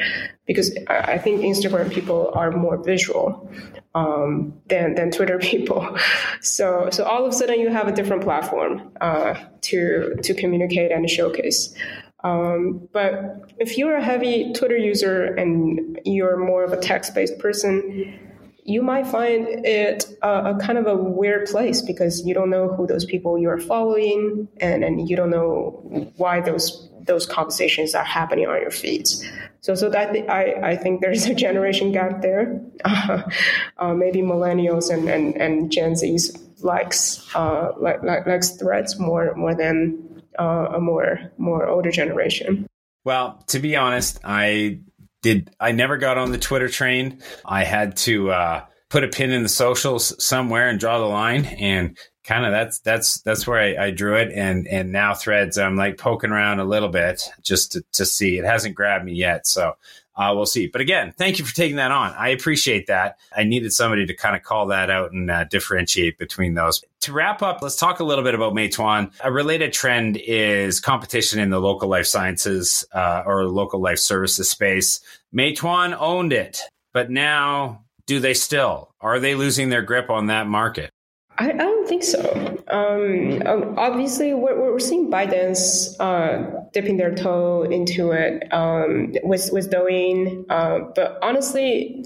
because 0.46 0.76
I 0.88 1.18
think 1.18 1.42
Instagram 1.42 1.92
people 1.92 2.32
are 2.34 2.52
more 2.52 2.78
visual 2.84 3.50
um, 3.96 4.54
than 4.68 4.96
than 4.96 5.12
Twitter 5.12 5.38
people. 5.52 5.98
So 6.42 6.90
so 6.92 7.04
all 7.04 7.26
of 7.26 7.34
a 7.34 7.36
sudden 7.36 7.60
you 7.60 7.70
have 7.70 7.88
a 7.88 7.92
different 7.92 8.24
platform 8.24 8.92
uh, 9.02 9.36
to 9.62 10.16
to 10.24 10.34
communicate 10.34 10.92
and 10.92 11.10
showcase. 11.10 11.74
Um, 12.22 12.90
but 12.92 13.50
if 13.60 13.78
you're 13.78 13.96
a 13.96 14.04
heavy 14.04 14.52
Twitter 14.52 14.76
user 14.76 15.24
and 15.24 16.00
you're 16.04 16.38
more 16.38 16.64
of 16.66 16.74
a 16.74 16.78
text 16.78 17.16
based 17.16 17.40
person 17.40 18.20
you 18.64 18.82
might 18.82 19.08
find 19.08 19.48
it 19.66 20.06
a, 20.22 20.56
a, 20.56 20.60
kind 20.60 20.78
of 20.78 20.88
a 20.88 20.96
weird 20.96 21.48
place 21.48 21.82
because 21.82 22.26
you 22.26 22.34
don't 22.34 22.50
know 22.50 22.68
who 22.70 22.86
those 22.86 23.06
people 23.06 23.38
you're 23.38 23.58
following 23.60 24.48
and, 24.60 24.84
and 24.84 25.10
you 25.10 25.16
don't 25.16 25.30
know 25.30 26.12
why 26.18 26.42
those 26.42 26.90
those 27.02 27.26
conversations 27.26 27.96
are 27.96 28.04
happening 28.04 28.48
on 28.48 28.62
your 28.62 28.70
feeds. 28.72 29.26
So, 29.62 29.74
so 29.74 29.90
that 29.90 30.16
I, 30.30 30.72
I 30.72 30.76
think 30.76 31.02
there's 31.02 31.26
a 31.26 31.34
generation 31.34 31.92
gap 31.92 32.22
there. 32.22 32.62
Uh, 32.86 33.24
uh, 33.78 33.94
maybe 33.94 34.20
millennials 34.20 34.94
and, 34.94 35.10
and, 35.10 35.36
and 35.36 35.72
Gen 35.72 35.96
Z's 35.96 36.38
likes 36.62 37.34
uh, 37.36 37.72
like, 37.78 38.04
like 38.04 38.28
likes 38.28 38.52
threads 38.52 39.00
more 39.00 39.34
more 39.36 39.56
than 39.56 40.22
uh, 40.38 40.68
a 40.76 40.80
more 40.80 41.32
more 41.38 41.68
older 41.68 41.92
generation. 41.92 42.68
Well, 43.06 43.44
to 43.48 43.60
be 43.60 43.76
honest, 43.76 44.20
I 44.24 44.80
did 45.22 45.50
I 45.60 45.72
never 45.72 45.98
got 45.98 46.18
on 46.18 46.32
the 46.32 46.38
Twitter 46.38 46.70
train. 46.70 47.22
I 47.46 47.64
had 47.64 47.98
to 47.98 48.32
uh, 48.32 48.66
put 48.90 49.04
a 49.04 49.08
pin 49.08 49.32
in 49.32 49.44
the 49.44 49.50
socials 49.50 50.22
somewhere 50.24 50.70
and 50.70 50.80
draw 50.80 51.00
the 51.00 51.06
line, 51.06 51.46
and 51.46 51.98
kind 52.24 52.46
of 52.46 52.52
that's 52.52 52.80
that's 52.80 53.22
that's 53.22 53.48
where 53.48 53.60
I, 53.60 53.88
I, 53.88 53.92
drew 53.92 54.16
it. 54.16 54.32
And 54.34 54.68
and 54.68 54.92
now 54.92 55.14
Threads, 55.14 55.58
I'm 55.58 55.76
like 55.76 55.98
poking 55.98 56.32
around 56.32 56.60
a 56.60 56.66
little 56.66 56.90
bit 56.90 57.24
just 57.44 57.74
to, 57.74 57.84
to 57.94 58.06
see. 58.06 58.38
It 58.38 58.46
hasn't 58.46 58.76
grabbed 58.76 59.06
me 59.06 59.14
yet, 59.14 59.48
so 59.48 59.74
uh, 60.20 60.34
we'll 60.36 60.46
see. 60.46 60.68
But 60.68 60.82
again, 60.82 61.14
thank 61.18 61.40
you 61.40 61.46
for 61.46 61.56
taking 61.56 61.78
that 61.78 61.92
on. 61.92 62.14
I 62.14 62.30
appreciate 62.30 62.88
that. 62.88 63.18
I 63.36 63.46
needed 63.46 63.72
somebody 63.72 64.06
to 64.06 64.14
kind 64.14 64.36
of 64.36 64.44
call 64.44 64.68
that 64.68 64.90
out 64.90 65.14
and 65.14 65.32
uh, 65.32 65.46
differentiate 65.46 66.18
between 66.18 66.56
those. 66.56 66.84
To 67.02 67.14
wrap 67.14 67.42
up, 67.42 67.62
let's 67.62 67.78
talk 67.78 68.02
a 68.02 68.04
little 68.04 68.24
bit 68.24 68.36
about 68.36 68.54
Meituan. 68.54 69.14
A 69.24 69.32
related 69.32 69.72
trend 69.72 70.18
is 70.18 70.82
competition 70.82 71.40
in 71.40 71.52
the 71.52 71.62
local 71.62 71.88
life 71.88 72.06
sciences 72.06 72.84
uh, 72.92 73.24
or 73.26 73.46
local 73.46 73.80
life 73.80 74.00
services 74.00 74.50
space. 74.50 75.00
Meituan 75.34 75.96
owned 75.98 76.34
it, 76.34 76.64
but 76.92 77.10
now 77.10 77.86
do 78.06 78.20
they 78.20 78.34
still? 78.34 78.94
Are 79.00 79.20
they 79.20 79.36
losing 79.36 79.70
their 79.70 79.84
grip 79.84 80.10
on 80.10 80.28
that 80.28 80.48
market? 80.48 80.92
I, 81.40 81.52
I 81.52 81.54
don't 81.54 81.88
think 81.88 82.04
so. 82.04 82.58
Um, 82.68 83.42
um, 83.48 83.76
obviously, 83.78 84.34
we're, 84.34 84.60
we're 84.60 84.80
seeing 84.80 85.10
ByteDance 85.10 85.96
uh, 86.00 86.68
dipping 86.74 86.98
their 86.98 87.16
toe 87.16 87.64
into 87.64 88.12
it 88.12 88.52
um, 88.54 89.14
with 89.24 89.50
with 89.54 89.72
Douyin, 89.72 90.46
uh, 90.50 90.80
but 90.94 91.18
honestly, 91.22 92.06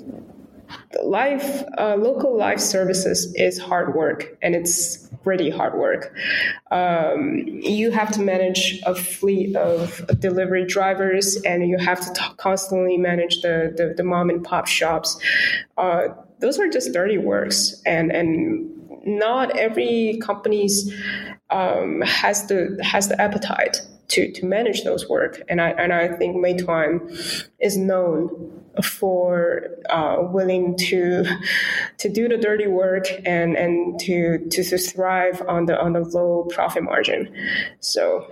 life 1.04 1.64
uh, 1.80 1.96
local 1.96 2.38
life 2.38 2.60
services 2.60 3.34
is 3.36 3.58
hard 3.58 3.96
work, 3.96 4.38
and 4.44 4.56
it's 4.56 5.10
pretty 5.24 5.50
hard 5.50 5.74
work. 5.80 6.16
Um, 6.70 7.44
you 7.48 7.90
have 7.92 8.12
to 8.12 8.22
manage 8.22 8.82
a 8.86 8.94
fleet 8.94 9.56
of 9.56 10.06
delivery 10.20 10.66
drivers, 10.66 11.42
and 11.42 11.68
you 11.68 11.78
have 11.80 12.02
to 12.02 12.14
t- 12.14 12.34
constantly 12.38 12.98
manage 12.98 13.42
the, 13.42 13.74
the, 13.76 13.94
the 13.96 14.04
mom 14.04 14.30
and 14.30 14.44
pop 14.44 14.68
shops. 14.68 15.18
Uh, 15.78 16.10
those 16.40 16.60
are 16.60 16.68
just 16.68 16.92
dirty 16.94 17.18
works, 17.18 17.82
and 17.86 18.12
and 18.12 18.70
not 19.04 19.58
every 19.58 20.20
company's 20.22 20.94
um, 21.50 22.02
has 22.02 22.48
the 22.48 22.80
has 22.84 23.10
the 23.10 23.22
appetite 23.22 23.82
to 24.10 24.32
to 24.32 24.46
manage 24.46 24.84
those 24.84 25.08
work. 25.10 25.42
And 25.48 25.62
I 25.62 25.70
and 25.72 25.94
I 25.94 26.08
think 26.10 26.36
Meituan 26.36 27.48
is 27.60 27.78
known 27.78 28.62
for 28.84 29.70
uh, 29.90 30.18
willing 30.20 30.76
to 30.78 31.26
to 31.98 32.10
do 32.10 32.28
the 32.28 32.38
dirty 32.38 32.68
work 32.68 33.06
and 33.26 33.56
and 33.56 34.00
to 34.02 34.48
to 34.50 34.78
thrive 34.78 35.42
on 35.48 35.66
the 35.66 35.80
on 35.80 35.94
the 35.94 36.02
low 36.02 36.48
profit 36.50 36.84
margin. 36.84 37.34
So. 37.80 38.28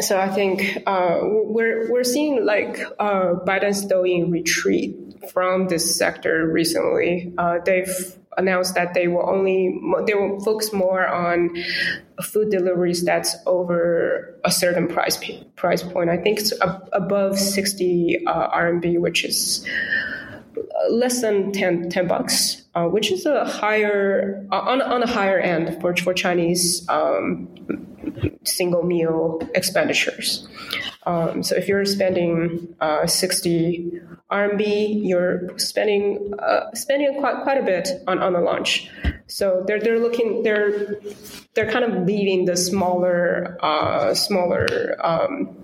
So 0.00 0.18
I 0.18 0.28
think 0.28 0.82
uh, 0.86 1.20
we're 1.22 1.88
we're 1.88 2.02
seeing 2.02 2.44
like 2.44 2.80
uh, 2.98 3.34
ByteDance 3.46 3.88
Douyin 3.88 4.32
retreat 4.32 4.96
from 5.32 5.68
this 5.68 5.94
sector 5.96 6.48
recently. 6.48 7.32
Uh, 7.38 7.58
they've 7.64 8.18
announced 8.36 8.74
that 8.74 8.94
they 8.94 9.08
will 9.08 9.28
only 9.28 9.80
they 10.06 10.14
will 10.14 10.40
focus 10.40 10.72
more 10.72 11.06
on 11.06 11.50
food 12.22 12.50
deliveries 12.50 13.04
that's 13.04 13.36
over 13.46 14.38
a 14.44 14.50
certain 14.50 14.86
price 14.88 15.18
price 15.56 15.82
point. 15.82 16.10
I 16.10 16.16
think 16.16 16.40
it's 16.40 16.52
above 16.92 17.38
60 17.38 18.26
uh, 18.26 18.50
RMB, 18.50 19.00
which 19.00 19.24
is 19.24 19.66
less 20.90 21.20
than 21.20 21.52
10, 21.52 21.90
10 21.90 22.08
bucks. 22.08 22.64
uh, 22.74 22.86
which 22.86 23.10
is 23.12 23.24
a 23.26 23.44
higher 23.44 24.46
uh, 24.50 24.58
on 24.58 24.82
on 24.82 25.02
a 25.02 25.06
higher 25.06 25.38
end 25.38 25.80
for 25.80 25.94
for 25.96 26.12
Chinese 26.12 26.86
um, 26.88 27.48
single 28.44 28.82
meal 28.82 29.40
expenditures. 29.54 30.46
Um, 31.06 31.42
so 31.42 31.54
if 31.54 31.68
you're 31.68 31.84
spending 31.84 32.74
uh, 32.80 33.06
60 33.06 34.00
RMB, 34.30 35.06
you're 35.06 35.56
spending 35.58 36.32
uh, 36.38 36.72
spending 36.74 37.20
quite 37.20 37.42
quite 37.42 37.58
a 37.58 37.62
bit 37.62 37.88
on, 38.08 38.18
on 38.20 38.34
a 38.34 38.40
lunch. 38.40 38.90
So 39.26 39.62
they're 39.66 39.80
they're 39.80 40.00
looking 40.00 40.42
they're 40.42 40.96
they're 41.54 41.70
kind 41.70 41.84
of 41.84 42.06
leaving 42.06 42.46
the 42.46 42.56
smaller 42.56 43.56
uh, 43.62 44.14
smaller 44.14 44.96
um, 45.04 45.63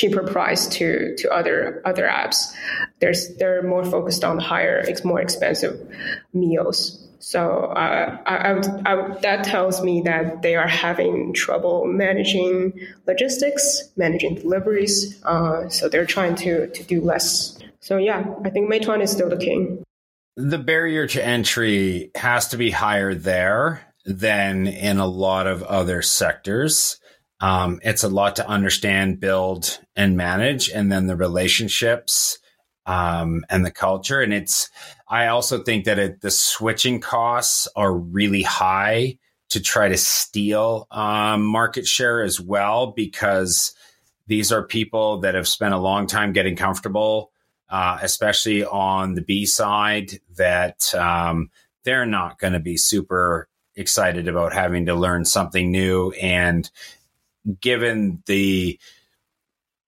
cheaper 0.00 0.22
price 0.22 0.66
to 0.66 1.14
to 1.16 1.30
other 1.30 1.82
other 1.84 2.06
apps. 2.06 2.52
There's 3.00 3.36
they're 3.36 3.62
more 3.62 3.84
focused 3.84 4.24
on 4.24 4.38
higher, 4.38 4.82
more 5.04 5.20
expensive 5.20 5.76
meals. 6.32 7.06
So 7.18 7.66
uh, 7.76 8.16
I, 8.24 8.34
I, 8.34 8.92
I 8.92 9.18
that 9.20 9.44
tells 9.44 9.82
me 9.82 10.00
that 10.02 10.40
they 10.40 10.56
are 10.56 10.66
having 10.66 11.34
trouble 11.34 11.84
managing 11.84 12.80
logistics, 13.06 13.90
managing 13.96 14.36
deliveries. 14.36 15.22
Uh, 15.22 15.68
so 15.68 15.88
they're 15.90 16.06
trying 16.06 16.34
to 16.36 16.68
to 16.68 16.82
do 16.84 17.02
less. 17.02 17.58
So 17.80 17.98
yeah, 17.98 18.24
I 18.44 18.50
think 18.50 18.72
Meituan 18.72 19.02
is 19.02 19.10
still 19.10 19.28
the 19.28 19.36
king. 19.36 19.84
The 20.36 20.58
barrier 20.58 21.06
to 21.08 21.24
entry 21.24 22.10
has 22.14 22.48
to 22.48 22.56
be 22.56 22.70
higher 22.70 23.14
there 23.14 23.82
than 24.06 24.66
in 24.66 24.98
a 24.98 25.06
lot 25.06 25.46
of 25.46 25.62
other 25.62 26.00
sectors. 26.00 26.98
Um, 27.40 27.80
it's 27.82 28.04
a 28.04 28.08
lot 28.08 28.36
to 28.36 28.46
understand, 28.46 29.18
build, 29.18 29.78
and 29.96 30.16
manage, 30.16 30.68
and 30.68 30.92
then 30.92 31.06
the 31.06 31.16
relationships 31.16 32.38
um, 32.86 33.44
and 33.48 33.64
the 33.64 33.70
culture. 33.70 34.20
And 34.20 34.34
it's, 34.34 34.68
I 35.08 35.28
also 35.28 35.62
think 35.62 35.86
that 35.86 35.98
it, 35.98 36.20
the 36.20 36.30
switching 36.30 37.00
costs 37.00 37.66
are 37.74 37.94
really 37.94 38.42
high 38.42 39.18
to 39.50 39.60
try 39.60 39.88
to 39.88 39.96
steal 39.96 40.86
um, 40.90 41.44
market 41.44 41.86
share 41.86 42.22
as 42.22 42.38
well, 42.40 42.88
because 42.88 43.74
these 44.26 44.52
are 44.52 44.62
people 44.62 45.20
that 45.20 45.34
have 45.34 45.48
spent 45.48 45.74
a 45.74 45.78
long 45.78 46.06
time 46.06 46.32
getting 46.32 46.56
comfortable, 46.56 47.32
uh, 47.68 47.98
especially 48.02 48.64
on 48.64 49.14
the 49.14 49.22
B 49.22 49.46
side, 49.46 50.20
that 50.36 50.94
um, 50.94 51.50
they're 51.84 52.06
not 52.06 52.38
going 52.38 52.52
to 52.52 52.60
be 52.60 52.76
super 52.76 53.48
excited 53.74 54.28
about 54.28 54.52
having 54.52 54.86
to 54.86 54.94
learn 54.94 55.24
something 55.24 55.70
new 55.70 56.10
and 56.12 56.70
given 57.60 58.22
the 58.26 58.78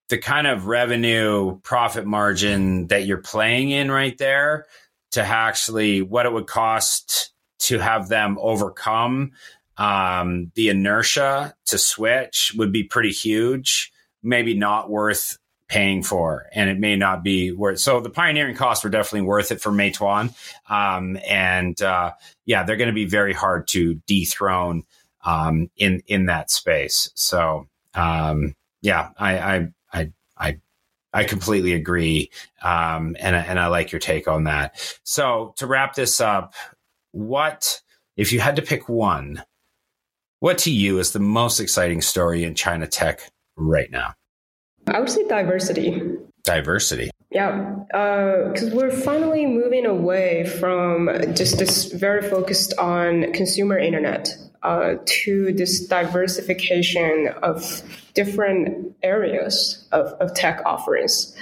the 0.08 0.18
kind 0.18 0.46
of 0.46 0.66
revenue 0.66 1.58
profit 1.60 2.04
margin 2.04 2.86
that 2.88 3.06
you're 3.06 3.16
playing 3.16 3.70
in 3.70 3.90
right 3.90 4.18
there 4.18 4.66
to 5.12 5.22
actually 5.22 6.02
what 6.02 6.26
it 6.26 6.32
would 6.32 6.46
cost 6.46 7.32
to 7.58 7.78
have 7.78 8.08
them 8.08 8.36
overcome 8.40 9.32
um, 9.78 10.52
the 10.54 10.68
inertia 10.68 11.54
to 11.64 11.78
switch 11.78 12.52
would 12.56 12.72
be 12.72 12.84
pretty 12.84 13.10
huge 13.10 13.92
maybe 14.22 14.54
not 14.54 14.90
worth 14.90 15.38
paying 15.68 16.02
for 16.02 16.46
and 16.52 16.68
it 16.68 16.78
may 16.78 16.94
not 16.94 17.22
be 17.22 17.50
worth 17.50 17.78
so 17.78 17.98
the 18.00 18.10
pioneering 18.10 18.54
costs 18.54 18.84
were 18.84 18.90
definitely 18.90 19.26
worth 19.26 19.50
it 19.50 19.62
for 19.62 19.72
Meituan. 19.72 20.34
Um, 20.68 21.18
and 21.26 21.80
uh, 21.80 22.12
yeah 22.44 22.64
they're 22.64 22.76
going 22.76 22.88
to 22.88 22.94
be 22.94 23.06
very 23.06 23.32
hard 23.32 23.66
to 23.68 23.94
dethrone 24.06 24.82
um, 25.24 25.70
in 25.76 26.02
in 26.06 26.26
that 26.26 26.50
space. 26.50 27.10
So 27.14 27.68
um, 27.94 28.54
yeah, 28.80 29.10
I, 29.18 29.38
I 29.38 29.68
I 29.92 30.12
I 31.12 31.24
completely 31.24 31.74
agree, 31.74 32.30
um, 32.62 33.16
and 33.20 33.36
and 33.36 33.60
I 33.60 33.66
like 33.66 33.92
your 33.92 34.00
take 34.00 34.28
on 34.28 34.44
that. 34.44 34.98
So 35.04 35.54
to 35.58 35.66
wrap 35.66 35.94
this 35.94 36.20
up, 36.20 36.54
what 37.10 37.80
if 38.16 38.32
you 38.32 38.40
had 38.40 38.56
to 38.56 38.62
pick 38.62 38.88
one? 38.88 39.42
What 40.40 40.58
to 40.58 40.72
you 40.72 40.98
is 40.98 41.12
the 41.12 41.20
most 41.20 41.60
exciting 41.60 42.00
story 42.00 42.44
in 42.44 42.54
China 42.54 42.86
tech 42.86 43.30
right 43.56 43.90
now? 43.90 44.14
I 44.88 44.98
would 44.98 45.10
say 45.10 45.26
diversity. 45.28 46.02
Diversity. 46.44 47.10
Yeah, 47.30 47.76
because 47.86 48.72
uh, 48.72 48.76
we're 48.76 48.90
finally 48.90 49.46
moving 49.46 49.86
away 49.86 50.44
from 50.44 51.08
just 51.34 51.58
this 51.58 51.92
very 51.92 52.28
focused 52.28 52.76
on 52.78 53.32
consumer 53.32 53.78
internet 53.78 54.28
uh, 54.62 54.94
to 55.04 55.52
this 55.52 55.86
diversification 55.86 57.28
of 57.42 57.82
different 58.14 58.94
areas 59.02 59.86
of, 59.92 60.08
of 60.20 60.34
tech 60.34 60.62
offerings. 60.64 61.34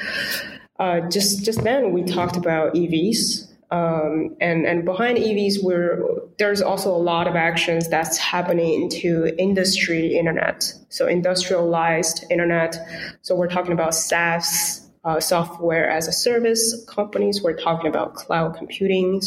Uh, 0.78 1.00
just 1.10 1.44
just 1.44 1.62
then 1.62 1.92
we 1.92 2.02
talked 2.02 2.36
about 2.36 2.74
EVs. 2.74 3.46
Um, 3.70 4.34
and 4.40 4.66
and 4.66 4.84
behind 4.84 5.18
EVs, 5.18 5.62
we're, 5.62 6.02
there's 6.38 6.60
also 6.60 6.90
a 6.90 6.98
lot 6.98 7.28
of 7.28 7.36
actions 7.36 7.88
that's 7.88 8.18
happening 8.18 8.82
into 8.82 9.32
industry 9.38 10.16
internet, 10.16 10.72
so 10.88 11.06
industrialized 11.06 12.24
internet. 12.30 12.76
So 13.22 13.36
we're 13.36 13.48
talking 13.48 13.72
about 13.72 13.94
SaaS, 13.94 14.90
uh, 15.04 15.20
software 15.20 15.88
as 15.88 16.08
a 16.08 16.12
service 16.12 16.84
companies. 16.88 17.42
We're 17.42 17.56
talking 17.56 17.88
about 17.88 18.14
cloud 18.14 18.56
computing 18.56 19.20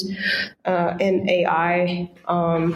uh, 0.65 0.97
and 0.99 1.29
AI. 1.29 2.11
Um, 2.27 2.73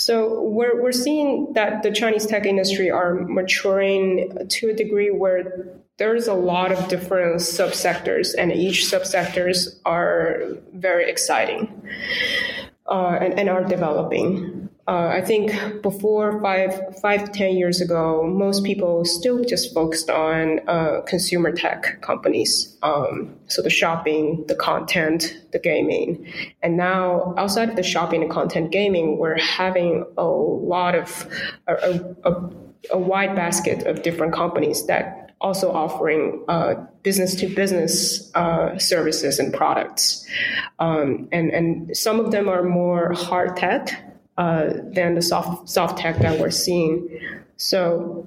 so 0.00 0.40
we're, 0.40 0.82
we're 0.82 0.92
seeing 0.92 1.52
that 1.52 1.82
the 1.82 1.90
Chinese 1.90 2.24
tech 2.24 2.46
industry 2.46 2.90
are 2.90 3.14
maturing 3.14 4.48
to 4.48 4.70
a 4.70 4.72
degree 4.72 5.10
where 5.10 5.68
there's 5.98 6.26
a 6.26 6.32
lot 6.32 6.72
of 6.72 6.88
different 6.88 7.36
subsectors, 7.36 8.34
and 8.36 8.50
each 8.50 8.84
subsectors 8.84 9.78
are 9.84 10.56
very 10.72 11.10
exciting 11.10 11.82
uh, 12.86 13.18
and, 13.20 13.38
and 13.38 13.50
are 13.50 13.62
developing. 13.62 14.59
Uh, 14.90 15.06
I 15.06 15.20
think 15.20 15.82
before 15.82 16.40
five, 16.42 16.98
five, 17.00 17.30
ten 17.30 17.56
years 17.56 17.80
ago, 17.80 18.24
most 18.26 18.64
people 18.64 19.04
still 19.04 19.44
just 19.44 19.72
focused 19.72 20.10
on 20.10 20.58
uh, 20.66 21.02
consumer 21.06 21.52
tech 21.52 22.02
companies. 22.02 22.76
Um, 22.82 23.36
so 23.46 23.62
the 23.62 23.70
shopping, 23.70 24.44
the 24.48 24.56
content, 24.56 25.36
the 25.52 25.60
gaming, 25.60 26.26
and 26.60 26.76
now 26.76 27.34
outside 27.38 27.70
of 27.70 27.76
the 27.76 27.84
shopping 27.84 28.22
and 28.22 28.30
content 28.32 28.72
gaming, 28.72 29.16
we're 29.18 29.38
having 29.38 30.04
a 30.18 30.24
lot 30.24 30.96
of 30.96 31.24
a, 31.68 32.04
a, 32.24 32.50
a 32.90 32.98
wide 32.98 33.36
basket 33.36 33.86
of 33.86 34.02
different 34.02 34.32
companies 34.34 34.86
that 34.86 35.36
also 35.40 35.70
offering 35.70 36.44
business 37.04 37.36
to 37.36 37.46
business 37.46 38.32
services 38.78 39.38
and 39.38 39.54
products. 39.54 40.26
Um, 40.80 41.28
and, 41.30 41.50
and 41.50 41.96
some 41.96 42.18
of 42.18 42.32
them 42.32 42.48
are 42.48 42.64
more 42.64 43.12
hard 43.14 43.56
tech, 43.56 44.09
uh, 44.40 44.70
than 44.94 45.14
the 45.14 45.20
soft 45.20 45.68
soft 45.68 45.98
tech 45.98 46.18
that 46.20 46.40
we're 46.40 46.50
seeing. 46.50 47.20
So 47.58 48.26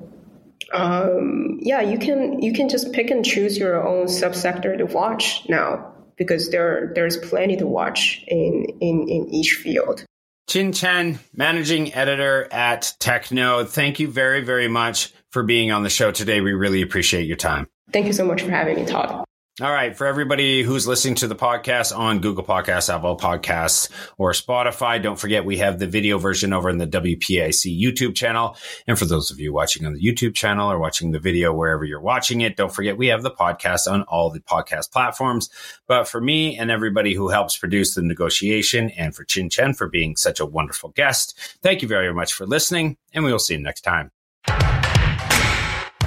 um, 0.72 1.58
yeah, 1.60 1.82
you 1.82 1.98
can 1.98 2.40
you 2.40 2.54
can 2.54 2.70
just 2.70 2.92
pick 2.94 3.10
and 3.10 3.26
choose 3.26 3.58
your 3.58 3.86
own 3.86 4.06
subsector 4.06 4.78
to 4.78 4.86
watch 4.86 5.42
now 5.50 5.92
because 6.16 6.52
there 6.52 6.92
there's 6.94 7.18
plenty 7.18 7.56
to 7.58 7.66
watch 7.66 8.24
in 8.28 8.66
in, 8.80 9.08
in 9.10 9.28
each 9.34 9.54
field. 9.54 10.06
Qin 10.48 10.76
Chen, 10.76 11.18
managing 11.34 11.92
editor 11.96 12.48
at 12.52 12.94
TechNode. 13.00 13.70
Thank 13.70 14.00
you 14.00 14.08
very, 14.08 14.42
very 14.42 14.68
much 14.68 15.12
for 15.32 15.42
being 15.42 15.72
on 15.72 15.82
the 15.82 15.90
show 15.90 16.12
today. 16.12 16.42
We 16.42 16.54
really 16.54 16.84
appreciate 16.84 17.26
your 17.26 17.38
time. 17.38 17.68
Thank 17.92 18.06
you 18.06 18.14
so 18.14 18.26
much 18.26 18.44
for 18.44 18.52
having 18.52 18.76
me, 18.76 18.86
Todd. 18.86 19.26
All 19.62 19.72
right. 19.72 19.96
For 19.96 20.08
everybody 20.08 20.64
who's 20.64 20.88
listening 20.88 21.14
to 21.16 21.28
the 21.28 21.36
podcast 21.36 21.96
on 21.96 22.22
Google 22.22 22.44
Podcasts, 22.44 22.92
Apple 22.92 23.16
Podcasts, 23.16 23.88
or 24.18 24.32
Spotify, 24.32 25.00
don't 25.00 25.20
forget 25.20 25.46
we 25.46 25.60
have 25.60 25.78
the 25.78 25.86
video 25.86 26.18
version 26.18 26.54
over 26.54 26.72
in 26.72 26.80
the 26.80 26.88
WPIC 26.88 27.80
YouTube 27.80 28.16
channel. 28.16 28.58
And 28.88 28.98
for 28.98 29.06
those 29.06 29.30
of 29.30 29.40
you 29.40 29.54
watching 29.54 29.86
on 29.86 29.94
the 29.94 30.02
YouTube 30.02 30.34
channel 30.34 30.72
or 30.72 30.80
watching 30.80 31.12
the 31.12 31.20
video 31.20 31.54
wherever 31.54 31.86
you're 31.86 32.02
watching 32.02 32.42
it, 32.42 32.58
don't 32.58 32.74
forget 32.74 32.98
we 32.98 33.08
have 33.08 33.22
the 33.22 33.30
podcast 33.30 33.86
on 33.86 34.02
all 34.04 34.32
the 34.32 34.40
podcast 34.40 34.92
platforms. 34.92 35.52
But 35.86 36.08
for 36.08 36.20
me 36.20 36.58
and 36.58 36.72
everybody 36.72 37.14
who 37.14 37.30
helps 37.30 37.56
produce 37.56 37.94
the 37.94 38.02
negotiation 38.02 38.90
and 38.98 39.16
for 39.16 39.24
Qin 39.24 39.52
Chen 39.52 39.76
for 39.76 39.88
being 39.88 40.16
such 40.16 40.40
a 40.40 40.48
wonderful 40.48 40.90
guest, 40.90 41.38
thank 41.62 41.84
you 41.84 41.88
very 41.88 42.12
much 42.12 42.34
for 42.34 42.48
listening 42.48 42.98
and 43.14 43.24
we 43.24 43.32
will 43.32 43.38
see 43.38 43.54
you 43.54 43.62
next 43.62 43.82
time. 43.82 44.10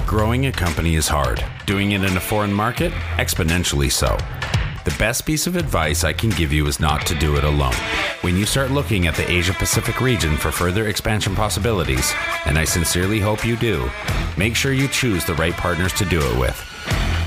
Growing 0.07 0.45
a 0.45 0.53
company 0.53 0.95
is 0.95 1.09
hard. 1.09 1.43
Doing 1.65 1.91
it 1.91 2.01
in 2.01 2.15
a 2.15 2.21
foreign 2.21 2.53
market, 2.53 2.93
exponentially 3.17 3.91
so. 3.91 4.17
The 4.85 4.95
best 4.97 5.25
piece 5.25 5.47
of 5.47 5.57
advice 5.57 6.05
I 6.05 6.13
can 6.13 6.29
give 6.29 6.53
you 6.53 6.65
is 6.67 6.79
not 6.79 7.05
to 7.07 7.15
do 7.15 7.35
it 7.35 7.43
alone. 7.43 7.75
When 8.21 8.37
you 8.37 8.45
start 8.45 8.71
looking 8.71 9.05
at 9.05 9.15
the 9.15 9.29
Asia 9.29 9.51
Pacific 9.51 9.99
region 9.99 10.37
for 10.37 10.49
further 10.49 10.87
expansion 10.87 11.35
possibilities, 11.35 12.13
and 12.45 12.57
I 12.57 12.63
sincerely 12.63 13.19
hope 13.19 13.45
you 13.45 13.57
do, 13.57 13.91
make 14.37 14.55
sure 14.55 14.71
you 14.71 14.87
choose 14.87 15.25
the 15.25 15.33
right 15.33 15.53
partners 15.53 15.91
to 15.95 16.05
do 16.05 16.21
it 16.21 16.39
with. 16.39 16.57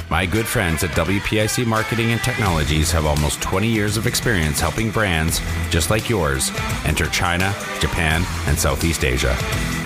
My 0.08 0.24
good 0.24 0.46
friends 0.46 0.82
at 0.82 0.90
WPIC 0.92 1.66
Marketing 1.66 2.12
and 2.12 2.20
Technologies 2.22 2.90
have 2.92 3.04
almost 3.04 3.42
20 3.42 3.68
years 3.68 3.98
of 3.98 4.06
experience 4.06 4.58
helping 4.58 4.90
brands 4.90 5.42
just 5.68 5.90
like 5.90 6.08
yours 6.08 6.50
enter 6.86 7.08
China, 7.08 7.54
Japan, 7.78 8.24
and 8.46 8.58
Southeast 8.58 9.04
Asia. 9.04 9.36